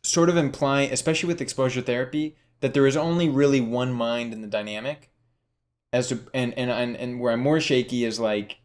[0.02, 4.40] sort of imply, especially with exposure therapy, that there is only really one mind in
[4.40, 5.10] the dynamic.
[5.92, 8.58] As to and and and, and where I'm more shaky is like,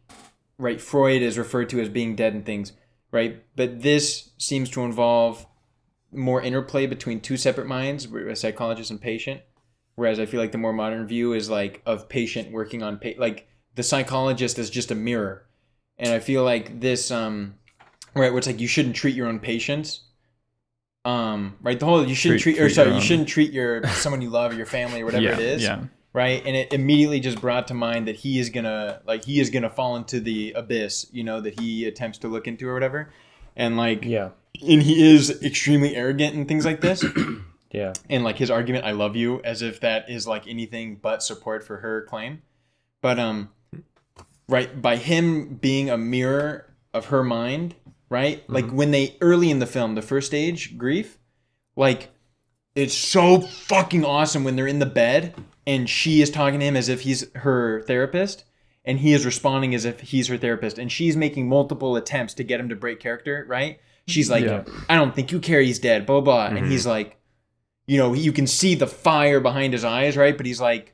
[0.58, 0.80] right?
[0.80, 2.72] Freud is referred to as being dead and things,
[3.10, 3.42] right?
[3.56, 5.46] But this seems to involve
[6.12, 9.40] more interplay between two separate minds, a psychologist and patient.
[9.94, 13.10] Whereas I feel like the more modern view is like of patient working on pa-
[13.16, 15.46] like the psychologist is just a mirror,
[15.98, 17.54] and I feel like this um,
[18.14, 20.00] right, where it's like you shouldn't treat your own patients.
[21.04, 23.86] Um, right, the whole you shouldn't Treat- treat, or treat sorry, you shouldn't treat your
[23.88, 25.84] someone you love or your family or whatever Yeah, it is Yeah.
[26.14, 29.50] right and it immediately just brought to mind that he is gonna like he is
[29.50, 33.10] gonna fall into the abyss you know that he attempts to look into or whatever
[33.54, 34.30] and like Yeah.
[34.66, 37.04] and he is extremely arrogant and things like this
[37.70, 37.92] Yeah.
[38.08, 41.62] and like his argument i love you as if that is like anything but support
[41.66, 42.40] for her claim
[43.02, 43.50] but um
[44.48, 47.74] right by him being a mirror of her mind
[48.10, 48.42] right?
[48.44, 48.52] Mm-hmm.
[48.54, 51.18] Like when they early in the film the first stage grief
[51.76, 52.10] like
[52.74, 55.34] it's so fucking awesome when they're in the bed
[55.66, 58.44] and she is talking to him as if he's her therapist
[58.84, 62.44] and he is responding as if he's her therapist and she's making multiple attempts to
[62.44, 63.80] get him to break character right?
[64.06, 64.64] She's like Yeah.
[64.88, 66.70] i don't think you care he's dead blah blah and mm-hmm.
[66.70, 67.16] he's like
[67.86, 70.36] you know you can see the fire behind his eyes right?
[70.36, 70.93] But he's like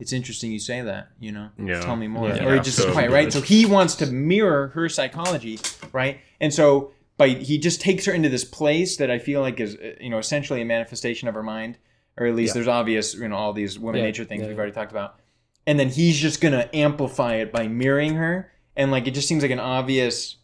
[0.00, 1.50] it's interesting you say that you know?
[1.58, 1.80] Yeah.
[1.80, 2.28] tell me more.
[2.28, 2.44] Yeah.
[2.46, 3.32] or he just So quiet right.
[3.32, 5.58] so he wants to mirror her psychology
[5.92, 6.20] right?
[6.40, 9.76] And so by he just takes her into this place that i feel like is
[9.76, 11.78] uh, you know essentially a manifestation of her mind
[12.16, 12.54] or at least Yeah.
[12.54, 15.20] there's obvious you know all these woman Yeah, nature things yeah, we've already talked about.
[15.66, 18.50] And then he's just gonna amplify it by mirroring her.
[18.76, 20.36] And like it just seems like an obvious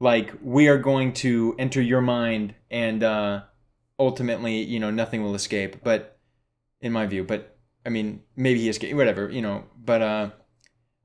[0.00, 3.42] like we are going to enter your mind and uh
[3.98, 5.82] ultimately you know nothing will escape.
[5.82, 6.18] But
[6.80, 7.53] in my view but
[7.84, 10.30] i mean maybe he escaped whatever you know but uh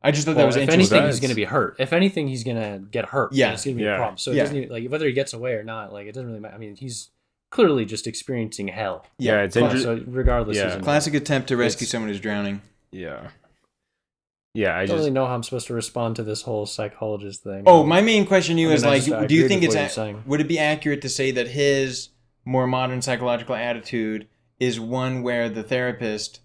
[0.04, 1.76] i just thought that was if interesting anything, he's going to be hurt.
[1.78, 3.34] If anything, he's going to get hurt.
[3.34, 3.52] Yeah.
[3.52, 3.96] it's going to be Yeah.
[3.96, 4.18] a problem.
[4.18, 4.44] So it Yeah.
[4.44, 5.92] doesn't even, like whether he gets away or not.
[5.92, 6.56] Like it doesn't really matter.
[6.56, 7.10] I mean, he's
[7.50, 9.06] clearly just experiencing hell.
[9.18, 10.68] Yeah, it's cla- inter- So regardless, Yeah.
[10.68, 12.62] he's in classic attempt to rescue It's- someone who's drowning
[12.92, 13.32] Yeah.
[14.54, 16.66] Yeah, I I don't just really know how I'm supposed to respond to this whole
[16.66, 17.64] psychologist thing.
[17.68, 19.64] Oh, my main question to you I mean, is I like, just- do you think
[19.64, 22.10] it's a- would it be accurate to say that his
[22.46, 24.28] more modern psychological attitude
[24.60, 26.40] is one where the therapist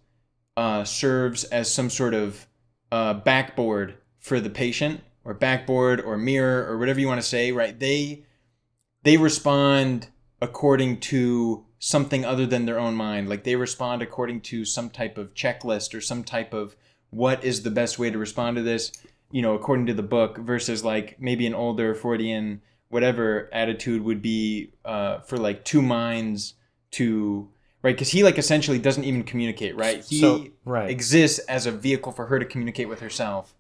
[0.57, 2.47] uh, serves as some sort of
[2.93, 7.53] uh, backboard for the patient, or backboard, or mirror, or whatever you want to say?
[7.53, 7.79] Right?
[7.79, 8.25] They
[9.03, 10.09] they respond
[10.41, 13.29] according to something other than their own mind.
[13.29, 16.77] Like they respond according to some type of checklist or some type of
[17.11, 18.93] what is the best way to respond to this
[19.35, 24.23] you know, according to the book, versus like maybe an older Freudian whatever attitude would
[24.23, 26.55] be uh, for like two minds
[26.93, 27.49] to
[27.85, 30.03] right because he like essentially doesn't even communicate, right?
[30.05, 30.91] He So- right.
[30.91, 33.55] exists as a vehicle for her to communicate with herself,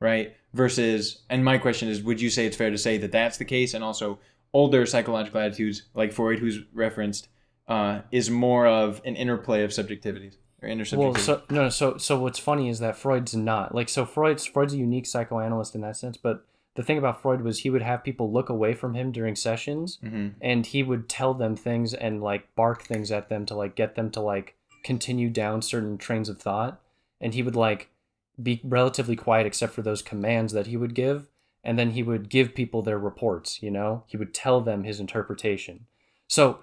[0.00, 0.34] right?
[0.52, 3.44] Versus, and my question is, would you say it's fair to say that that's the
[3.44, 4.18] case, and also
[4.52, 7.28] older psychological attitudes like Freud, who's referenced,
[7.68, 10.96] uh, is more of an interplay of subjectivities or intersubjectivity?
[10.98, 14.72] Well, so no, so so what's funny is that Freud's not like so Freud's Freud's
[14.74, 16.44] a unique psychoanalyst in that sense, but
[16.78, 19.98] the thing about Freud was he would have people look away from him during sessions
[20.00, 20.34] Mhm.
[20.40, 23.96] and he would tell them things and like bark things at them to like get
[23.96, 26.80] them to like continue down certain trains of thought.
[27.20, 27.90] And he would like
[28.40, 31.26] be relatively quiet except for those commands that he would give.
[31.64, 34.04] And then he would give people their reports you know?
[34.06, 35.86] He would tell them his interpretation.
[36.28, 36.60] So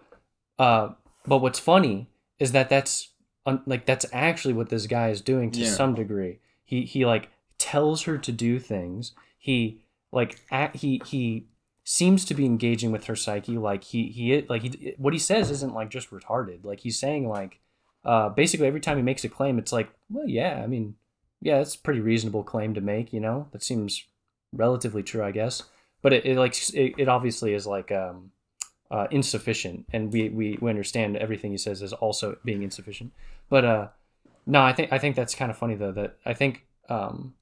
[0.57, 0.93] uh
[1.27, 2.07] but what's funny
[2.39, 3.09] is that that's
[3.45, 5.71] un- like that's actually what this guy is doing to Yeah.
[5.71, 6.39] some degree.
[6.63, 7.27] He he like
[7.57, 9.13] tells her to do things.
[9.37, 9.81] He
[10.15, 11.45] like act, he he
[11.83, 15.51] seems to be engaging with her psyche like he he like he what he says
[15.51, 17.59] isn't like just retarded like he's saying like
[18.05, 20.95] uh, basically every time he makes a claim, it's like, well, yeah, I mean,
[21.41, 23.11] yeah, it's a pretty reasonable claim to make.
[23.11, 24.05] You know, that seems
[24.53, 25.63] relatively true, I guess.
[26.01, 28.31] But it, it like it, it obviously is like um,
[28.91, 33.11] uh, insufficient, and we, we we understand everything he says is also being insufficient.
[33.49, 33.87] But uh,
[34.45, 35.91] no, I think I think that's kind of funny though.
[35.91, 37.33] That I think um,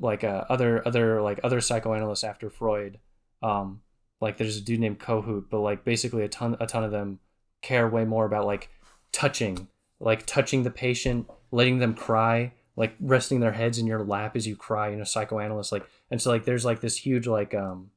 [0.00, 2.98] like uh, other other like other psychoanalysts after Freud,
[3.42, 3.82] um,
[4.20, 7.20] like there's a dude named Kohut, but like basically a ton a ton of them
[7.62, 8.70] care way more about like
[9.12, 9.68] touching,
[10.00, 14.46] like touching the patient, letting them cry, like resting their heads in your lap as
[14.46, 14.90] you cry.
[14.90, 17.90] You know, psychoanalyst like, and so like there's like this huge like um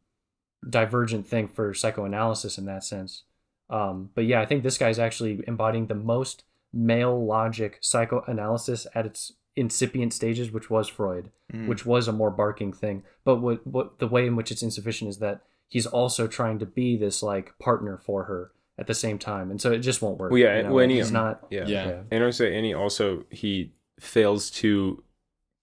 [0.67, 3.23] divergent thing for psychoanalysis in that sense.
[3.69, 9.05] Um, but yeah, I think this guy's actually embodying the most male logic psychoanalysis at
[9.05, 11.67] its incipient stages, which was Freud, Mm.
[11.67, 13.03] which was a more barking thing.
[13.23, 16.65] But what what the way in which it's insufficient is that he's also trying to
[16.65, 20.17] be this like partner for her at the same time, and so it just won't
[20.17, 20.31] work.
[20.31, 20.71] Well, yeah, you know?
[20.73, 21.45] when like, he- he's not.
[21.49, 21.65] Yeah.
[21.67, 21.87] Yeah.
[21.87, 22.01] Yeah.
[22.11, 25.03] And also, and he also he fails to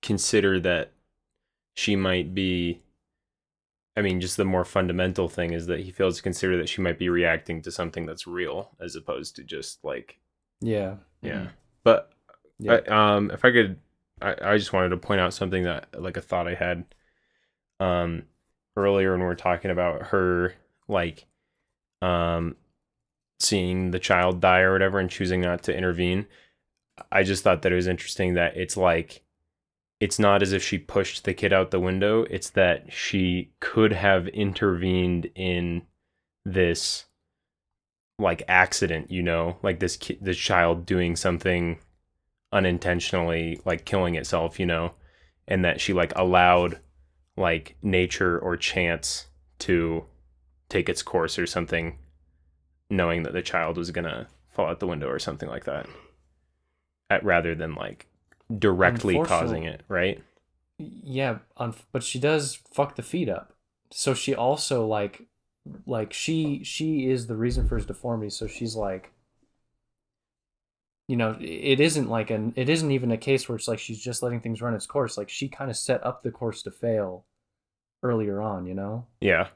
[0.03, 0.93] consider that
[1.75, 2.83] she might be.
[3.97, 6.81] I mean, just the more fundamental thing is that he fails to consider that she
[6.81, 10.19] might be reacting to something that's real, as opposed to just like
[10.61, 10.97] Yeah.
[11.21, 11.33] yeah.
[11.47, 11.51] Mhm.
[11.83, 12.13] But
[12.59, 12.81] Yeah.
[12.89, 13.79] I, um, if I could,
[14.21, 16.85] I, I just wanted to point out something that like a thought I had,
[17.81, 18.25] um,
[18.77, 20.55] earlier when we are talking about her
[20.89, 21.27] like,
[22.03, 22.57] um,
[23.41, 26.27] seeing the child die or whatever and choosing not to intervene.
[27.13, 29.23] I just thought that it was interesting that it's like,
[30.01, 32.23] it's not as if she pushed the kid out the window.
[32.31, 35.83] It's that she could have intervened in
[36.45, 37.07] this
[38.19, 41.79] like accident, you know, like this ki- this child doing something
[42.53, 44.95] unintentionally like killing itself, you know,
[45.47, 46.79] and that she like allowed
[47.37, 49.27] like nature or chance
[49.61, 50.05] to
[50.69, 51.99] take its course or something
[52.91, 55.87] knowing that the child was to fall out the window or something like that.
[57.11, 58.07] At, rather than like
[58.59, 60.23] directly causing it, right?
[60.79, 61.39] Yeah,
[61.93, 63.55] but she does fuck the feet up.
[63.91, 65.27] So she also like
[65.87, 68.31] like she she is the reason for his deformity.
[68.31, 69.13] So she's like
[71.09, 73.99] you know, it isn't like an it isn't even a case where it's like she's
[73.99, 75.17] just letting things run its course.
[75.19, 77.25] Like she kind of set up the course to fail
[78.03, 79.07] earlier on, you know?
[79.21, 79.49] Yeah.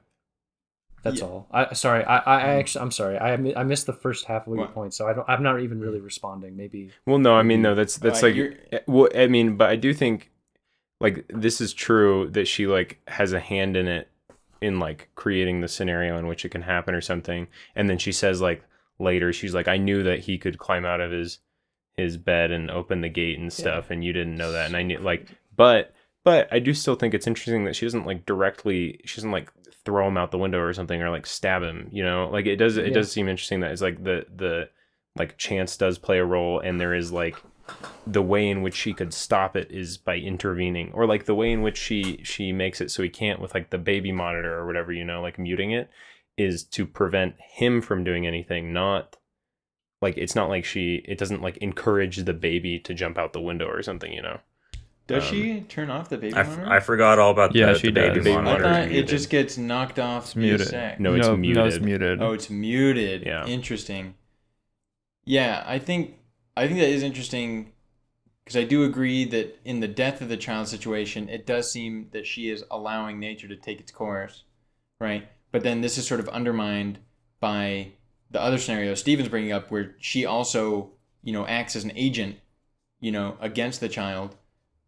[1.02, 1.26] That's Yeah.
[1.26, 1.48] all.
[1.50, 2.04] I sorry.
[2.04, 3.18] I, I I actually I'm sorry.
[3.18, 4.74] I I missed the first half of your What?
[4.74, 5.28] point, so I don't.
[5.28, 6.56] I'm not even really responding.
[6.56, 6.90] Maybe.
[7.06, 9.68] Well, no, I mean, no, that's that's Uh, like, you're- eh, well, I mean, but
[9.68, 10.30] I do think,
[11.00, 14.08] like, this is true that she like has a hand in it,
[14.60, 18.12] in like creating the scenario in which it can happen or something, and then she
[18.12, 18.62] says like
[18.98, 21.39] later, she's like, I knew that he could climb out of his
[21.97, 24.82] his bed and open the gate and stuff, and you didn't know that, and I
[24.82, 25.94] knew like, but
[26.24, 29.51] but I do still think it's interesting that she doesn't like directly, she doesn't like
[29.85, 32.56] throw him out the window or something or like stab him, you know, like it
[32.56, 32.94] does it Yeah.
[32.94, 34.69] does seem interesting that it's like the the
[35.16, 37.36] like chance does play a role and there is like
[38.06, 41.52] the way in which she could stop it is by intervening or like the way
[41.52, 44.66] in which she she makes it so he can't with like the baby monitor or
[44.66, 45.89] whatever you know like muting it
[46.36, 49.16] is to prevent him from doing anything not
[50.00, 53.40] like it's not like she it doesn't like encourage the baby to jump out the
[53.40, 54.40] window or something you know
[55.06, 56.72] Does Um, she turn off the baby I, f- monitor?
[56.72, 58.24] I forgot all about Yeah, the, she the baby does.
[58.24, 58.64] Baby I monitor.
[58.64, 58.82] monitor.
[58.82, 59.09] thought it muted.
[59.09, 60.24] just gets knocked off.
[60.24, 60.68] It's muted.
[60.68, 60.98] sec.
[61.00, 61.82] No, it's No, No, it's muted.
[61.84, 62.22] muted.
[62.22, 63.24] Oh, it's muted.
[63.26, 63.46] Yeah.
[63.46, 64.14] Interesting.
[65.24, 66.16] Yeah, I think
[66.56, 67.72] I think that is interesting
[68.44, 72.09] because I do agree that in the death of the child situation, it does seem
[72.12, 74.44] that she is allowing nature to take its course,
[75.00, 75.28] right?
[75.52, 76.98] But then this is sort of undermined
[77.40, 77.92] by
[78.30, 80.92] the other scenario Steven's bringing up, where she also,
[81.22, 82.36] you know, acts as an agent,
[83.00, 84.34] you know, against the child.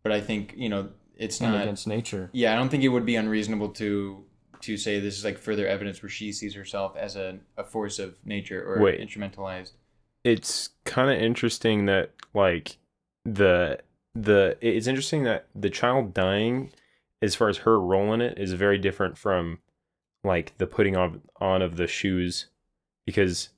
[0.02, 2.30] But I think you know it's And not against nature.
[2.32, 4.24] yeah, I don't think it would be unreasonable to
[4.62, 7.98] to say this is like further evidence where she sees herself as a, a force
[7.98, 8.98] of nature or Wait.
[9.00, 9.72] instrumentalized.
[10.24, 12.78] it's kind of interesting that like
[13.26, 13.78] the
[14.14, 16.70] the it's interesting that the child dying
[17.20, 19.58] as far as her role in it is very different from
[20.24, 22.46] like the putting on on of the shoes
[23.06, 23.50] because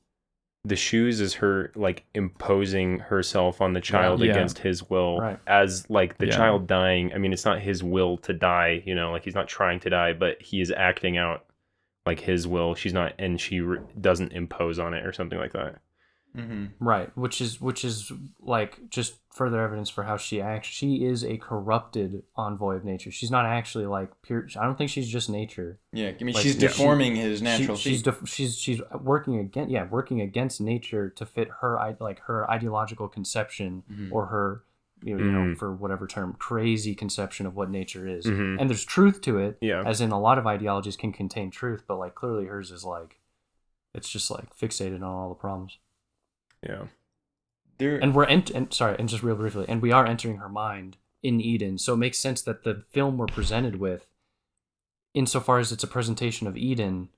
[0.64, 4.32] the shoes is her like imposing herself on the child Yeah.
[4.32, 5.38] against his will Right.
[5.46, 6.36] as like the Yeah.
[6.36, 9.46] child dying i mean it's not his will to die you know like he's not
[9.48, 11.44] trying to die but he is acting out
[12.04, 15.52] like his will she's not and she re- doesn't impose on it or something like
[15.52, 15.80] that
[16.36, 16.84] Mm-hmm.
[16.84, 20.68] Right, which is which is like just further evidence for how she acts.
[20.68, 23.10] She is a corrupted envoy of nature.
[23.10, 24.46] She's not actually like pure.
[24.58, 25.78] I don't think she's just nature.
[25.92, 26.68] Yeah, I mean Like, she's yeah.
[26.68, 28.04] deforming his She- natural she's feet.
[28.04, 32.50] def- she's she's working against yeah working against nature to fit her i- like her
[32.50, 34.12] ideological conception Mhm.
[34.12, 34.62] or her
[35.02, 35.58] you know, you know Mm.
[35.58, 38.24] for whatever term crazy conception of what nature is.
[38.24, 38.58] Mhm.
[38.58, 39.58] And there's truth to it.
[39.60, 39.82] Yeah.
[39.84, 43.20] As in a lot of ideologies can contain truth, but like clearly hers is like
[43.94, 45.78] it's just like fixated on all the problems.
[46.62, 46.84] Yeah
[47.78, 50.48] There, and we're ent- and sorry, and just real briefly, and we are entering her
[50.48, 51.78] mind in Eden.
[51.78, 54.06] So it makes sense that the film we're presented with,
[55.14, 57.08] insofar as it's a presentation of Eden,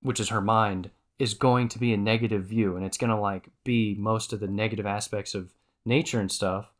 [0.00, 3.48] which is her mind, is going to be a negative view, and it's gonna like
[3.64, 5.52] be most of the negative aspects of
[5.84, 6.72] nature and stuff.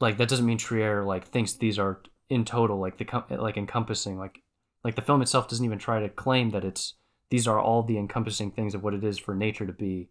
[0.00, 3.56] Like that doesn't mean Trier like thinks these are in total like the com- like
[3.56, 4.42] encompassing like
[4.84, 6.94] like the film itself doesn't even try to claim that it's
[7.30, 10.08] these are all the encompassing things of what it is for nature to be.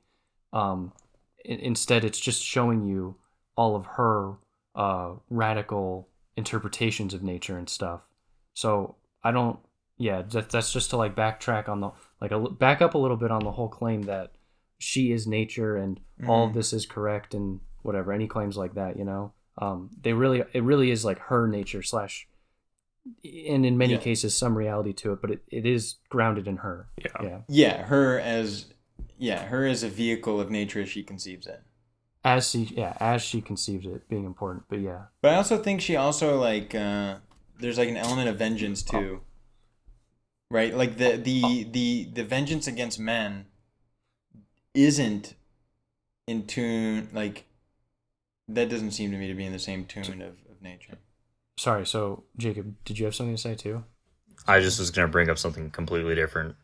[0.53, 0.93] Um,
[1.45, 3.15] instead, it's just showing you
[3.55, 4.33] all of her
[4.75, 6.07] uh, radical
[6.37, 8.01] interpretations of nature and stuff.
[8.53, 9.59] So I don't,
[9.97, 12.97] yeah, that, that's just to like backtrack on the like a, li- back up a
[12.97, 14.31] little bit on the whole claim that
[14.77, 16.53] she is nature and all of Mhm.
[16.55, 19.33] this is correct and whatever any claims like that, you know.
[19.57, 22.27] Um, they really, it really is like her nature slash,
[23.23, 23.99] and in many Yeah.
[23.99, 26.87] cases some reality to it, but it, it is grounded in her.
[26.97, 27.11] Yeah.
[27.21, 27.39] Yeah.
[27.49, 28.65] yeah, her as
[29.19, 31.61] yeah, her as a vehicle of nature as she conceives it.
[32.23, 35.79] as she yeah as she conceived it being important but yeah But I also think
[35.81, 37.17] she also like uh
[37.59, 39.21] there's like an element of vengeance too.
[40.51, 40.73] Right?
[40.73, 43.45] Like the the the the vengeance against men
[44.73, 45.35] isn't
[46.27, 47.45] in tune like
[48.47, 50.97] that doesn't seem to me to be in the same tune of, of nature.
[51.57, 53.83] sorry so jacob did you have something to say too
[54.47, 56.55] I just was gonna bring up something completely different.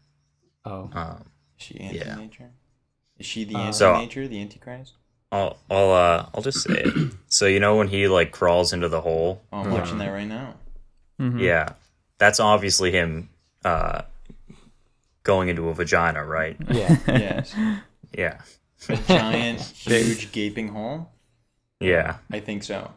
[0.65, 1.26] oh Um,
[1.57, 2.52] Is she anti-nature?
[3.18, 4.94] Is she the Uh, anti-nature, the antichrist?
[5.32, 7.11] I'll I'll uh, I'll just say it.
[7.27, 10.27] So you know when he like crawls into the hole, Oh, I'm watching that right
[10.27, 10.56] now.
[11.19, 11.40] Mhm.
[11.41, 11.69] yeah,
[12.18, 13.30] that's obviously him
[13.64, 14.03] uh,
[15.23, 16.57] going into a vagina, right?
[16.69, 17.56] yeah Yes.
[18.18, 18.40] Yeah,
[18.88, 21.10] A giant, huge, gaping hole?
[21.82, 22.18] yeah.
[22.32, 22.91] I think so.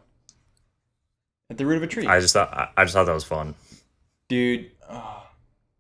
[1.51, 2.07] At the root of a tree.
[2.07, 3.55] I just thought I- I just thought that was fun
[4.29, 5.27] Dude, oh,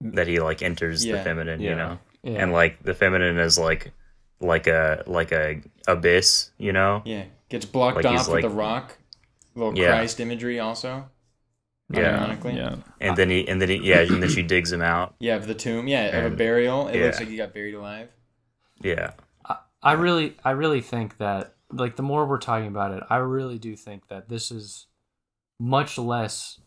[0.00, 1.16] that he like enters Yeah.
[1.18, 1.70] the feminine, Yeah.
[1.70, 3.92] you know, yeah and like the feminine is like
[4.40, 7.02] like a like a abyss, you know.
[7.04, 7.24] yeah.
[7.48, 8.98] Gets blocked Like off with like- the rock.
[9.54, 9.88] Little Yeah.
[9.96, 11.08] Christ imagery also.
[11.90, 12.18] Yeah.
[12.18, 12.54] Ironically.
[12.56, 12.76] Yeah.
[13.00, 15.14] And then he and then he yeah, and then she digs him out.
[15.18, 15.88] Yeah, of the tomb.
[15.88, 16.88] Yeah, of a burial.
[16.88, 18.10] It looks like he got buried alive.
[18.82, 19.12] Yeah,
[19.44, 23.16] I, i really i really think that like the more we're talking about it i
[23.16, 24.86] really do think that this is
[25.58, 26.60] much less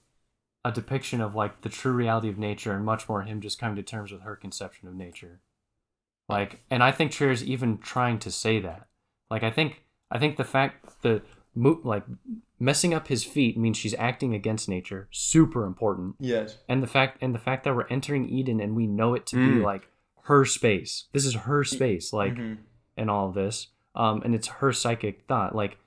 [0.63, 3.75] a depiction of like the true reality of nature and much more him just coming
[3.75, 5.39] to terms with her conception of nature
[6.29, 8.87] like and i think Trier's even trying to say that
[9.29, 9.81] like i think
[10.11, 11.21] i think the fact the
[11.55, 12.03] mo- like
[12.59, 16.57] messing up his feet means she's acting against nature super important Yes.
[16.69, 19.35] and the fact and the fact that we're entering eden and we know it to
[19.35, 19.63] be Mm.
[19.63, 19.87] like
[20.25, 22.59] her space this is her space like Mhm.
[22.95, 25.77] and all of this um and it's her psychic thought like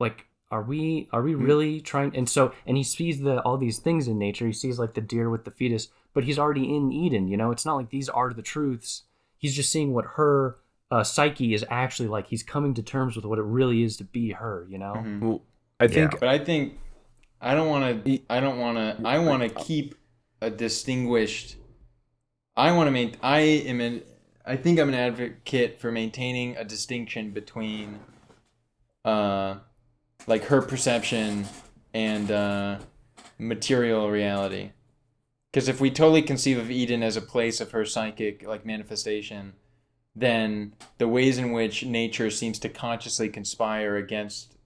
[0.00, 3.78] like are we are we really trying and so and he sees the all these
[3.78, 6.92] things in nature he sees like the deer with the fetus but he's already in
[6.92, 9.02] eden you know it's not like these are the truths
[9.38, 10.56] he's just seeing what her
[10.90, 14.04] uh, psyche is actually like he's coming to terms with what it really is to
[14.04, 15.20] be her you know Mhm.
[15.20, 15.42] Well,
[15.78, 16.78] I think But I think
[17.40, 18.20] I don't want to.
[18.28, 19.08] I don't want to.
[19.08, 19.94] I want to keep
[20.42, 21.56] a distinguished.
[22.56, 23.16] I want to make.
[23.22, 24.02] I am an.
[24.44, 28.00] I think I'm an advocate for maintaining a distinction between,
[29.04, 29.56] uh,
[30.26, 31.46] like her perception
[31.92, 32.78] and uh,
[33.38, 34.70] material reality.
[35.52, 39.54] Because if we totally conceive of Eden as a place of her psychic like manifestation,
[40.14, 44.56] then the ways in which nature seems to consciously conspire against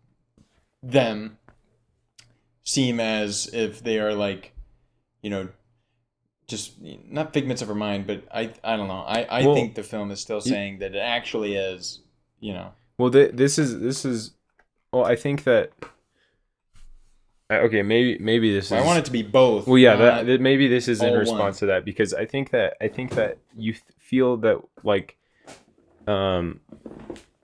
[0.82, 1.38] them
[2.64, 4.52] seem as if they are like,
[5.22, 5.48] you know,
[6.46, 9.04] just not figments of her mind, but I I don't know.
[9.06, 12.00] I I Well, think the film is still saying that it actually is,
[12.40, 12.72] you know.
[12.98, 14.32] Well, th- this is this is.
[14.94, 15.72] Well, I think that.
[17.50, 18.82] Okay, maybe maybe this I is.
[18.84, 19.66] I want it to be both.
[19.66, 22.76] Well, yeah, that, that maybe this is in response to that because I think that
[22.80, 25.16] I think that you th- feel that like,
[26.06, 26.60] um,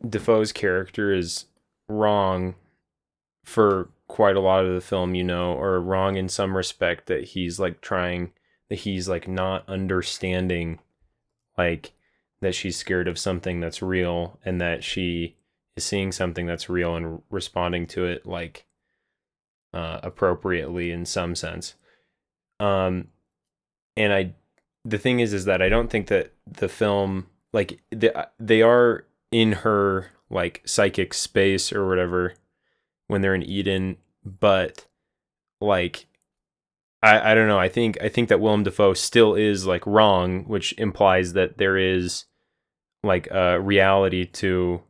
[0.09, 1.47] Dafoe's character is
[1.89, 2.55] wrong
[3.45, 7.25] for quite a lot of the film, you know, or wrong in some respect that
[7.25, 8.33] he's like trying
[8.69, 10.79] that he's like not understanding,
[11.59, 11.93] like
[12.41, 15.37] that she's scared of something that's real and that she
[15.81, 18.67] is seeing something that's real and responding to it like
[19.73, 21.75] uh, appropriately in some sense.
[22.59, 23.09] Um,
[23.97, 24.35] and I,
[24.85, 29.07] the thing is, is that I don't think that the film, like, they, they are
[29.33, 32.35] in her like psychic space or whatever
[33.09, 34.87] when they're in Eden, but
[35.61, 36.07] like,
[37.03, 37.59] I, I don't know.
[37.59, 41.79] I think I think that Willem Dafoe still is like wrong, which implies that there
[41.79, 42.27] is
[43.03, 44.83] like a reality to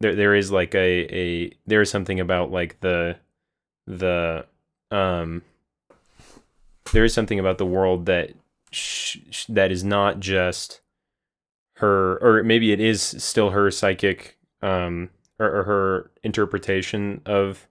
[0.00, 0.14] there.
[0.14, 3.16] There is like a a there is something about like the
[3.86, 4.46] the
[4.90, 5.42] um
[6.92, 8.32] there is something about the world that
[8.72, 10.80] sh- sh- that is not just
[11.74, 17.66] her or maybe it is still her psychic um or, or her interpretation of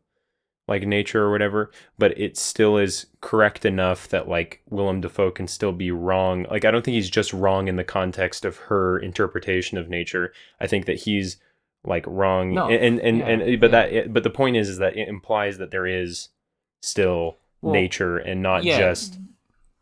[0.68, 5.48] like nature or whatever, but it still is correct enough that like Willem Dafoe can
[5.48, 6.46] still be wrong.
[6.50, 10.32] Like I don't think he's just wrong in the context of her interpretation of nature.
[10.62, 11.38] I think that he's
[11.86, 13.90] like wrong No, and and, yeah, and, but yeah.
[13.90, 16.30] that but the point is is that it implies that there is
[16.82, 18.78] still Well, nature and not yeah.
[18.78, 19.18] just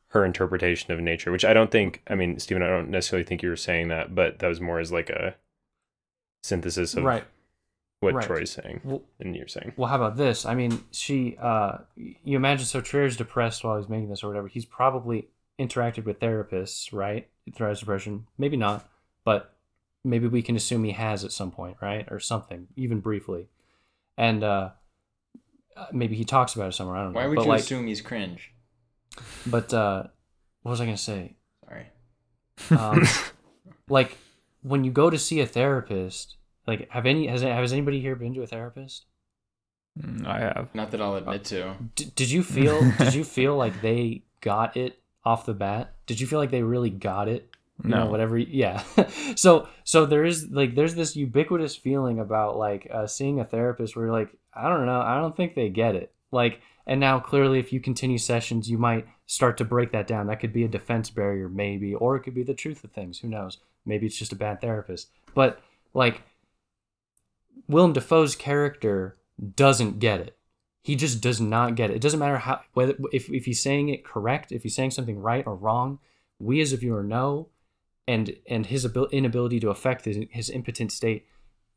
[0.10, 3.42] her interpretation of nature, which I don't think I mean, Stephen, I don't necessarily think
[3.42, 5.36] you were saying that, but that was more as like a
[6.44, 7.26] synthesis of right.
[8.00, 8.26] what right.
[8.26, 9.74] Troy's saying Well, and you're saying.
[9.76, 10.46] Well, how about this?
[10.46, 14.48] I mean, she, uh, you imagine so Trier's depressed while he's making this or whatever.
[14.48, 15.28] He's probably
[15.60, 17.28] interacted with therapists, right?
[17.54, 18.28] Throughout his depression.
[18.38, 18.88] Maybe not,
[19.26, 19.57] but
[20.04, 22.08] maybe we can assume he has at some point, right?
[22.10, 23.50] Or something, even briefly.
[24.18, 24.72] And, uh,
[25.76, 26.98] uh, maybe he talks about it somewhere.
[26.98, 27.20] I don't know.
[27.20, 28.54] Why would but you like, assume he's cringe?
[29.46, 30.04] But, uh,
[30.62, 31.36] what was I going to say?
[31.66, 31.88] Sorry.
[32.72, 33.04] Um,
[33.90, 34.18] like,
[34.62, 38.34] when you go to see a therapist, like, have any, has, has anybody here been
[38.34, 39.06] to a therapist?
[40.02, 40.70] Mm, I have.
[40.74, 41.76] Not that I'll admit to.
[41.96, 46.20] D- did you feel did you feel like they got it off the bat did
[46.22, 47.50] you feel like they really got it
[47.84, 48.12] you know No.
[48.12, 48.84] whatever yeah.
[49.36, 53.96] So so there is like there's this ubiquitous feeling about like uh, seeing a therapist
[53.96, 56.12] where you're like i don't know i don't think they get it.
[56.32, 60.28] Like and now clearly if you continue sessions you might start to break that down.
[60.28, 63.20] That could be a defense barrier maybe or it could be the truth of things
[63.20, 63.58] who knows?
[63.86, 65.10] Maybe it's just a bad therapist.
[65.36, 65.60] But
[65.94, 66.22] like
[67.68, 69.18] willem dafoe's character
[69.56, 70.38] doesn't get it.
[70.82, 71.98] He just does not get it.
[71.98, 75.20] It doesn't matter how whether if, if he's saying it correct, if he's saying something
[75.20, 76.00] right or wrong,
[76.40, 77.50] we as a viewer know,
[78.08, 81.26] and and his abil- inability to affect his, his impotent state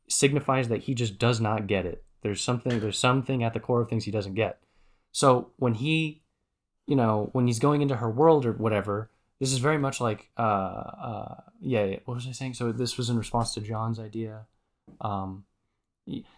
[0.07, 2.03] signifies that he just does not get it.
[2.21, 4.59] There's something there's something at the core of things he doesn't get.
[5.11, 6.23] So when he,
[6.87, 9.09] you know, when he's going into her world or whatever,
[9.39, 12.53] this is very much like uh uh yeah, yeah, what was I saying?
[12.53, 14.45] So this was in response to John's idea.
[14.99, 15.45] Um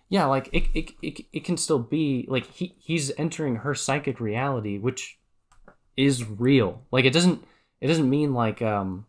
[0.10, 4.20] yeah like it, it, it, it can still be like he he's entering her psychic
[4.20, 5.18] reality which
[5.96, 7.44] is real like it doesn't
[7.80, 9.06] it doesn't mean like um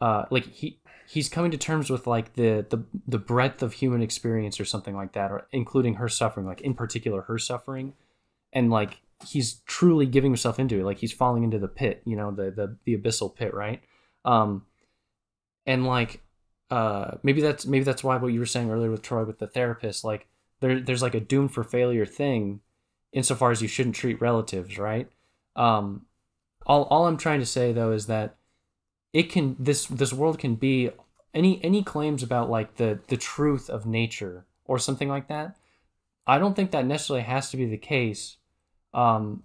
[0.00, 4.02] uh like he he's coming to terms with like the the the breadth of human
[4.02, 7.94] experience or something like that or including her suffering like in particular her suffering.
[8.52, 10.84] And like he's truly giving himself into it.
[10.84, 13.82] Like he's falling into the pit you know the the, the abyssal pit right?
[14.24, 14.66] Um
[15.66, 16.20] and like
[16.70, 19.46] uh maybe that's maybe that's why what you were saying earlier with Troy with the
[19.46, 20.26] therapist like
[20.60, 22.60] there there's like a doom for failure thing
[23.12, 25.08] insofar as you shouldn't treat relatives right?
[25.56, 26.02] Um
[26.66, 28.37] all all I'm trying to say though is that
[29.12, 30.90] it can this this world can be
[31.34, 35.56] any any claims about like the the truth of nature or something like that
[36.26, 38.36] I don't think that necessarily has to be the case
[38.94, 39.42] um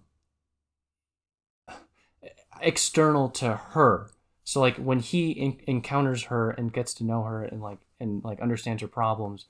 [2.61, 4.09] external to her.
[4.45, 8.23] So like when he en- encounters her and gets to know her and like and
[8.23, 9.45] like understands her problems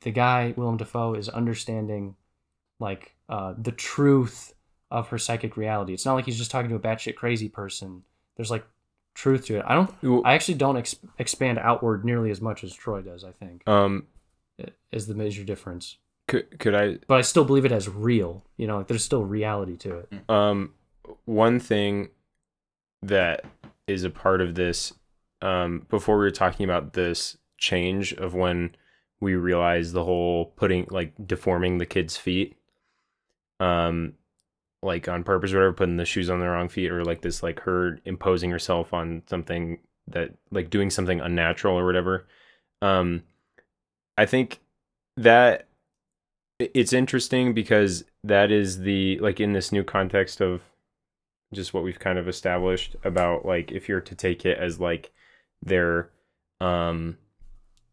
[0.00, 2.16] the guy Willem Dafoe is understanding
[2.78, 4.54] like uh the truth
[4.90, 5.92] of her psychic reality.
[5.92, 8.04] It's not like he's just talking to a batshit crazy person.
[8.36, 8.64] There's like
[9.18, 9.64] truth to it.
[9.66, 13.24] I don't Well, I actually don't ex- expand outward nearly as much as Troy does
[13.24, 14.06] I think um,
[14.92, 15.96] is the major difference.
[16.28, 19.24] could could I but I still believe it as real you know like there's still
[19.24, 20.30] reality to it.
[20.30, 20.74] Um,
[21.24, 22.10] one thing
[23.02, 23.44] that
[23.86, 24.92] is a part of this,
[25.42, 28.76] um, before we were talking about this change of when
[29.20, 32.56] we realized the whole putting like deforming the kid's feet,
[33.58, 34.14] um,
[34.82, 37.42] like on purpose or whatever, putting the shoes on the wrong feet, or like this,
[37.42, 42.26] like her imposing herself on something that, like doing something unnatural or whatever.
[42.80, 43.22] Um,
[44.16, 44.60] I think
[45.16, 45.68] that
[46.58, 50.62] it's interesting because that is the like in this new context of
[51.52, 55.12] just what we've kind of established about like if you're to take it as like
[55.62, 56.10] they're
[56.60, 57.16] um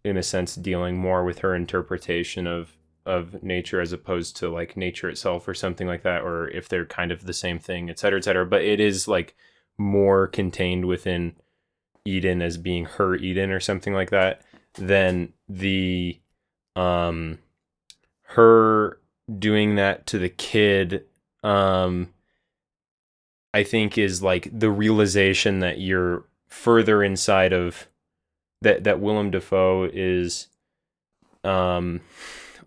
[0.03, 2.75] in a sense dealing more with her interpretation of
[3.05, 6.85] of nature as opposed to like nature itself or something like that or if they're
[6.85, 8.45] kind of the same thing et cetera et cetera.
[8.45, 9.35] But it is like
[9.77, 11.35] more contained within
[12.05, 14.41] eden as being her eden or something like that
[14.75, 16.19] than the
[16.75, 17.39] um
[18.23, 18.99] her
[19.39, 21.05] doing that to the kid
[21.43, 22.09] um
[23.53, 27.87] i think is like the realization that you're further inside of
[28.61, 30.47] that that willem dafoe is
[31.43, 32.01] um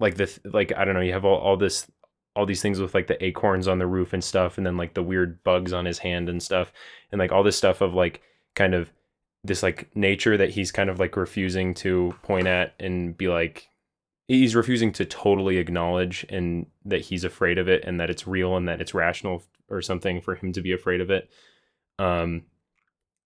[0.01, 1.91] like the like i don't know you have all, all this
[2.37, 4.95] all these things with like the acorns on the roof and stuff and then like
[4.95, 6.73] the weird bugs on his hand and stuff
[7.11, 8.23] and like all this stuff of like
[8.55, 8.93] kind of
[9.43, 13.69] this like nature that he's kind of like refusing to point at and be like
[14.29, 18.57] he's refusing to totally acknowledge and that he's afraid of it and that it's real
[18.57, 21.29] and that it's rational or something for him to be afraid of it
[21.99, 22.43] um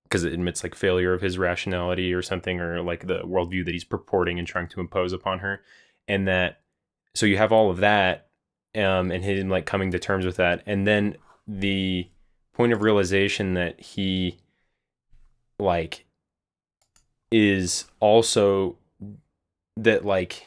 [0.05, 3.73] because it admits like failure of his rationality or something or like the worldview that
[3.73, 5.61] he's purporting and trying to impose upon her
[6.09, 6.62] and that
[7.15, 8.29] so you have all of that
[8.75, 10.63] um and him like coming to terms with that.
[10.67, 11.17] And then
[11.47, 12.09] the
[12.55, 14.39] point of realization that he
[15.59, 16.05] like
[17.31, 18.77] is also
[19.77, 20.47] that like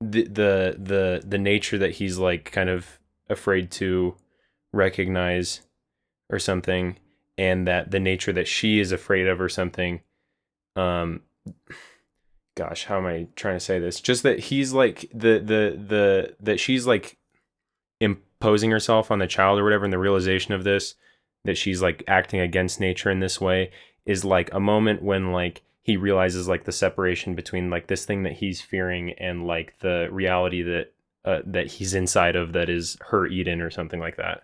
[0.00, 2.98] the the the the nature that he's like kind of
[3.28, 4.16] afraid to
[4.72, 5.62] recognize
[6.30, 6.96] or something
[7.36, 10.00] and that the nature that she is afraid of or something
[10.76, 11.22] um
[12.60, 16.34] gosh how am i trying to say this just that he's like the the the
[16.40, 17.16] that she's like
[18.00, 20.94] imposing herself on the child or whatever and the realization of this
[21.44, 23.70] that she's like acting against nature in this way
[24.04, 28.24] is like a moment when like he realizes like the separation between like this thing
[28.24, 30.92] that he's fearing and like the reality that
[31.24, 34.42] uh, that he's inside of that is her Eden or something like that.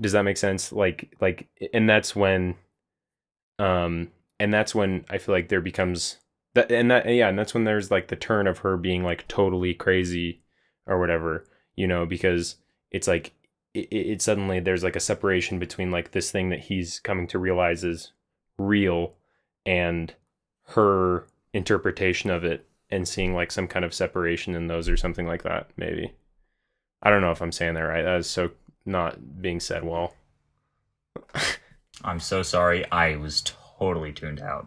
[0.00, 0.72] Does that make sense?
[0.72, 2.56] Like like and that's when
[3.58, 4.08] um
[4.40, 6.18] and that's when I feel like there becomes
[6.54, 9.26] that and that yeah, and that's when there's like the turn of her being like
[9.28, 10.42] totally crazy
[10.86, 11.44] or whatever,
[11.76, 12.56] you know, because
[12.90, 13.32] it's like
[13.74, 17.38] it, it suddenly there's like a separation between like this thing that he's coming to
[17.38, 18.12] realize is
[18.58, 19.14] real
[19.64, 20.14] and
[20.68, 25.26] her interpretation of it and seeing like some kind of separation in those or something
[25.26, 26.12] like that maybe.
[27.02, 28.02] I don't know if i'm saying that right.
[28.02, 28.50] That is so
[28.84, 30.14] not being said well.
[32.04, 32.90] I'm so sorry.
[32.90, 33.40] I was
[33.82, 34.66] totally tuned out.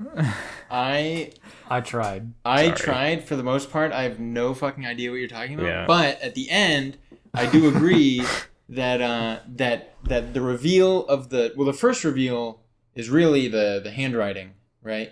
[0.70, 1.32] I
[1.70, 2.34] I tried.
[2.44, 2.76] I Sorry.
[2.78, 3.92] tried for the most part.
[3.92, 5.66] I have no fucking idea what you're talking about.
[5.68, 5.86] Yeah.
[5.88, 6.98] But at the end,
[7.34, 8.26] I do agree
[8.70, 12.62] that uh, that that the reveal of the well, the first reveal
[12.96, 14.52] is really the the handwriting,
[14.82, 15.12] right?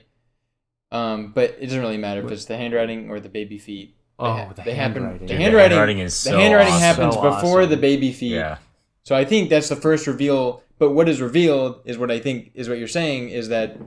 [0.91, 3.95] Um, but it doesn't really matter if it's the handwriting or the baby feet.
[4.19, 5.01] They Oh, the they happen.
[5.03, 5.19] handwriting.
[5.27, 6.81] The Dude, the handwriting, handwriting is the handwriting awesome.
[6.81, 7.69] happens So before awesome.
[7.71, 8.33] the baby feet.
[8.33, 8.57] Yeah.
[9.03, 10.61] So I think that's the first reveal.
[10.83, 13.77] But what is revealed is what I think is what you're saying is that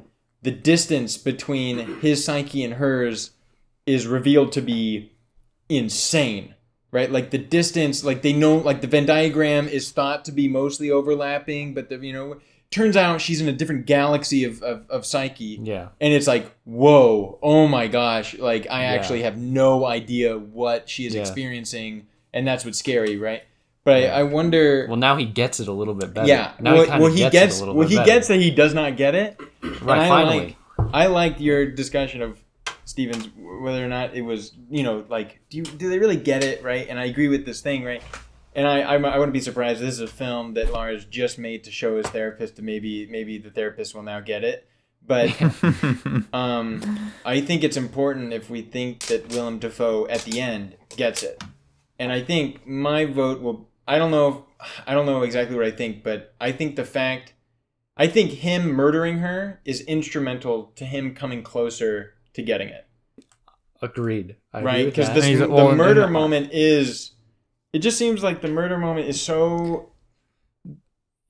[0.41, 3.33] the distance between his psyche and hers
[3.85, 5.13] is revealed to be
[5.69, 6.55] insane,
[6.93, 7.11] right?
[7.13, 10.91] Like the distance, like they know, like the Venn diagram is thought to be mostly
[10.91, 12.41] overlapping, but the you know
[12.71, 15.89] turns out she's in a different galaxy of of, of psyche, Yeah.
[16.01, 18.93] and it's like whoa, oh my gosh, like I Yeah.
[18.95, 21.21] actually have no idea what she is Yeah.
[21.21, 23.43] experiencing, and that's what's scary, right?
[23.87, 24.87] But I, I wonder.
[24.89, 26.27] Well, now he gets it a little bit better.
[26.27, 26.55] Yeah.
[26.59, 27.55] Now well, he kinda well, he gets, gets.
[27.55, 28.07] it a little well, bit he better.
[28.07, 29.41] gets that he does not get it.
[29.63, 29.81] right.
[29.81, 30.57] and I finally.
[30.79, 30.89] like.
[30.93, 32.39] I liked your discussion of
[32.85, 36.43] Stevens whether or not it was you know like do you do they really get
[36.43, 36.87] it right?
[36.89, 38.03] And I agree with this thing right.
[38.57, 39.81] And I, I, I wouldn't be surprised.
[39.81, 43.39] This is a film that Lars just made to show his therapist, to maybe maybe
[43.39, 44.67] the therapist will now get it.
[45.07, 45.31] But
[46.33, 51.23] um, I think it's important if we think that Willem Dafoe at the end gets
[51.23, 51.41] it,
[52.01, 53.69] and I think my vote will.
[53.87, 54.29] I don't know.
[54.61, 57.35] If, I don't know exactly what I think, but I think the fact,
[57.97, 62.87] I think him murdering her is instrumental to him coming closer to getting it.
[63.83, 64.37] Agreed.
[64.53, 64.87] I right?
[64.87, 65.15] Because that.
[65.15, 67.13] this the well, murder and- moment is.
[67.73, 69.91] It just seems like the murder moment is so.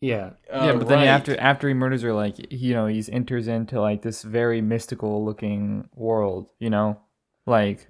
[0.00, 0.30] yeah.
[0.52, 1.08] Uh, yeah, but then right.
[1.08, 5.24] after after he murders her, like you know, he enters into like this very mystical
[5.24, 6.48] looking world.
[6.60, 7.00] You know,
[7.46, 7.88] like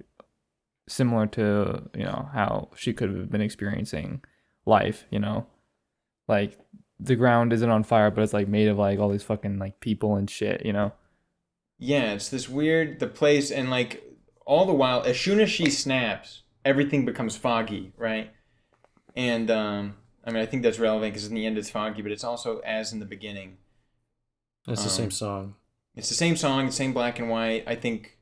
[0.89, 4.21] similar to you know how she could have been experiencing
[4.67, 5.05] life.
[5.11, 5.47] You know,
[6.27, 6.59] like
[6.99, 9.79] the ground isn't on fire, but it's like made of like all these fucking like
[9.79, 10.65] people and shit.
[10.65, 10.93] You know.
[11.79, 14.03] Yeah, it's this weird the place and like
[14.45, 18.31] all the while as soon as she snaps, everything becomes foggy, right?
[19.15, 22.11] And um I mean I think that's relevant because in the end it's foggy, but
[22.11, 23.57] it's also as in the beginning.
[24.67, 25.55] It's the Um, same song.
[25.95, 27.63] It's the same song, the same black and white.
[27.67, 28.17] I think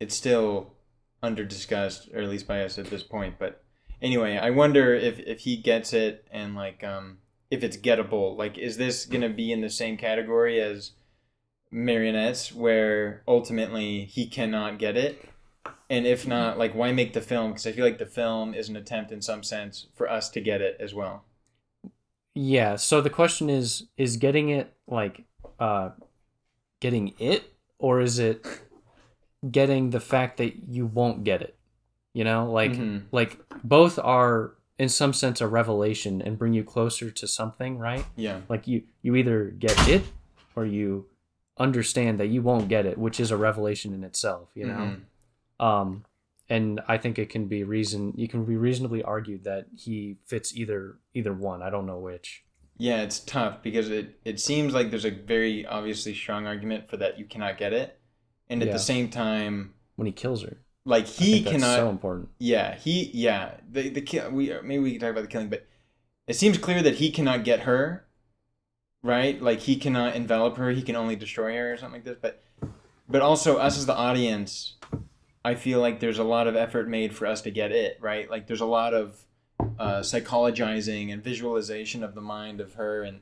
[0.00, 0.74] it's still
[1.22, 3.36] under discussed, or at least by us at this point.
[3.38, 3.64] But
[4.02, 7.18] anyway, I wonder if if he gets it and like um
[7.50, 8.36] if it's gettable.
[8.36, 10.92] Like, is this gonna be in the same category as
[11.70, 15.28] marionettes, where ultimately he cannot get it?
[15.88, 17.50] And if not, like, why make the film?
[17.50, 20.40] Because I feel like the film is an attempt, in some sense, for us to
[20.40, 21.24] get it as well.
[22.34, 22.76] Yeah.
[22.76, 25.24] So the question is: is getting it like
[25.58, 25.90] uh,
[26.80, 28.46] getting it, or is it
[29.50, 31.56] getting the fact that you won't get it?
[32.12, 33.02] You know, like Mhm.
[33.12, 38.04] like both are in some sense a revelation and bring you closer to something, right?
[38.16, 38.40] Yeah.
[38.48, 40.02] Like you you either get it
[40.56, 41.06] or you
[41.58, 44.48] understand that you won't get it, which is a revelation in itself.
[44.54, 44.96] You know.
[45.60, 45.64] Mhm.
[45.64, 46.04] Um,
[46.48, 50.56] and I think it can be reason you can be reasonably argued that he fits
[50.56, 51.62] either either one.
[51.62, 52.44] I don't know which.
[52.76, 56.96] Yeah, it's tough because it, it seems like there's a very obviously strong argument for
[56.96, 58.00] that you cannot get it.
[58.48, 58.72] And at Yeah.
[58.72, 62.28] the same time, When he kills her, like he cannot so important.
[62.38, 65.66] Yeah, he yeah, the the kill we maybe we can talk about the killing, but
[66.26, 68.04] it seems clear that he cannot get her.
[69.02, 69.40] Right?
[69.40, 72.42] Like he cannot envelop her, he can only destroy her or something like this, but
[73.08, 74.74] but also us as the audience
[75.44, 78.30] I feel like there's a lot of effort made for us to get it right.
[78.30, 79.24] Like there's a lot of
[79.78, 83.20] uh, psychologizing and visualization of the mind of her, and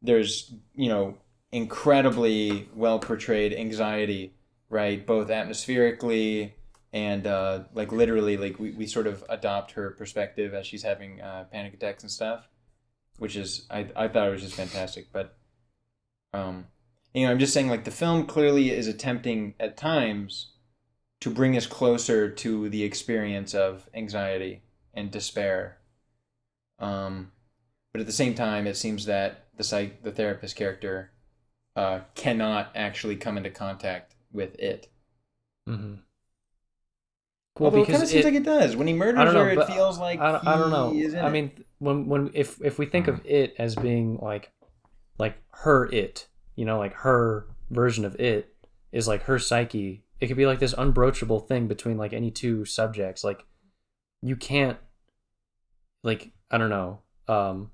[0.00, 1.16] there's you know
[1.50, 4.32] incredibly well portrayed anxiety,
[4.70, 5.04] right?
[5.04, 6.54] Both atmospherically
[6.92, 11.20] and uh, like literally, like we, we sort of adopt her perspective as she's having
[11.20, 12.48] uh, panic attacks and stuff,
[13.18, 15.08] which is I I thought it was just fantastic.
[15.12, 15.36] But
[16.32, 16.66] um,
[17.14, 20.52] you know, I'm just saying like the film clearly is attempting at times
[21.20, 24.62] to bring us closer to the experience of anxiety
[24.94, 25.78] and despair.
[26.78, 27.32] Um,
[27.92, 31.12] but at the same time, it seems that the psych, the therapist character,
[31.74, 34.88] uh, cannot actually come into contact with it.
[35.68, 35.94] Mm-hmm.
[37.58, 38.76] Although it kind of seems like it does.
[38.76, 40.90] When he murders I don't know, her, it feels like I, don't- I don't know.
[40.92, 41.32] he is in I it.
[41.32, 44.50] mean, when when if if we think of it as being like
[45.18, 48.54] like her it, you know, like her version of it
[48.92, 50.02] is like her psyche.
[50.20, 53.24] It could be like this unbroachable thing between like any two subjects.
[53.24, 53.44] Like
[54.22, 54.78] you can't
[56.02, 57.00] like I don't know.
[57.28, 57.70] Um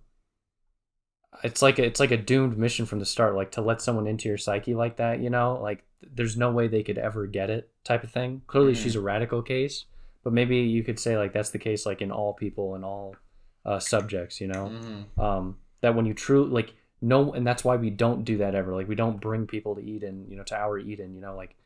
[1.44, 4.06] it's like a, it's like a doomed mission from the start like to let someone
[4.06, 5.58] into your psyche like that, you know?
[5.62, 5.84] Like
[6.14, 8.42] there's no way they could ever get it type of thing.
[8.46, 8.76] Clearly Mhm.
[8.82, 9.86] she's a radical case,
[10.24, 13.16] but maybe you could say like that's the case like in all people and all
[13.64, 14.70] uh subjects, you know?
[14.72, 15.22] Mhm.
[15.22, 18.72] um, that when you truly like no and that's why we don't do that ever
[18.74, 21.56] like we don't bring people to eden you know to our eden you know like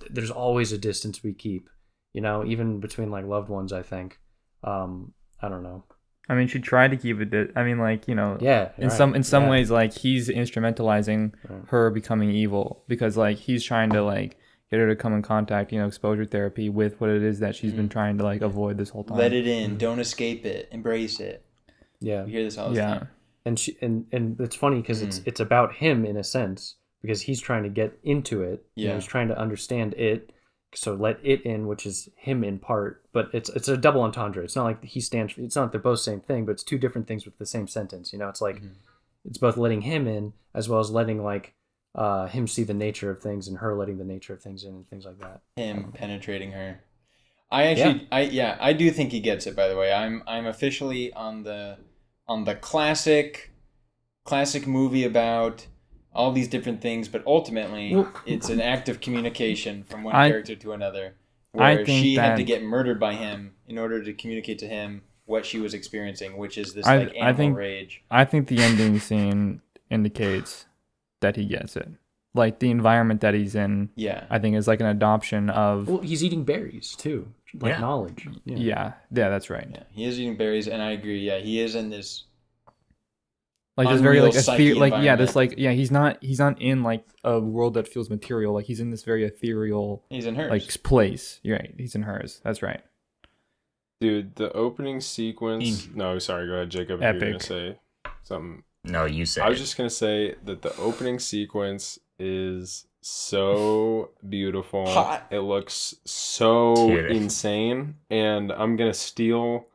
[0.00, 1.68] th- there's always a distance we keep
[2.14, 4.18] you know even between like loved ones i think
[4.64, 5.12] um
[5.42, 5.84] i don't know
[6.28, 7.30] I mean, she tried to keep it.
[7.30, 9.50] di- I mean, like you know, yeah in right, some in some yeah.
[9.50, 11.62] ways, like he's instrumentalizing Right.
[11.68, 14.36] her becoming evil because like he's trying to like
[14.70, 17.54] get her to come in contact, you know, exposure therapy with what it is that
[17.54, 17.92] she's been mm.
[17.92, 19.18] trying to like avoid this whole time.
[19.18, 19.76] Let it in.
[19.76, 19.78] Mm.
[19.78, 20.68] Don't escape it.
[20.72, 21.44] Embrace it.
[22.00, 22.94] yeah We hear this all the yeah.
[22.98, 23.08] time.
[23.44, 25.26] and she and and it's funny because it's mm.
[25.28, 28.90] it's about him in a sense because he's trying to get into it you know,
[28.90, 28.94] Yeah.
[28.96, 30.32] he's trying to understand it
[30.76, 34.44] so let it in which is him in part but it's it's a double entendre.
[34.44, 36.78] It's not like he stands for it's not they're both same thing but it's two
[36.78, 38.28] different things with the same sentence you know?
[38.28, 38.62] It's like
[39.24, 41.54] it's both letting him in as well as letting like
[41.94, 44.74] uh him see the nature of things and her letting the nature of things in
[44.74, 45.40] and things like that.
[45.56, 46.80] Him penetrating her.
[47.50, 49.54] I actually, I yeah, I do think he gets it.
[49.54, 51.78] By the way, I'm I'm officially on the
[52.26, 53.52] on the classic
[54.24, 55.66] classic movie about
[56.16, 60.56] all these different things, but ultimately it's an act of communication from one I- character
[60.56, 61.14] to another.
[61.54, 64.66] I Where think she had to get murdered by him in order to communicate to
[64.68, 68.02] him what she was experiencing, which is this I- like I animal think- rage.
[68.10, 70.66] I think the ending scene indicates
[71.20, 71.88] that he gets it.
[72.34, 74.24] Like the environment that he's in, Yeah.
[74.28, 77.28] I think is like an adoption of well he's eating berries too
[77.58, 77.80] like Yeah.
[77.80, 78.56] knowledge yeah.
[78.56, 79.66] yeah, yeah, that's right.
[79.72, 81.20] Yeah, he is eating berries, and I agree.
[81.20, 82.24] Yeah, he is in this.
[83.76, 86.38] Like this very like Unreal psyche ether- like yeah, this like yeah, he's not he's
[86.38, 88.54] not in like a world that feels material.
[88.54, 90.50] Like he's in this very ethereal He's in hers.
[90.50, 91.40] like s- place.
[91.42, 91.74] You're right.
[91.76, 92.40] He's in hers.
[92.42, 92.80] That's right.
[94.00, 95.88] Dude, the opening sequence.
[95.94, 96.46] No, sorry.
[96.46, 97.02] Go ahead, Jacob.
[97.02, 97.78] If You're gonna say
[98.22, 98.62] something.
[98.84, 99.64] No, you said I was it.
[99.64, 104.86] just gonna say that the opening sequence is so beautiful.
[104.86, 105.26] Hot.
[105.30, 107.10] It looks so Dude.
[107.12, 109.66] insane, and I'm gonna steal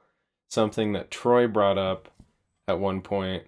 [0.50, 2.10] something that Troy brought up
[2.68, 3.44] at one point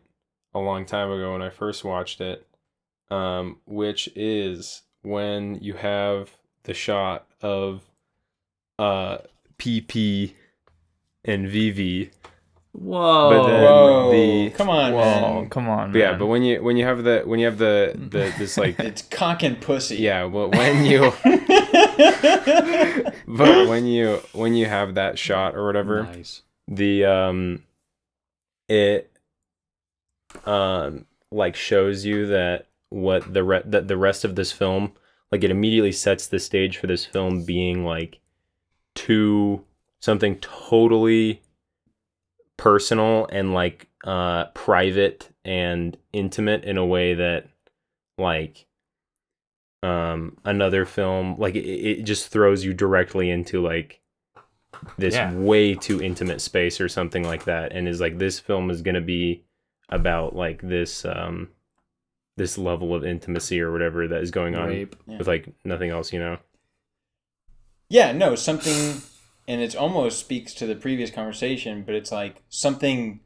[0.53, 2.45] a long time ago when I first watched it,
[3.09, 6.31] um, which is when you have
[6.63, 7.81] the shot of
[8.79, 9.17] uh
[9.59, 10.33] PP
[11.25, 12.09] and VV
[12.71, 14.11] whoa But then- Whoa!
[14.11, 14.99] the- come on, Whoa,
[15.41, 15.49] man.
[15.49, 15.91] come on.
[15.91, 18.57] But yeah, but when you when you have the when you have the the this
[18.57, 19.97] like It's cock and pussy.
[19.97, 21.11] yeah, well when you
[23.27, 27.63] but when you when you have that shot or whatever, nice the um
[28.67, 29.11] it
[30.45, 34.91] um like shows you that what the re- that the rest of this film
[35.31, 38.19] like it immediately sets the stage for this film being like
[38.95, 39.63] to
[39.99, 41.41] something totally
[42.57, 47.47] personal and like uh private and intimate in a way that
[48.17, 48.67] like
[49.81, 54.01] um another film like it, it just throws you directly into like
[54.97, 55.33] this Yeah.
[55.33, 58.95] way too intimate space or something like that and is like this film is going
[58.95, 59.43] to be
[59.93, 61.49] about like this um
[62.37, 66.11] this level of intimacy or whatever that is going on rape with like nothing else
[66.13, 66.37] you know
[67.89, 69.01] Yeah, no, something,
[69.47, 73.19] and it almost speaks to the previous conversation, but it's like something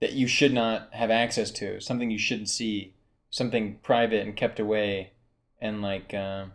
[0.00, 2.94] that you should not have access to, something you shouldn't see,
[3.30, 5.12] something private and kept away,
[5.60, 6.46] and like, uh,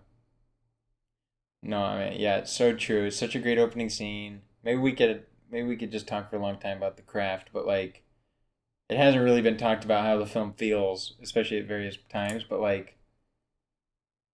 [1.62, 3.06] no, I mean, yeah, it's so true.
[3.06, 4.42] It's such a great opening scene.
[4.64, 7.50] Maybe we could, maybe we could just talk for a long time about the craft,
[7.54, 8.04] but like,
[8.90, 12.60] it hasn't really been talked about how the film feels, especially at various times, but
[12.60, 12.96] like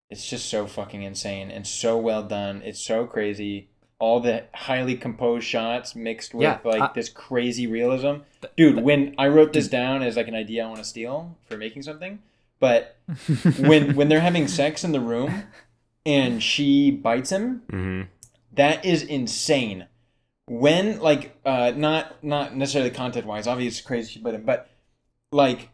[0.09, 2.61] it's just so fucking insane and so well done.
[2.63, 3.69] It's so crazy.
[3.97, 8.17] all the highly composed shots mixed with Yeah, like I- this crazy realism.
[8.57, 11.57] Dude, when I wrote this down as like an idea I want to steal for
[11.57, 12.19] making something,
[12.59, 12.97] but
[13.57, 15.43] when when they're having sex in the room
[16.05, 18.01] and she bites him, hmm
[18.53, 19.87] that is insane.
[20.47, 24.69] When like uh not not necessarily content wise, obviously it's crazy him, but
[25.31, 25.69] like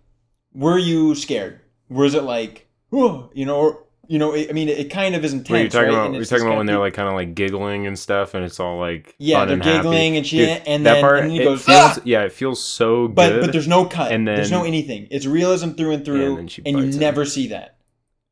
[0.53, 1.59] were you scared?
[1.89, 5.13] Was it like "Whoa," you know, or you know, it, I mean, it, it kind
[5.15, 5.49] of is intense.
[5.49, 5.93] Were you talking right?
[5.93, 6.05] about?
[6.07, 8.59] And You're talking about when they're like kind of like giggling and stuff, and it's
[8.59, 9.77] all like Yeah, they're and happy.
[9.77, 12.01] giggling and she- Dude, and that then- part, and then he it goes, feels, "Ah!"
[12.05, 13.15] yeah, it feels so good.
[13.15, 14.11] but but there's no cut.
[14.13, 15.07] And there's no anything.
[15.11, 16.99] It's realism through and through, and then and you him.
[16.99, 17.75] never see that.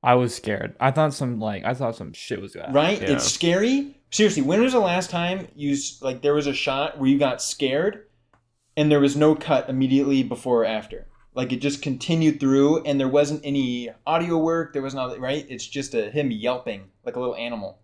[0.01, 0.75] I was scared.
[0.79, 2.71] I thought some like I thought some shit was gonna.
[2.71, 3.01] Right?
[3.01, 3.11] Yeah.
[3.11, 3.95] It's scary.
[4.11, 7.41] Seriously, when was the last time you like there was a shot where you got
[7.41, 8.07] scared,
[8.77, 11.07] and there was no cut immediately before or after?
[11.35, 14.73] Like it just continued through, and there wasn't any audio work.
[14.73, 15.45] There was not right.
[15.49, 17.79] It's just a him yelping like a little animal.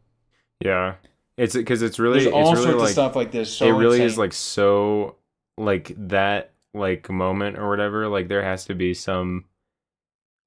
[0.61, 0.95] yeah,
[1.37, 3.55] it's because it's really There's it's all really sorts like of stuff like this.
[3.55, 5.17] So it really is like so
[5.57, 8.07] like that like moment or whatever.
[8.07, 9.45] Like there has to be some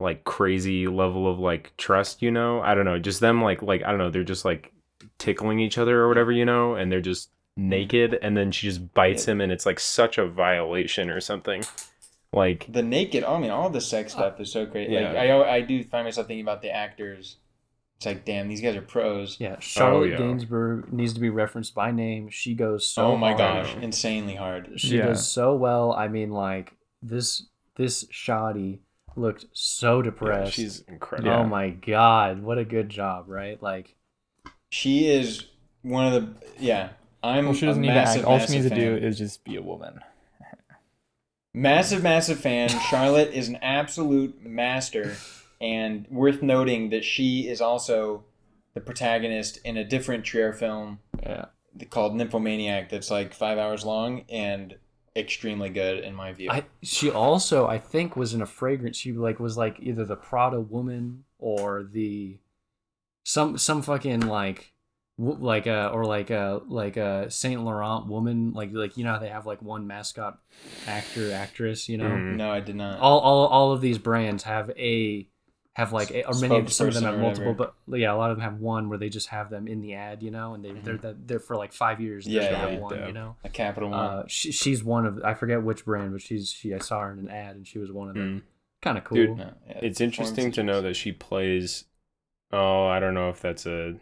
[0.00, 2.22] like crazy level of like trust.
[2.22, 2.98] You know, I don't know.
[2.98, 4.10] Just them like like I don't know.
[4.10, 4.72] They're just like
[5.18, 6.32] tickling each other or whatever.
[6.32, 7.68] You know, and they're just mm-hmm.
[7.68, 11.64] naked, and then she just bites him, and it's like such a violation or something.
[12.32, 13.24] Like the naked.
[13.24, 14.90] I mean, all the sex uh, stuff is so great.
[14.90, 15.34] Like yeah.
[15.34, 17.36] I, I do find myself thinking about the actors.
[17.96, 19.38] It's like, damn, these guys are pros.
[19.40, 20.18] Yeah, oh, Charlotte yeah.
[20.18, 22.28] Gainsbourg needs to be referenced by name.
[22.28, 23.64] She goes so oh my hard.
[23.64, 24.70] gosh, insanely hard.
[24.76, 25.06] She Yeah.
[25.06, 25.92] does so well.
[25.92, 28.82] I mean, like this this shoddy
[29.18, 30.52] looked so yeah, depressed.
[30.54, 31.30] she's incredible.
[31.30, 33.62] Oh my god, what a good job, right?
[33.62, 33.96] Like
[34.70, 35.46] She is
[35.82, 36.90] one of the yeah.
[37.22, 38.24] I'm Well, she a doesn't need to act.
[38.24, 40.00] All she massive needs to do is just be a woman.
[41.54, 42.68] massive, massive fan.
[42.90, 45.16] Charlotte is an absolute master,
[45.60, 48.24] and worth noting that she is also
[48.74, 51.46] the protagonist in a different Trier film yeah.
[51.90, 52.88] called Nymphomaniac.
[52.88, 54.76] That's like five hours long and
[55.18, 56.50] extremely good in my view.
[56.50, 58.96] I she also I think was in a fragrance.
[58.96, 62.38] She like was like either the Prada woman or the
[63.24, 64.72] some some fucking like
[65.18, 68.52] like a or like a like a Saint Laurent woman.
[68.52, 70.38] Like like you know how they have like one mascot
[70.86, 71.88] actor actress.
[71.88, 72.36] You know Mhm.
[72.36, 73.00] no, I did not.
[73.00, 75.28] all all all of these brands have a
[75.78, 78.16] have like a, or many of, some of them Spokesperson have multiple, but yeah, a
[78.16, 80.22] lot of them have one where they just have them in the ad.
[80.22, 82.26] You know, and they they're that they're for like five years.
[82.26, 82.98] Yeah, Yeah, yeah, have one.
[82.98, 83.06] yeah.
[83.06, 83.36] You know.
[83.44, 83.98] a capital one.
[84.00, 87.12] Uh, she, she's one of I forget which brand, but she's she I saw her
[87.12, 88.42] in an ad and she was one of them.
[88.82, 89.16] Kind of cool.
[89.16, 91.84] Dude, no, yeah, it's interesting to know that she plays
[92.50, 93.94] oh i don't know if that's a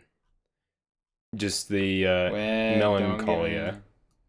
[1.34, 3.82] just the uh Well, Melancholia.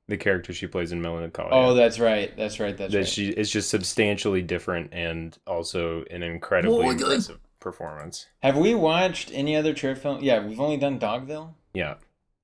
[0.08, 2.36] Don't get me- the character she plays in melancholia Oh, that's right.
[2.38, 2.78] That's right.
[2.78, 3.08] That's that right.
[3.08, 7.02] she is just substantially different and also an incredibly Oh my God.
[7.04, 10.24] impressive performance Have we watched any other Trier film?
[10.24, 11.54] Yeah, we've only done Dogville.
[11.74, 11.96] yeah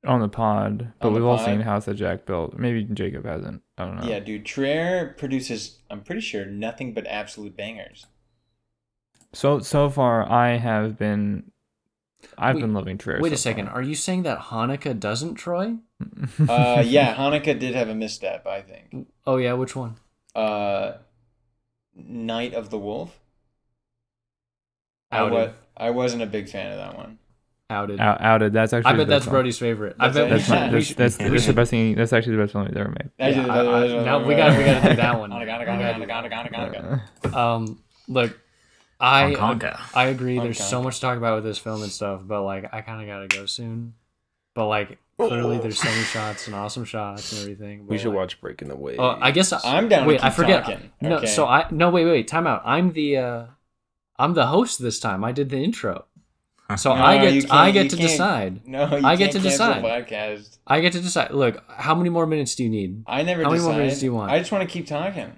[0.05, 1.45] on the pod, but On the we've all pod?
[1.45, 2.57] seen House that Jack built.
[2.57, 3.61] Maybe Jacob hasn't.
[3.77, 4.03] I don't know.
[4.05, 4.43] Yeah, dude.
[4.45, 8.05] Trier produces, I'm pretty sure, nothing but absolute bangers.
[9.31, 11.52] So so far, I have been,
[12.37, 13.19] I've Wait- been loving Trier.
[13.21, 13.67] Wait so a second.
[13.67, 13.75] far.
[13.75, 15.75] Are you saying that Hanukkah doesn't Troy?
[16.49, 19.07] Uh, yeah, Hanukkah did have a misstep, I think.
[19.25, 19.95] Oh yeah, which one?
[20.35, 20.93] Uh,
[21.95, 23.19] Night of the Wolf.
[25.11, 25.33] I, Outed.
[25.33, 27.19] wa- I wasn't a big fan of that one.
[27.69, 27.99] Outed.
[27.99, 28.53] Out, outed.
[28.53, 28.93] That's actually.
[28.93, 29.33] I bet that's one.
[29.33, 29.95] Brody's favorite.
[29.99, 30.23] I bet it.
[30.31, 31.95] we That's, my, that's, that's, that's the best thing.
[31.95, 33.09] That's actually the best film we've ever made.
[33.19, 35.29] Actually, I- I- no, we gotta- we gotta do that one.
[35.31, 36.29] Hanukkah, Hanukkah, Hanukkah.
[36.51, 37.33] Hanukkah, Hanukkah.
[37.35, 38.37] Um, look,
[39.03, 39.71] I Hong Kong.
[39.93, 40.35] I agree.
[40.37, 42.81] Hong There's so much to talk about with this film and stuff, but like I
[42.81, 43.93] kind of gotta go soon.
[44.55, 47.87] But like clearly, there's so many shots and awesome shots and everything.
[47.87, 50.29] we should like- watch breaking the waves Oh, I guess I'm down to Wait, I
[50.29, 50.63] forget.
[50.63, 51.25] talking, No, okay?
[51.27, 52.61] so I no wait wait time out.
[52.65, 53.45] I'm the uh,
[54.17, 55.23] I'm the host this time.
[55.23, 56.05] I did the intro,
[56.77, 58.67] so No, I get I get to decide.
[58.67, 59.83] No, you I get can't to decide.
[59.83, 60.59] podcast.
[60.67, 61.31] I get to decide.
[61.31, 63.03] Look, how many more minutes do you need?
[63.07, 64.31] I never How many more minutes do you want?
[64.31, 65.31] I just want to keep talking.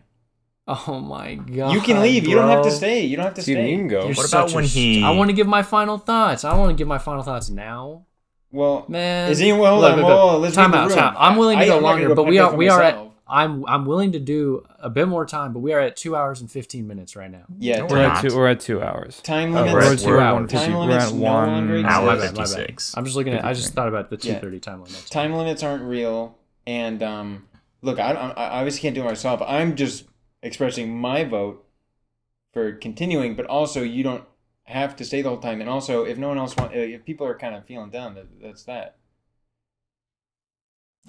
[0.87, 1.73] Oh my god!
[1.73, 2.27] you can leave.
[2.27, 3.05] You don't have to stay.
[3.05, 3.71] You don't have to Steven, stay.
[3.71, 5.97] you can go You're What about when st- he- I want to give my final
[5.97, 6.43] thoughts.
[6.43, 8.05] I want to give my final thoughts now,
[8.51, 9.31] Well, man.
[9.31, 10.41] Is he- well, hold Look, on, look, look.
[10.41, 11.15] let's time out, time.
[11.19, 12.99] I'm willing to I- go I'm longer, go but we are for we are at.
[13.27, 16.41] I'm I'm willing to do a bit more time, but we are at two hours
[16.41, 17.43] and fifteen minutes right now.
[17.59, 18.35] yeah, No, We're we're at two.
[18.35, 19.19] We're at two hours.
[19.21, 19.73] time Oh, limits.
[19.73, 20.05] We're at two.
[20.07, 20.33] We're We're at at hour.
[20.35, 20.73] one Time fifty.
[20.73, 21.91] We're limits at no longer exist.
[21.95, 22.47] Hour My bad, my bad.
[22.49, 22.97] 56.
[22.97, 23.45] I'm just looking at.
[23.45, 24.39] I just thought about the two Yeah.
[24.39, 24.89] thirty timeline.
[24.91, 26.37] That's time limits aren't real,
[26.67, 27.47] and um,
[27.81, 29.41] look, I, I I obviously can't do it myself.
[29.47, 30.05] I'm just
[30.41, 31.65] expressing my vote
[32.53, 34.23] for continuing, but also you don't
[34.63, 35.61] have to stay the whole time.
[35.61, 38.27] And also, if no one else wants, if people are kind of feeling down, that,
[38.41, 38.97] that's that.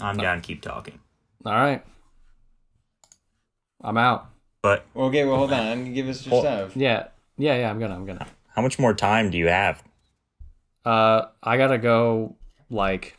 [0.01, 0.41] I'm down.
[0.43, 0.99] Keep talking.
[1.45, 1.83] all right.
[3.83, 4.31] I'm out.
[4.63, 5.93] But Okay, well, hold on.
[5.95, 6.77] Give us your Hold- stuff.
[6.77, 7.09] Yeah,
[7.39, 7.71] yeah, yeah.
[7.71, 8.27] I'm gonna, I'm gonna.
[8.55, 9.83] how much more time do you have?
[10.85, 12.37] Uh, I gotta go
[12.69, 13.17] like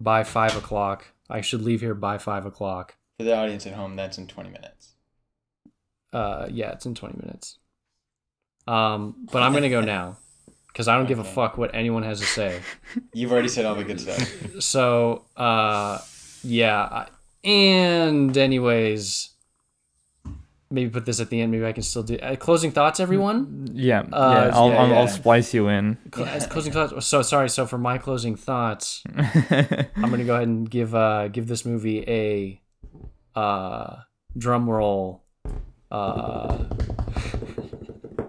[0.00, 1.06] by five o'clock.
[1.28, 2.96] I should leave here by five o'clock.
[3.18, 4.94] For the audience at home, that's in 20 minutes.
[6.12, 7.58] Uh, yeah, it's in twenty minutes.
[8.66, 10.18] Um, but I'm gonna go now
[10.68, 12.60] because I don't give a fuck what anyone has to say.
[13.12, 14.60] You've already said all the good stuff.
[14.60, 15.98] So, uh,
[16.42, 17.06] yeah.
[17.44, 19.30] And anyways,
[20.70, 21.52] maybe put this at the end.
[21.52, 23.68] Maybe I can still do uh, closing thoughts, everyone.
[23.72, 24.02] Yeah, Uh,
[24.50, 24.50] yeah.
[24.56, 24.98] I'll, yeah, I'll, yeah.
[24.98, 25.96] I'll splice you in.
[26.14, 27.06] Cl- as closing thoughts.
[27.06, 27.48] So sorry.
[27.48, 32.04] So for my closing thoughts, I'm gonna go ahead and give uh give this movie
[32.06, 32.60] a
[33.38, 33.96] uh
[34.36, 35.24] drum roll
[35.90, 36.64] uh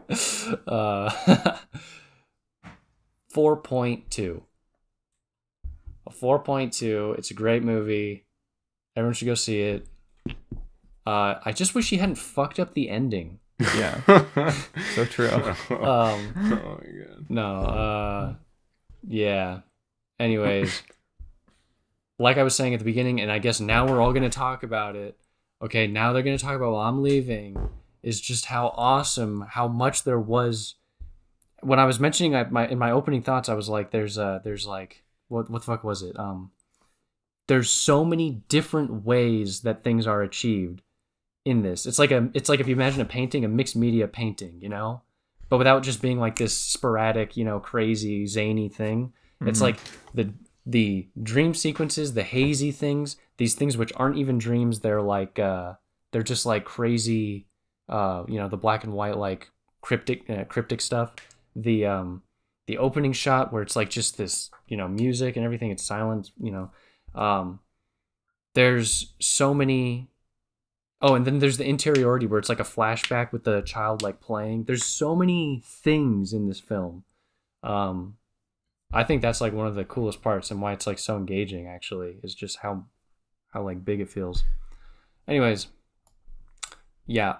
[0.68, 1.10] uh
[3.34, 4.42] 4.2
[6.08, 8.26] a 4.2 it's a great movie
[8.96, 9.88] everyone should go see it
[11.06, 13.40] uh i just wish he hadn't fucked up the ending
[13.76, 14.00] yeah,
[14.96, 15.30] so true.
[15.30, 17.26] um oh my god.
[17.28, 18.34] no, uh
[19.08, 19.60] yeah.
[20.20, 20.82] Anyways,
[22.18, 24.64] like I was saying at the beginning, and I guess now we're all gonna talk
[24.64, 25.18] about it.
[25.62, 27.70] Okay, now they're gonna talk about while I'm leaving
[28.02, 30.76] is just how awesome, how much there was.
[31.62, 34.40] When I was mentioning I, my in my opening thoughts, I was like, "There's uh,
[34.44, 36.18] there's like what what the fuck was it?
[36.18, 36.52] Um,
[37.48, 40.82] there's so many different ways that things are achieved
[41.44, 41.86] in this.
[41.86, 44.70] It's like a it's like if you imagine a painting, a mixed media painting, you
[44.70, 45.02] know,
[45.50, 49.12] but without just being like this sporadic, you know, crazy zany thing.
[49.42, 49.64] It's Mhm.
[49.64, 49.80] like
[50.14, 50.34] the
[50.66, 54.82] the dream sequences, the hazy things, these things which aren't even dreams.
[54.82, 55.74] They're like uh,
[56.12, 57.48] they're just like crazy,
[57.88, 59.50] uh, you know, the black and white like
[59.82, 61.16] cryptic uh, cryptic stuff.
[61.56, 62.22] The um
[62.68, 65.72] the opening shot where it's like just this, you know, music and everything.
[65.72, 66.72] It's silent, you know.
[67.16, 67.62] Um,
[68.54, 70.10] there's so many
[71.02, 74.20] Oh, and then there's the interiority where it's like a flashback with the child like
[74.20, 74.66] playing.
[74.66, 77.06] There's so many things in this film.
[77.64, 78.18] Um
[78.92, 81.68] I think that's like one of the coolest parts and why it's like so engaging
[81.68, 82.86] actually is just how
[83.52, 84.44] how like big it feels.
[85.28, 85.68] Anyways,
[87.06, 87.36] yeah,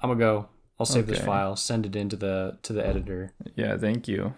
[0.00, 0.48] I'm gonna go.
[0.80, 3.32] I'll save this file, send it into the to the editor.
[3.54, 4.34] Yeah, thank you,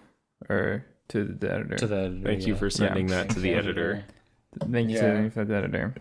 [0.49, 1.75] or to the editor.
[1.77, 2.23] To the editor.
[2.27, 4.03] Thank you for sending that to the editor.
[4.71, 5.21] Thank you Yeah.
[5.23, 5.93] to for the editor.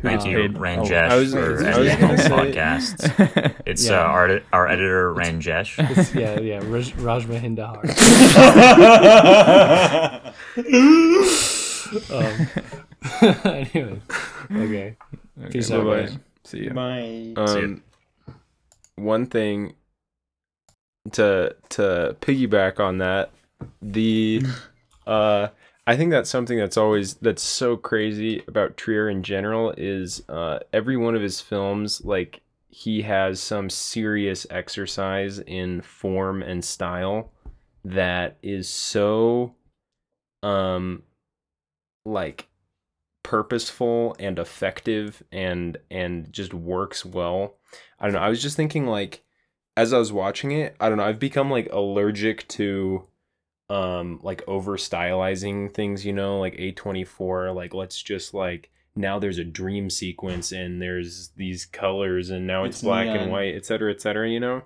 [0.00, 3.54] Thank you, paid- Ranjesh, I was- for I was editing gonna podcasts.
[3.66, 4.00] It's Yeah.
[4.00, 5.78] uh, our our editor Ranjesh.
[5.90, 7.82] It's- yeah, yeah, Raj, Rajma Hindahar.
[12.10, 12.48] um,
[13.44, 14.00] anyway,
[14.50, 14.96] okay.
[15.50, 16.00] Peace out, bye-bye.
[16.02, 16.18] guys.
[16.44, 16.70] See you.
[16.70, 17.00] Bye.
[17.00, 17.64] See ya.
[17.64, 17.82] Um,
[18.96, 19.74] one thing
[21.12, 23.30] to to piggyback on that,
[23.80, 24.42] the
[25.06, 25.48] uh,
[25.86, 30.60] I think that's something that's always that's so crazy about Trier in general is uh,
[30.72, 37.30] every one of his films like he has some serious exercise in form and style
[37.84, 39.54] that is so
[40.42, 41.02] um
[42.04, 42.48] like
[43.22, 47.54] purposeful and effective and and just works well.
[47.98, 48.20] I don't know.
[48.20, 49.22] I was just thinking like
[49.76, 53.06] as I was watching it, I don't know, I've become like allergic to
[53.70, 59.38] um like over stylizing things, you know, like A24, like let's just like now there's
[59.38, 63.18] a dream sequence and there's these colors and now it's, It's black neon.
[63.20, 64.62] and white, et cetera, et cetera, you know?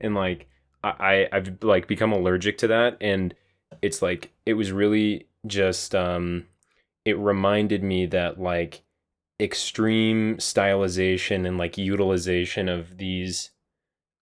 [0.00, 0.48] And like
[0.84, 3.34] I, I I've like become allergic to that and
[3.80, 6.44] it's like it was really just um
[7.04, 8.82] it reminded me that like
[9.40, 13.50] extreme stylization and like utilization of these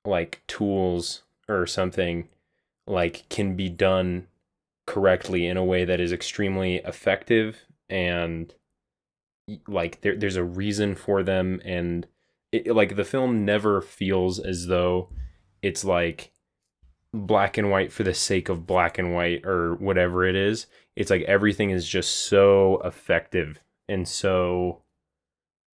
[0.05, 2.29] like tools or something
[2.87, 4.27] like can be done
[4.87, 8.55] correctly in a way that is extremely effective and
[9.67, 12.07] like there, there's a reason for them and
[12.53, 15.11] it, like the film never feels as though
[15.63, 16.31] it's like
[17.13, 20.67] black and white for the sake of black and white or whatever it is
[20.99, 24.83] it's like everything is just so effective and so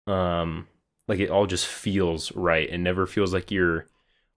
[0.06, 0.66] um
[1.08, 3.86] like it all just feels right and never feels like you're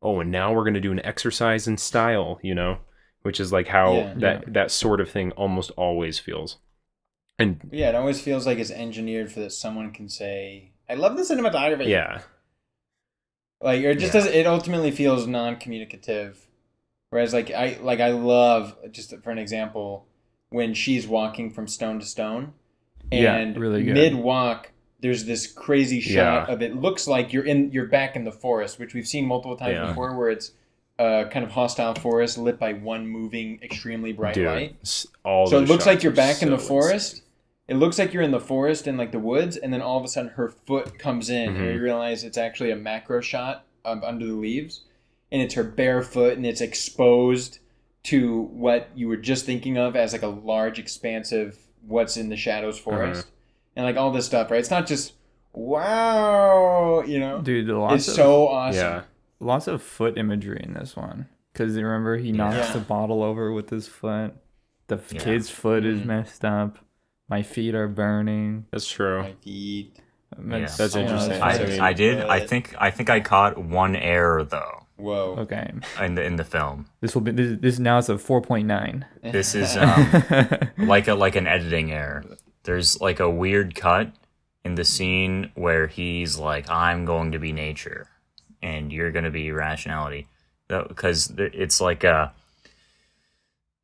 [0.01, 2.77] oh and now we're going to do an exercise in style you know
[3.23, 4.13] which is like how Yeah.
[4.15, 4.53] that Yeah.
[4.53, 6.57] that sort of thing almost always feels
[7.39, 11.17] and Yeah, it always feels like it's engineered for that someone can say, "I love
[11.17, 12.21] the cinematography." yeah
[13.61, 14.21] like or it just Yeah.
[14.21, 14.25] does.
[14.27, 16.47] It ultimately feels non-communicative.
[17.09, 20.07] Whereas, like I like I love just for an example
[20.49, 22.53] when she's walking from stone to stone,
[23.11, 23.93] Yeah, and really good.
[23.93, 24.71] mid walk.
[25.01, 26.53] There's this crazy shot Yeah.
[26.53, 29.57] of it looks like you're in you're back in the forest, which we've seen multiple
[29.57, 29.87] times Yeah.
[29.87, 30.51] before, where it's
[30.97, 35.05] a kind of hostile forest lit by one moving, extremely bright dude light.
[35.25, 37.13] all So it looks like you're back in the forest.
[37.15, 37.21] insane.
[37.67, 40.05] It looks like you're in the forest in like the woods, and then all of
[40.05, 41.73] a sudden her foot comes in, and Mhm.
[41.75, 44.81] you realize it's actually a macro shot um, under the leaves,
[45.31, 47.59] and it's her bare foot, and it's exposed
[48.05, 52.37] to what you were just thinking of as like a large, expansive, what's in the
[52.37, 53.27] shadows forest.
[53.75, 54.59] and like all this stuff, right?
[54.59, 55.13] It's not just
[55.53, 57.41] wow, you know.
[57.41, 58.79] Dude, lots It's of so awesome.
[58.79, 59.01] Yeah.
[59.39, 61.27] lots of foot imagery in this one.
[61.53, 62.73] Cause you remember he knocks Yeah.
[62.73, 64.33] the bottle over with his foot.
[64.87, 65.19] The Yeah.
[65.19, 66.05] kid's foot is Mhm.
[66.05, 66.79] messed up.
[67.29, 68.65] My feet are burning.
[68.71, 69.21] That's true.
[69.23, 69.95] My feet.
[70.37, 71.41] That's you know, interesting.
[71.41, 72.21] I I, did.
[72.23, 72.75] I think.
[72.77, 75.35] I think I caught one error though Whoa.
[75.39, 75.71] okay.
[76.01, 76.87] in the in the film.
[77.01, 79.05] This will be this, this now it's a four point nine.
[79.21, 80.23] This is um,
[80.77, 82.23] like a like an editing error.
[82.63, 84.11] There's like a weird cut
[84.63, 88.07] in the scene where he's like, "I'm going to be nature,
[88.61, 90.27] and you're going to be rationality,"
[90.67, 92.33] because it's like a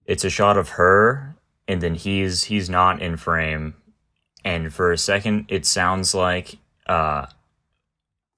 [0.06, 1.36] it's a shot of her,
[1.68, 3.76] and then he's he's not in frame,
[4.46, 6.58] and for a second it sounds like
[6.88, 7.26] uh,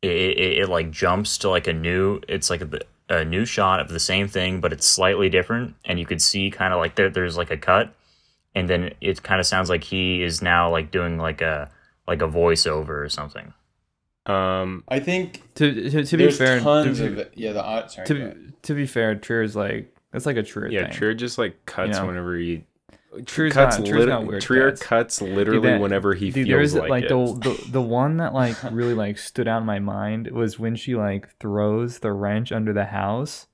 [0.03, 2.69] it, it, it like jumps to like a new it's like a,
[3.09, 6.51] a new shot of the same thing but it's slightly different and you could see
[6.51, 7.93] kind of like there, there's like a cut
[8.53, 11.69] and then it kind of sounds like he is now like doing like a
[12.07, 13.53] like a voiceover or something
[14.25, 17.33] Um, I think to to, to be fair, tons to, of be- it.
[17.35, 17.87] Yeah, the.
[17.87, 18.07] Sorry.
[18.07, 20.91] to, to be fair, Trier's like it's like a Trier yeah, thing.
[20.93, 22.05] Trier just like cuts know?
[22.07, 22.63] whenever he
[23.25, 23.77] Trier's cuts.
[23.77, 24.41] not, Trier's lit- not weird.
[24.41, 24.81] Trier cuts.
[24.81, 27.09] cuts literally that- whenever he Dude, feels there's like, like it.
[27.09, 27.25] the,
[27.65, 30.95] the the one that like really like stood out in my mind was when she
[30.95, 33.47] like throws the wrench under the house.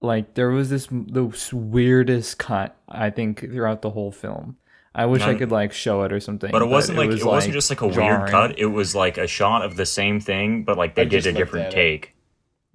[0.00, 4.56] Like there was this the weirdest cut I think throughout the whole film.
[4.94, 6.50] I wish I could like show it or something.
[6.50, 9.16] but it wasn't like was, it wasn't just like a weird cut it was like
[9.18, 12.04] a shot of the same thing but like they I did a different take.
[12.06, 12.10] it.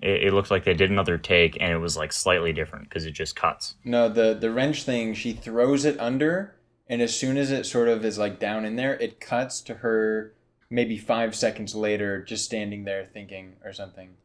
[0.02, 2.90] Take it, it looked like they did another take and it was like slightly different
[2.90, 5.14] because it just cuts No, the the wrench thing.
[5.14, 6.56] She throws it under,
[6.88, 9.76] and as soon as it sort of is like down in there, it cuts to
[9.76, 10.34] her
[10.70, 14.16] maybe five seconds later, just standing there thinking or something.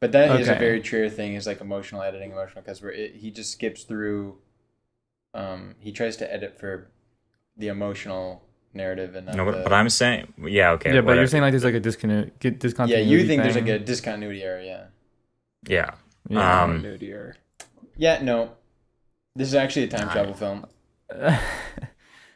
[0.00, 1.34] But that is a very Trier thing.
[1.34, 4.38] Is like emotional editing, emotional because where it, he just skips through.
[5.34, 6.90] Um, he tries to edit for
[7.56, 11.06] the emotional narrative and not no the, but, but i'm saying yeah okay Yeah, but
[11.06, 11.20] whatever.
[11.22, 12.98] you're saying like there's like a disconnect yeah.
[12.98, 14.60] You think there's like a discontinuity error?
[14.60, 14.84] Yeah.
[15.66, 15.90] yeah
[16.28, 16.62] Yeah.
[16.64, 17.36] um Continuity error.
[17.96, 18.22] Yeah.
[18.22, 18.52] No.
[19.34, 20.66] This is actually a time I- travel film.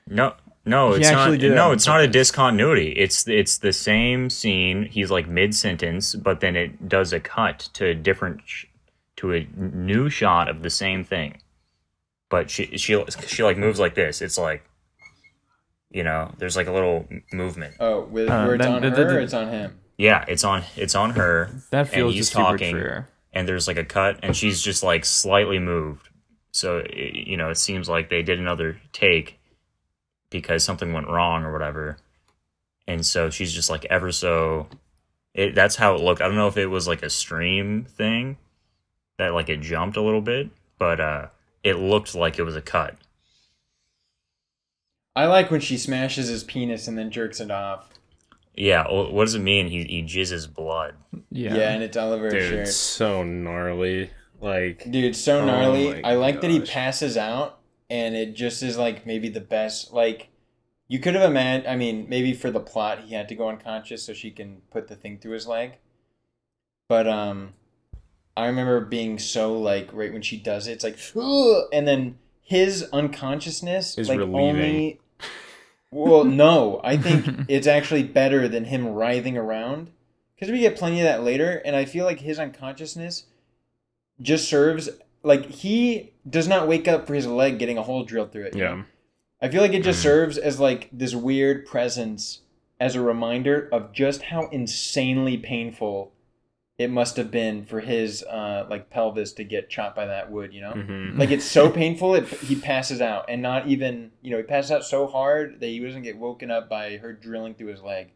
[0.09, 0.35] No,
[0.65, 1.21] no, He it's not.
[1.21, 2.91] actually did it No, it's not a discontinuity.
[2.93, 4.85] It's it's the same scene.
[4.87, 8.67] He's like mid sentence, but then it does a cut to a different, sh-
[9.17, 11.41] to a new shot of the same thing.
[12.31, 14.21] But she she she like moves like this.
[14.21, 14.65] It's like,
[15.93, 17.75] you know, there's like a little movement.
[17.81, 19.79] Oh, with Uh, where it's that- on that- her, that- or it's on him.
[19.99, 21.51] Yeah, it's on it's on her.
[21.71, 23.09] that and feels he's just super talking, Trier.
[23.33, 26.09] and there's like a cut, and she's just like slightly moved.
[26.53, 29.39] So it, you know, it seems like they did another take
[30.31, 31.99] because something went wrong or whatever,
[32.87, 34.67] and so she's just like ever so.
[35.35, 36.21] It that's how it looked.
[36.21, 38.37] I don't know if it was like a stream thing
[39.19, 41.27] that like it jumped a little bit, but uh,
[41.63, 42.97] it looked like it was a cut.
[45.15, 47.89] I like when she smashes his penis and then jerks it off.
[48.55, 49.69] Yeah, what does it mean?
[49.69, 50.95] He he jizzes blood.
[51.31, 51.55] Yeah.
[51.55, 52.59] Yeah, and it's all over his Dude, shirt.
[52.61, 54.11] it's so gnarly.
[54.41, 56.03] Like, Dude, so Oh gnarly.
[56.03, 59.93] my I like that he passes out, and it just is like maybe the best.
[59.93, 60.29] Like,
[60.89, 61.67] you could have imagined.
[61.69, 64.89] I mean, maybe for the plot, he had to go unconscious so she can put
[64.89, 65.79] the thing through his leg.
[66.89, 67.55] But um,
[68.37, 72.19] I remember being so like right when she does it, it's like, "Ugh," and then
[72.43, 74.41] his unconsciousness Is like relieving.
[74.41, 74.99] only.
[75.93, 79.91] Well, no, I think it's actually better than him writhing around
[80.35, 83.27] because we get plenty of that later, and I feel like his unconsciousness
[84.21, 84.89] just serves
[85.23, 88.57] like he does not wake up for his leg getting a hole drilled through it.
[88.57, 88.83] yeah.
[89.41, 90.03] I feel like it just Mhm.
[90.05, 92.41] serves as like this weird presence
[92.81, 96.13] as a reminder of just how insanely painful
[96.79, 100.53] it must have been for his uh like pelvis to get chopped by that wood,
[100.53, 100.73] you know?
[100.73, 104.43] hmm Like it's so painful it he passes out and not even, you know, he
[104.43, 107.83] passes out so hard that he doesn't get woken up by her drilling through his
[107.83, 108.09] leg,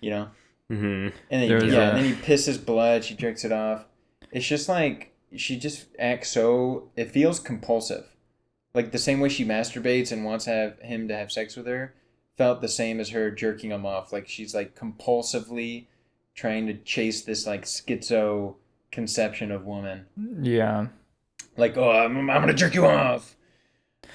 [0.00, 0.28] you know?
[0.68, 3.04] hmm And then yeah, a- and then he pisses blood.
[3.04, 3.84] She drinks it off.
[4.32, 6.90] It's just like she just acts so.
[6.96, 8.06] It feels compulsive,
[8.74, 11.66] like the same way she masturbates and wants to have him to have sex with
[11.66, 11.94] her.
[12.36, 14.12] Felt the same as her jerking him off.
[14.12, 15.86] Like she's like compulsively
[16.36, 18.54] trying to chase this like schizo
[18.92, 20.06] conception of woman.
[20.40, 20.86] Yeah.
[21.56, 23.34] Like oh, I'm, I'm gonna jerk you off.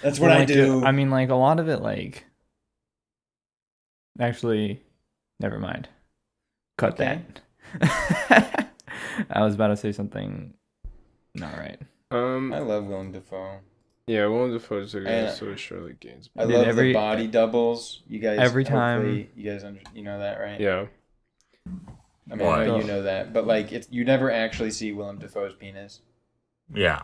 [0.02, 0.84] That's what Well, I like, do.
[0.86, 2.26] I mean, like a lot of it, like
[4.20, 4.82] actually,
[5.40, 5.90] never mind.
[6.78, 7.22] Cut Okay.
[7.80, 8.70] that.
[9.30, 10.54] I was about to say something
[11.36, 11.80] not right.
[12.12, 13.60] Um, I love Willem Dafoe.
[14.08, 16.30] yeah, Willem Dafoe's a good, so is Charlotte Gaines.
[16.38, 18.02] I Dude, love every- the body doubles.
[18.08, 20.60] You guys every time- You guys, under, you know that, right?
[20.60, 20.88] Yeah,
[22.30, 25.18] I mean, I know you know that, but like, it's you never actually see Willem
[25.18, 26.02] Dafoe's penis.
[26.74, 27.02] Yeah,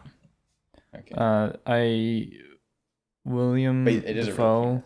[0.96, 2.32] Okay, Uh, I
[3.26, 4.84] William but it is a Dafoe.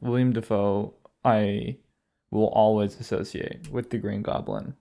[0.00, 0.94] William Dafoe.
[1.24, 1.76] I
[2.30, 4.74] will always associate with the Green Goblin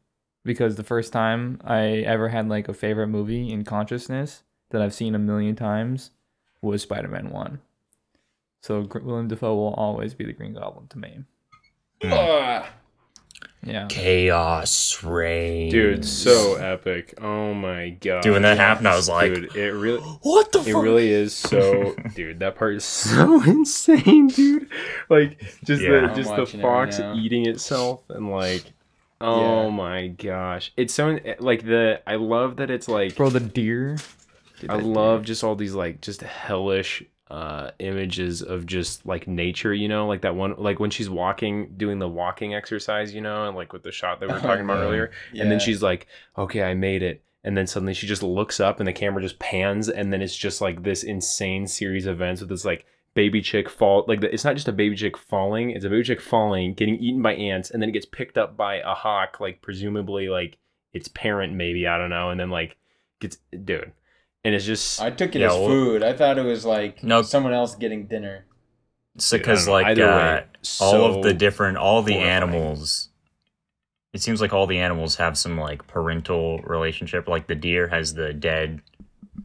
[0.43, 4.93] because the first time I ever had like a favorite movie in consciousness that I've
[4.93, 6.11] seen a million times
[6.61, 7.59] was Spider-Man 1.
[8.61, 11.19] So Gr- Willem Dafoe will always be the Green Goblin to me.
[13.65, 13.71] Ugh.
[13.73, 13.87] Yeah.
[13.89, 15.71] Chaos Reigns.
[15.71, 17.15] Dude, so epic.
[17.21, 18.21] Oh my god.
[18.23, 20.83] Dude, when that happened, I was like, dude, it really what the it fuck?
[20.83, 24.69] really is so dude, that part is so insane, dude.
[25.09, 25.91] Like just Yeah.
[25.91, 28.63] the I'm just the watching it right fox eating itself and like
[29.21, 29.69] oh Yeah.
[29.71, 30.71] my gosh.
[30.77, 33.97] It's so like the I love that it's like Bro, the deer.
[34.59, 39.27] Dude, I that love just all these like just hellish uh images of just like
[39.27, 43.21] nature, you know, like that one like when she's walking doing the walking exercise, you
[43.21, 44.85] know, and like with the shot that we were talking about Oh, Yeah.
[44.87, 45.11] earlier.
[45.39, 46.05] And then she's like,
[46.37, 49.39] "Okay, I made it." And then suddenly she just looks up and the camera just
[49.39, 52.85] pans and then it's just like this insane series of events with this like
[53.15, 56.03] baby chick fall like the, it's not just a baby chick falling, it's a baby
[56.03, 59.39] chick falling, getting eaten by ants and then it gets picked up by a hawk
[59.39, 60.57] like presumably like
[60.93, 62.77] its parent maybe, I don't know, and then like
[63.19, 63.91] gets dude.
[64.45, 66.03] And it's just I took it as well- food.
[66.03, 67.21] I thought it was like No.
[67.23, 68.45] someone else getting dinner.
[69.17, 70.43] So, because like uh, way,
[70.81, 72.31] all of the different, all the horrifying.
[72.43, 73.09] animals,
[74.13, 77.27] it seems like all the animals have some like parental relationship.
[77.27, 78.81] Like the deer has the dead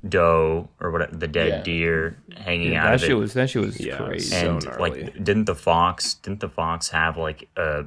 [0.08, 1.62] doe or what, the dead Yeah.
[1.62, 3.14] deer hanging Dude, out that of shit it.
[3.14, 4.34] was that shit was Yeah, crazy.
[4.36, 5.02] and gnarly.
[5.04, 6.14] like, didn't the fox?
[6.14, 7.84] Didn't the fox have like a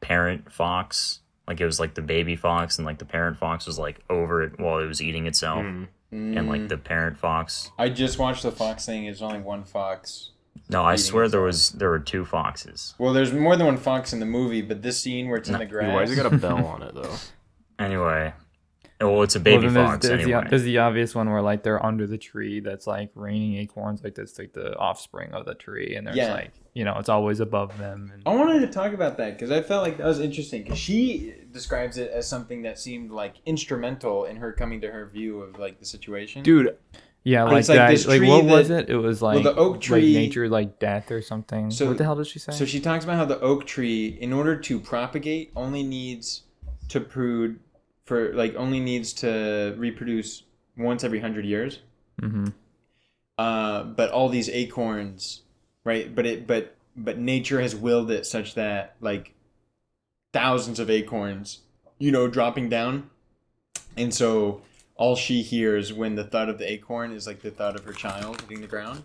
[0.00, 1.20] parent fox?
[1.46, 4.42] Like it was like the baby fox, and like the parent fox was like over
[4.42, 5.88] it while it was eating itself, Mm.
[6.12, 6.68] And like mm.
[6.68, 7.70] the parent fox.
[7.78, 9.04] I just watched the fox thing.
[9.04, 10.30] There's only one fox.
[10.68, 12.94] No, I swear there was there were two foxes.
[12.98, 15.52] Well, there's more than one fox in the movie, but this scene where it's in
[15.54, 15.58] No.
[15.58, 15.94] the Dude, grass.
[15.94, 17.16] why has it got a bell on it though?
[17.78, 18.30] Anyway,
[19.00, 20.42] well, it's a Well, baby then there's, fox there's, anyway.
[20.44, 24.04] the, there's the obvious one where like they're under the tree that's like raining acorns,
[24.04, 26.34] like that's like the offspring of the tree, and there's Yeah.
[26.34, 28.10] like you know it's always above them.
[28.12, 30.78] And I wanted to talk about that because I felt like that was interesting because
[30.78, 35.40] she describes it as something that seemed like instrumental in her coming to her view
[35.40, 36.42] of like the situation.
[36.42, 36.76] Dude,
[37.24, 38.06] yeah, like like that.
[38.06, 38.88] Like tree what was it?
[38.88, 41.70] It was Well, like the oak tree- like nature, like death or something.
[41.70, 42.52] So- what the hell does she say?
[42.52, 46.42] So she talks about how the oak tree, in order to propagate, only needs
[46.88, 47.60] to prune
[48.04, 50.42] for like only needs to reproduce
[50.76, 51.80] once every hundred years.
[52.20, 52.46] mm-hmm.
[53.38, 55.42] Uh, but all these acorns,
[55.84, 56.14] right?
[56.14, 59.32] But it but but nature has willed it such that like
[60.32, 61.60] thousands of acorns,
[61.98, 63.10] you know, dropping down,
[63.96, 64.62] and so
[64.96, 67.92] all she hears when the thud of the acorn is like the thud of her
[67.92, 69.02] child hitting the ground.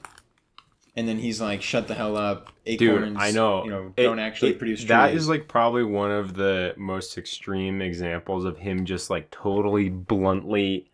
[0.98, 3.66] And then he's like, "Shut the hell up, acorns!" Dude, I know.
[3.66, 4.84] You know, It- don't actually it- produce.
[4.86, 5.24] That trees.
[5.24, 10.90] is like probably one of the most extreme examples of him just like totally bluntly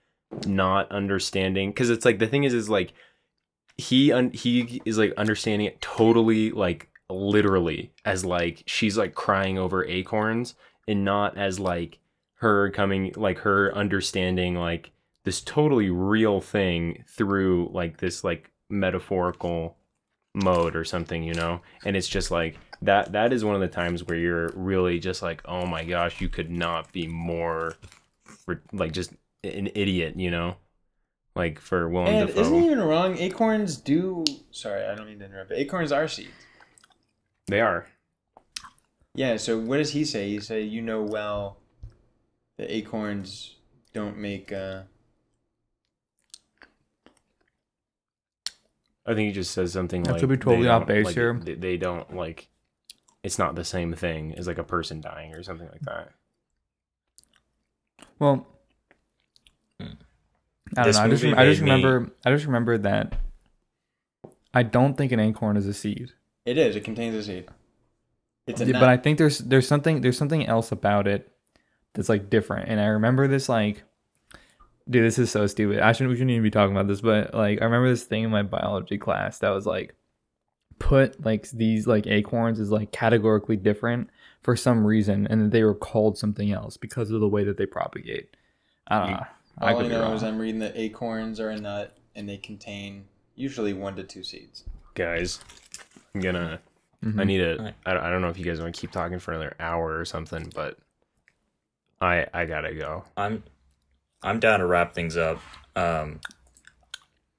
[0.47, 1.69] not understanding.
[1.69, 2.93] Because it's like the thing is, is like
[3.77, 9.57] he un- he is like understanding it totally like literally as like she's like crying
[9.57, 10.55] over acorns
[10.87, 11.99] and not as like
[12.35, 14.91] her coming like her understanding like
[15.23, 19.77] this totally real thing through like this like metaphorical
[20.33, 23.67] mode or something you know and it's just like that that is one of the
[23.67, 27.75] times where you're really just like oh my gosh you could not be more
[28.71, 29.11] like just
[29.43, 30.55] an idiot you know
[31.35, 33.17] like for Willem And Dafoe isn't even wrong?
[33.17, 34.25] Acorns do.
[34.51, 35.49] Sorry, I don't mean to interrupt.
[35.49, 36.29] But acorns are seeds.
[37.51, 37.85] They are
[39.13, 39.37] Yeah.
[39.37, 40.29] So what does he say?
[40.29, 41.57] He say, "You know well,
[42.57, 43.55] the acorns
[43.93, 44.83] don't make." Uh,
[49.05, 51.15] I think he just says something That like could be totally off don't- base like,
[51.15, 51.33] here.
[51.43, 52.47] They, they don't like
[53.23, 56.11] it's not the same thing as like a person dying or something like that.
[58.19, 58.47] Well,
[59.79, 59.83] I
[60.75, 61.03] don't This know.
[61.03, 62.13] I just, I just made me- remember.
[62.25, 63.15] I just remember that.
[64.53, 66.11] I don't think an acorn is a seed,
[66.45, 66.75] it is.
[66.75, 67.47] It contains a seed.
[68.47, 68.79] It's a Yeah, nut.
[68.81, 71.31] but I think there's there's something there's something else about it
[71.93, 72.69] that's like different.
[72.69, 73.83] And I remember this like,
[74.89, 75.79] dude, this is so stupid.
[75.79, 78.23] I shouldn't we shouldn't even be talking about this, but like I remember this thing
[78.23, 79.95] in my biology class that was like,
[80.79, 84.09] put like these like acorns is like categorically different
[84.41, 87.57] for some reason, and that they were called something else because of the way that
[87.57, 88.35] they propagate.
[88.87, 89.25] I don't know.
[89.59, 90.13] I All I, could be know wrong.
[90.13, 93.05] is I'm reading that acorns are a nut and they contain
[93.35, 94.63] usually one to two seeds.
[94.95, 95.39] Guys,
[96.13, 96.59] I'm gonna
[97.03, 97.25] I Mhm.
[97.25, 97.57] need to.
[97.57, 97.75] Alright.
[97.85, 99.97] I don't, I don't know if you guys want to keep talking for another hour
[99.99, 100.77] or something, but
[101.99, 103.05] I I gotta go.
[103.17, 103.43] I'm
[104.23, 105.39] I'm down to wrap things up.
[105.75, 106.19] Um,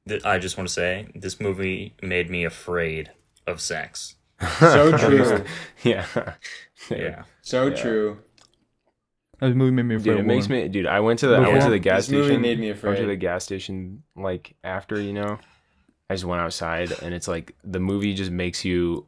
[0.08, 3.10] th- I just want to say this movie made me afraid
[3.46, 4.16] of sex.
[4.58, 5.44] So true.
[5.84, 6.06] yeah.
[6.90, 7.74] Yeah, So Yeah.
[7.76, 8.18] true.
[9.40, 10.04] This movie made me afraid.
[10.10, 12.06] Dude, it of makes me dude, I went to the I went to the gas
[12.06, 12.42] This movie station.
[12.42, 15.38] made me I went to the gas station like after, you know.
[16.12, 19.06] I just went outside and it's like the movie just makes you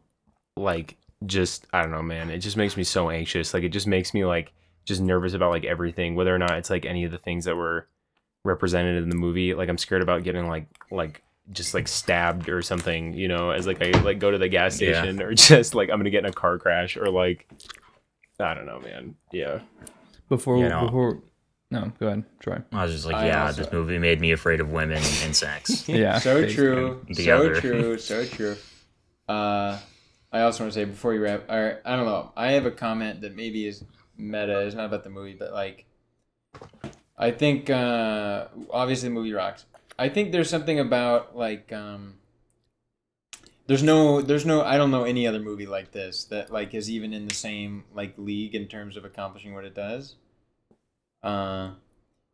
[0.56, 2.31] like just I don't know, man.
[2.31, 3.52] It just makes me so anxious.
[3.55, 4.52] Like it just makes me like
[4.86, 7.56] just nervous about like everything, whether or not it's like any of the things that
[7.56, 7.86] were
[8.44, 9.55] represented in the movie.
[9.55, 11.22] Like I'm scared about getting like like
[11.52, 14.81] just like stabbed or something, you know, as like I like go to the gas
[14.81, 15.02] Yeah.
[15.02, 17.47] station or just like I'm gonna get in a car crash or like
[18.40, 19.14] I don't know, man.
[19.32, 19.60] Yeah.
[20.31, 20.86] Before You know.
[20.86, 21.22] before
[21.74, 22.62] no, go ahead, Troy.
[22.72, 25.34] I was just like, I yeah, also- this movie made me afraid of women and
[25.36, 25.88] sex.
[25.88, 26.18] Yeah.
[26.18, 26.55] so basically.
[26.55, 27.60] true, so Together.
[27.60, 28.56] true, so true.
[29.28, 29.78] Uh,
[30.32, 32.70] I also want to say before you wrap, or I don't know, I have a
[32.70, 33.84] comment that maybe is
[34.16, 34.60] meta.
[34.60, 35.86] It's not about the movie, but like,
[37.16, 39.64] I think uh, obviously the movie rocks.
[39.98, 42.14] I think there's something about like um,
[43.66, 46.90] there's no there's no I don't know any other movie like this that like is
[46.90, 50.16] even in the same like league in terms of accomplishing what it does.
[51.24, 51.70] Uh,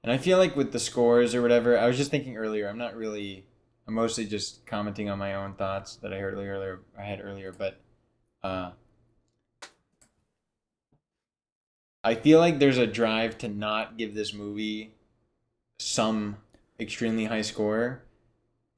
[0.02, 2.68] and I feel like with the scores or whatever, I was just thinking earlier.
[2.68, 3.46] I'm not really.
[3.86, 6.80] I'm mostly just commenting on my own thoughts that I heard earlier.
[6.98, 7.80] I had earlier, but
[8.42, 8.72] uh,
[12.02, 14.94] I feel like there's a drive to not give this movie
[15.78, 16.36] some
[16.78, 18.02] extremely high score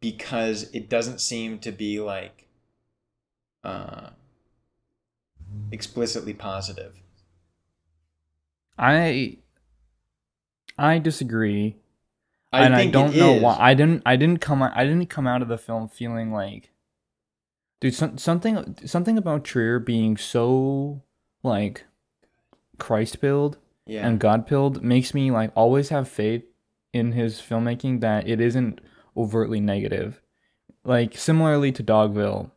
[0.00, 2.48] because it doesn't seem to be like
[3.64, 4.10] uh,
[5.70, 6.94] explicitly positive.
[8.78, 9.38] I
[10.78, 11.76] I disagree.
[12.52, 13.42] I and I don't know is.
[13.42, 13.56] why.
[13.58, 14.02] I didn't.
[14.04, 14.62] I didn't come.
[14.62, 16.70] out- I didn't come out of the film feeling like,
[17.80, 17.94] dude.
[17.94, 18.76] Some, something.
[18.84, 21.02] Something about Trier being so
[21.42, 21.84] like
[22.78, 24.06] Christ pilled Yeah.
[24.06, 26.44] and God pilled makes me like always have faith
[26.92, 28.80] in his filmmaking that it isn't
[29.16, 30.20] overtly negative.
[30.84, 32.50] Like similarly to Dogville,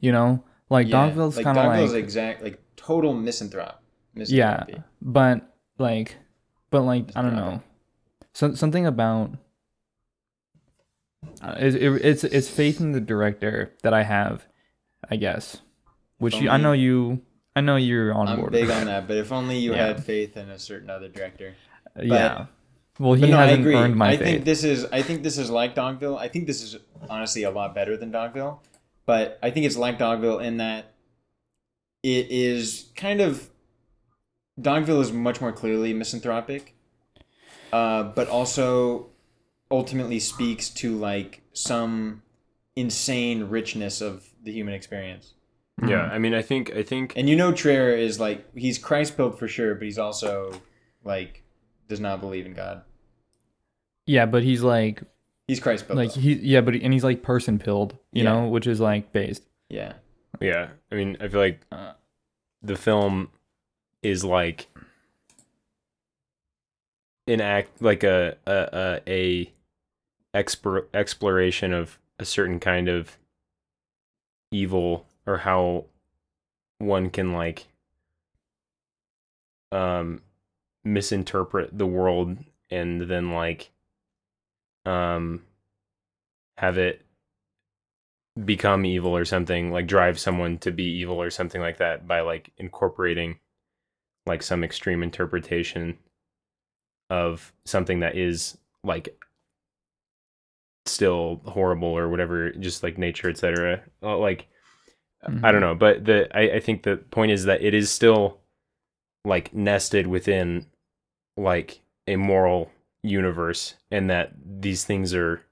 [0.00, 3.76] you know, like Yeah, Dogville's like kind of Dogville's like exact like total misanthrope.
[4.14, 4.64] yeah,
[5.00, 5.42] but
[5.78, 6.16] like,
[6.70, 7.62] but like I don't know,
[8.34, 9.32] so, something about
[11.42, 14.46] uh, it, it, it's it's faith in the director that I have,
[15.10, 15.58] I guess.
[16.18, 17.22] Which you, I know you,
[17.54, 18.52] I know you're on I'm board.
[18.52, 18.76] big with.
[18.76, 19.86] on that, but if only you Yeah.
[19.88, 21.54] had faith in a certain other director.
[22.00, 22.46] yeah.
[22.98, 23.74] Well, he But no, I hasn't agree.
[23.76, 24.26] earned my I faith.
[24.26, 26.18] think this is I think this is like Dogville.
[26.18, 26.76] I think this is
[27.08, 28.58] honestly a lot better than Dogville,
[29.06, 30.94] but I think it's like Dogville in that
[32.02, 33.48] it is kind of
[34.60, 36.74] Dogville is much more clearly misanthropic,
[37.72, 39.08] uh, but also
[39.70, 42.22] ultimately speaks to like some
[42.76, 45.34] insane richness of the human experience.
[45.86, 46.02] Yeah.
[46.02, 49.38] I mean I think I think And you know Trier is like he's Christ pilled
[49.38, 50.60] for sure, but he's also
[51.04, 51.42] like
[51.88, 52.82] does not believe in God.
[54.06, 55.02] yeah, but he's like,
[55.46, 55.98] He's Christ pilled.
[55.98, 56.20] like though.
[56.20, 58.32] he, yeah, but and he's like person pilled, you Yeah.
[58.32, 59.44] know, which is like based.
[59.68, 59.94] yeah.
[60.40, 61.92] Yeah, I mean, I feel like Uh,
[62.62, 63.30] the film
[64.02, 64.68] is like
[67.26, 69.52] an act, like a a a,
[70.34, 73.16] a expor- exploration of a certain kind of
[74.50, 75.84] evil or how
[76.78, 77.66] one can like
[79.72, 80.22] um
[80.84, 82.38] misinterpret the world
[82.70, 83.70] and then like
[84.86, 85.42] um
[86.56, 87.02] have it
[88.44, 92.20] become evil or something like drive someone to be evil or something like that by
[92.20, 93.38] like incorporating
[94.28, 95.98] like some extreme interpretation
[97.10, 99.18] of something that is like
[100.86, 104.46] still horrible or whatever just like nature etc Uh, like
[105.42, 108.38] i don't know but the I, I think the point is that it is still
[109.24, 110.66] like nested within
[111.36, 112.70] like a moral
[113.02, 115.42] universe and that these things are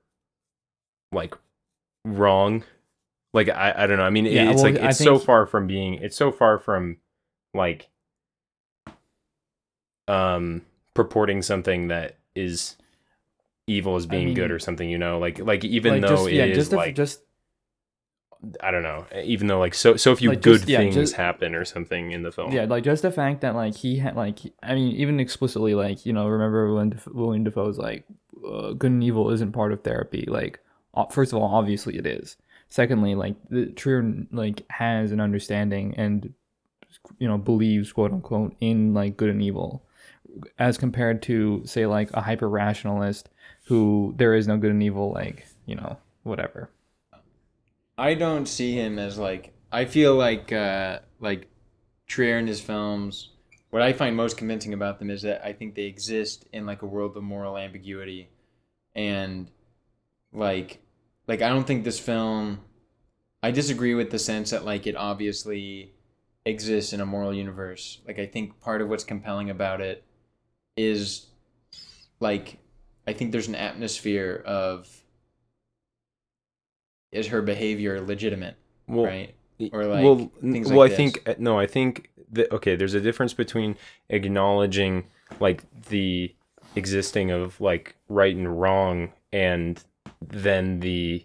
[1.12, 1.34] like
[2.04, 2.64] wrong.
[3.32, 5.66] Like i, I don't know i mean Yeah, it's well, like it's so far from
[5.66, 6.96] being it's so far from
[7.52, 7.88] like
[10.08, 10.62] um
[10.94, 12.76] purporting something that is
[13.66, 15.18] evil as being good mean- or something you know?
[15.18, 17.20] Like like even like, though just, it yeah, is just like just
[18.60, 21.14] i don't know even though like so so few Like, good just- yeah, things just-
[21.14, 22.52] happen or something in the film.
[22.52, 26.06] Yeah, like just the fact that like he had like I mean even explicitly like
[26.06, 28.04] you know remember when Def- William Dafoe's like
[28.46, 30.60] uh, good and evil isn't part of therapy like
[31.10, 32.36] first of all obviously it is.
[32.68, 36.32] Secondly like the Trier like has an understanding and
[37.18, 39.82] you know believes quote unquote in like good and evil
[40.58, 43.28] as compared to say like a hyper rationalist
[43.66, 46.70] who there is no good and evil like you know whatever
[47.98, 51.48] I don't see him as like I feel like uh like
[52.06, 53.30] Trier and his films
[53.70, 56.82] what I find most convincing about them is that I think they exist in like
[56.82, 58.30] a world of moral ambiguity
[58.94, 59.50] and
[60.32, 60.80] like
[61.26, 62.60] like I don't think this film
[63.42, 65.92] I disagree with the sense that like it obviously
[66.46, 68.00] exists in a moral universe.
[68.06, 70.04] Like I think part of what's compelling about it
[70.76, 71.26] is
[72.20, 72.58] like
[73.06, 74.88] I think there's an atmosphere of
[77.12, 79.34] is her behavior legitimate, well right?
[79.72, 82.76] Or, like, well, well, I think uh, no, I think that okay.
[82.76, 83.76] There's a difference between
[84.10, 85.04] acknowledging
[85.40, 86.34] like the
[86.74, 89.82] existing of like right and wrong, and
[90.20, 91.24] then the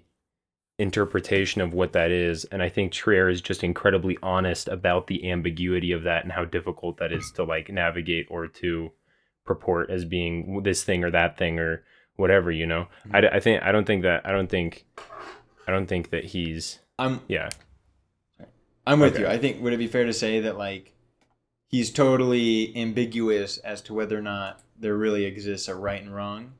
[0.79, 2.45] interpretation of what that is.
[2.45, 6.45] And I think Trier is just incredibly honest about the ambiguity of that and how
[6.45, 8.91] difficult that is to like navigate or to
[9.45, 11.83] purport as being this thing or that thing or
[12.15, 12.51] whatever.
[12.51, 14.85] You know, I, I think I don't think that I don't think
[15.67, 17.49] I don't think that he's I'm yeah.
[18.85, 19.21] I'm with Okay.
[19.23, 19.27] you.
[19.27, 20.93] I think would it be fair to say that like
[21.67, 26.53] he's totally ambiguous as to whether or not there really exists a right and wrong,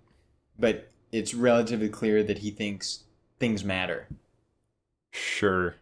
[0.59, 3.03] but it's relatively clear that he thinks
[3.39, 4.07] things matter.
[5.11, 5.75] Sure.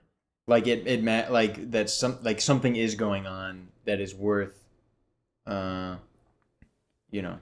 [0.48, 4.64] Like it, it ma- like that some like something is going on that is worth,
[5.46, 5.98] uh,
[7.12, 7.40] you know,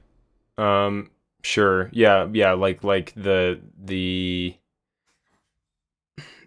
[0.63, 1.11] Um
[1.43, 1.89] sure.
[1.93, 4.55] Yeah, yeah, like like the the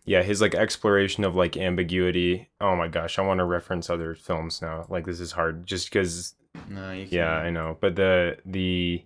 [0.05, 2.49] yeah, his like exploration of like ambiguity.
[2.61, 4.87] Oh my gosh, I want to reference other films now.
[4.89, 6.35] Like this is hard just cuz
[6.69, 7.13] no, you can't.
[7.13, 7.77] yeah, I know.
[7.81, 9.05] But the the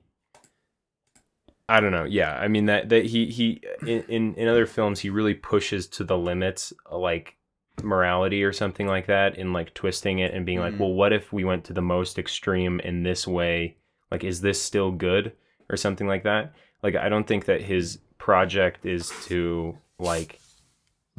[1.69, 2.05] I don't know.
[2.05, 5.87] Yeah, I mean that that he he in in, in other films he really pushes
[5.89, 7.37] to the limits uh, like
[7.83, 10.79] morality or something like that in like twisting it and being like, Mhm.
[10.79, 13.77] well, what if we went to the most extreme in this way?
[14.15, 15.33] Like, is this still good
[15.69, 16.53] or something like that?
[16.85, 20.39] Like, I don't think that his project is to like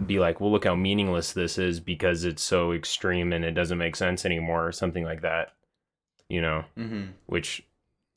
[0.05, 3.77] be like, well, look how meaningless this is because it's so extreme and it doesn't
[3.77, 5.53] make sense anymore or something like that.
[6.29, 7.03] You know, Mm-hmm.
[7.25, 7.63] which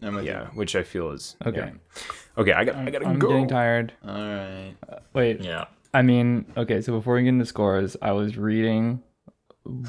[0.00, 1.58] I'm with yeah, which I feel is Okay.
[1.58, 2.02] yeah.
[2.38, 3.28] Okay, I got I I'm, gotta I'm go.
[3.28, 3.92] getting tired.
[4.04, 4.10] you.
[4.10, 4.74] All right.
[5.12, 5.64] Wait, Yeah.
[5.92, 9.02] I mean, okay, so before we get into scores, I was reading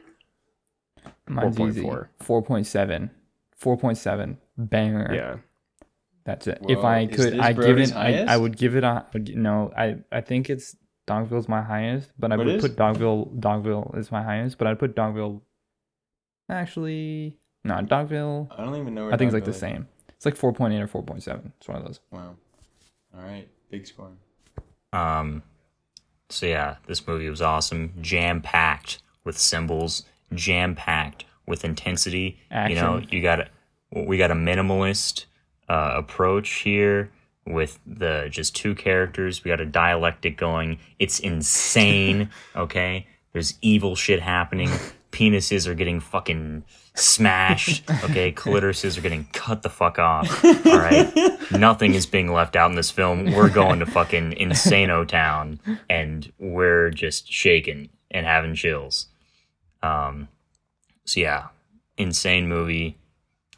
[1.27, 1.81] Mine's easy.
[1.81, 2.07] 4.4.
[2.23, 3.09] 4.7.
[3.61, 4.37] 4.7.
[4.57, 5.11] Banger.
[5.13, 5.35] yeah
[6.23, 6.59] That's it.
[6.69, 7.93] if I could, I give it.
[7.93, 9.05] I, I would give it a.
[9.13, 10.77] No, I I think it's
[11.07, 12.61] Dogville's my highest, but I What would is?
[12.61, 13.39] put Dogville.
[13.39, 15.41] Dogville is my highest, but I'd put Dogville.
[16.49, 18.47] Actually, no, Dogville.
[18.51, 19.05] I don't even know.
[19.05, 19.57] Where I think it's like the is.
[19.59, 19.87] same.
[20.09, 21.51] It's like 4.8 or 4.7.
[21.57, 21.99] It's one of those.
[22.11, 22.35] Wow.
[23.15, 24.11] All right, big score.
[24.93, 25.43] Um,
[26.29, 30.03] so yeah, this movie was awesome, jam packed with symbols,
[30.33, 32.39] jam packed with intensity.
[32.51, 33.47] You know, you got a,
[33.91, 35.25] we got a minimalist
[35.69, 37.11] uh, approach here
[37.45, 39.43] with the just two characters.
[39.43, 40.79] We got a dialectic going.
[40.99, 42.29] It's insane.
[42.55, 44.69] okay, there's evil shit happening.
[45.11, 46.63] Penises are getting fucking
[46.95, 47.89] smashed.
[48.03, 50.43] Okay, clitorises are getting cut the fuck off.
[50.43, 51.13] All right,
[51.51, 53.31] nothing is being left out in this film.
[53.31, 55.59] We're going to fucking Insano Town,
[55.89, 59.07] and we're just shaking and having chills.
[59.83, 60.27] Um,
[61.05, 61.47] so yeah,
[61.97, 62.97] insane movie.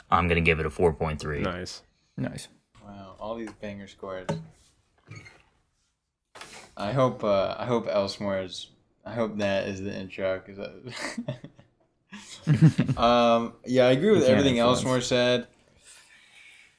[0.09, 1.41] I'm gonna give it a 4.3.
[1.41, 1.82] nice
[2.17, 2.48] Nice.
[3.20, 4.28] All these banger scores.
[6.76, 7.24] I hope.
[7.24, 8.70] Uh, I hope Elsmore is.
[9.06, 10.42] I hope that is the intro.
[10.46, 10.58] Cause
[12.46, 12.98] that...
[12.98, 14.60] um, yeah, I agree with everything.
[14.60, 15.48] Elsmore said.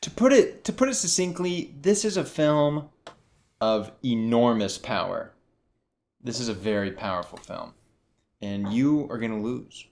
[0.02, 2.88] To put it to put it succinctly, this is a film
[3.60, 5.32] of enormous power.
[6.22, 7.74] This is a very powerful film,
[8.40, 9.86] and you are gonna lose.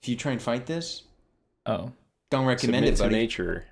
[0.00, 1.02] if you try and fight this,
[1.66, 1.92] Oh,
[2.30, 3.66] don't recommend Submit it, to nature.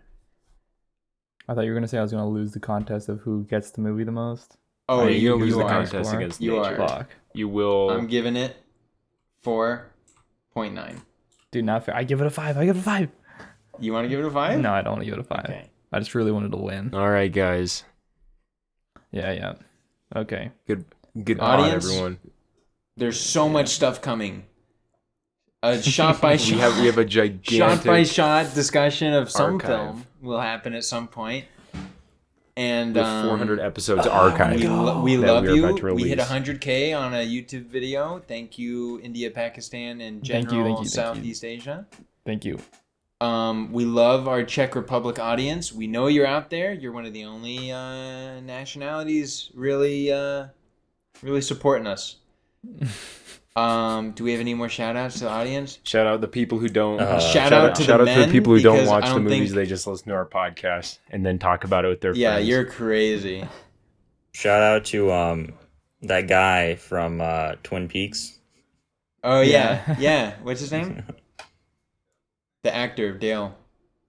[1.48, 3.70] I thought you were gonna say I was gonna lose the contest of who gets
[3.70, 4.56] the movie the most.
[4.88, 5.68] Oh, oh you, you'll lose you the are.
[5.68, 6.20] contest Score.
[6.20, 6.80] against You nature.
[6.82, 6.88] are.
[6.88, 7.90] Fuck, You will.
[7.90, 8.56] I'm giving it
[9.42, 9.86] four
[10.52, 11.02] point nine.
[11.50, 11.96] dude, not fair.
[11.96, 12.56] I give it a five.
[12.58, 13.08] I give it a five.
[13.80, 14.60] You want to give it a five?
[14.60, 15.44] No, I don't want to give it a five.
[15.46, 15.68] Okay.
[15.92, 16.94] I just really wanted to win.
[16.94, 17.84] All right, guys.
[19.10, 19.54] Yeah, yeah.
[20.14, 20.50] Okay.
[20.66, 20.84] Good.
[21.22, 21.68] Good Audience?
[21.74, 21.84] Audience?
[21.86, 22.18] everyone.
[22.96, 24.44] There's so much stuff coming.
[25.62, 27.50] A shot by We shot, have we have a gigantic.
[27.58, 29.68] shot by shot discussion of some archive.
[29.68, 31.44] film will happen at some point.
[32.54, 34.64] And with um, 400 episodes We, archived.
[34.64, 35.62] lo- we love we you.
[35.62, 36.20] We hit release.
[36.20, 38.18] 100k on a YouTube video.
[38.28, 41.24] Thank you, India, Pakistan, and Thank general you, thank you, thank you.
[41.24, 41.86] Southeast Asia.
[42.26, 42.58] Thank you.
[43.22, 45.72] Um, we love our Czech Republic audience.
[45.72, 46.72] We know you're out there.
[46.74, 50.46] You're one of the only uh, nationalities really, uh,
[51.22, 52.16] really supporting us.
[53.56, 55.78] um, do we have any more shout outs to the audience?
[55.84, 57.00] Shout out the people who don't.
[57.00, 59.04] Uh, shout, shout out to shout the out men to the people who don't watch
[59.04, 59.50] the don't movies.
[59.50, 62.34] think- They just listen to our podcast and then talk about it with their yeah,
[62.34, 62.48] friends.
[62.48, 63.44] Yeah, you're crazy.
[64.32, 65.52] Shout out to um
[66.02, 68.38] that guy from uh, Twin Peaks.
[69.22, 69.96] Oh yeah, Yeah.
[69.98, 70.34] yeah.
[70.42, 71.02] What's his name?
[72.64, 73.56] the actor Dale.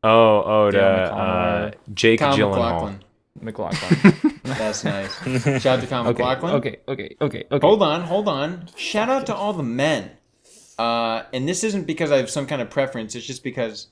[0.04, 2.50] Oh, oh, Dale to, uh, Jake Kyle Gyllenhaal.
[2.52, 3.04] MacLachlan.
[3.44, 4.40] MacLachlan.
[4.44, 5.16] That's nice.
[5.62, 6.56] Shout out to Kyle okay, MacLachlan.
[6.56, 7.68] okay, okay, okay, okay.
[7.68, 8.68] Hold on, hold on.
[8.76, 10.12] Shout out to all the men.
[10.78, 13.16] Uh, and this isn't because I have some kind of preference.
[13.16, 13.88] It's just because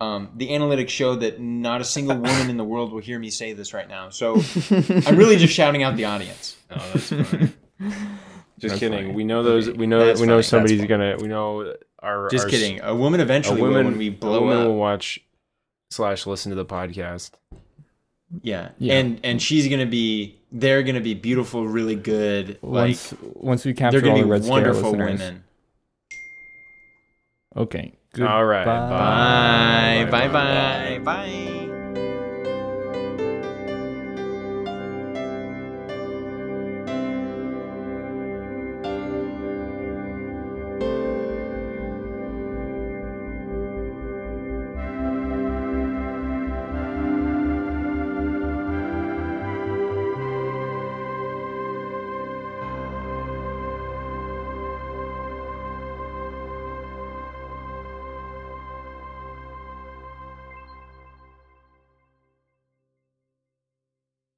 [0.00, 3.30] um, the analytics show that not a single woman in the world will hear me
[3.30, 4.10] say this right now.
[4.10, 6.56] So I'm really just shouting out the audience.
[6.70, 7.52] Oh, that's funny.
[8.60, 8.98] Just That's kidding.
[9.06, 9.14] funny.
[9.14, 9.70] We know those.
[9.70, 10.04] We know.
[10.04, 10.42] That's we know funny.
[10.42, 11.16] somebody's gonna.
[11.18, 12.28] We know our.
[12.28, 12.80] Just our, kidding.
[12.82, 13.86] A woman A eventually will woman.
[13.86, 14.66] when we a blow woman up.
[14.66, 15.18] will watch
[15.90, 17.30] slash listen to the podcast.
[18.42, 18.70] Yeah.
[18.78, 18.94] Yeah.
[18.94, 20.36] And and she's gonna be.
[20.52, 22.58] They're gonna be beautiful, really good.
[22.60, 25.20] Like once once we they're capture gonna the be Red Scare wonderful listeners.
[25.20, 25.44] women.
[27.56, 27.92] Okay.
[28.20, 28.64] All right.
[28.64, 30.10] Bye.
[30.10, 30.10] Bye.
[30.10, 30.28] Bye.
[30.28, 30.98] Bye.
[31.04, 31.66] Bye.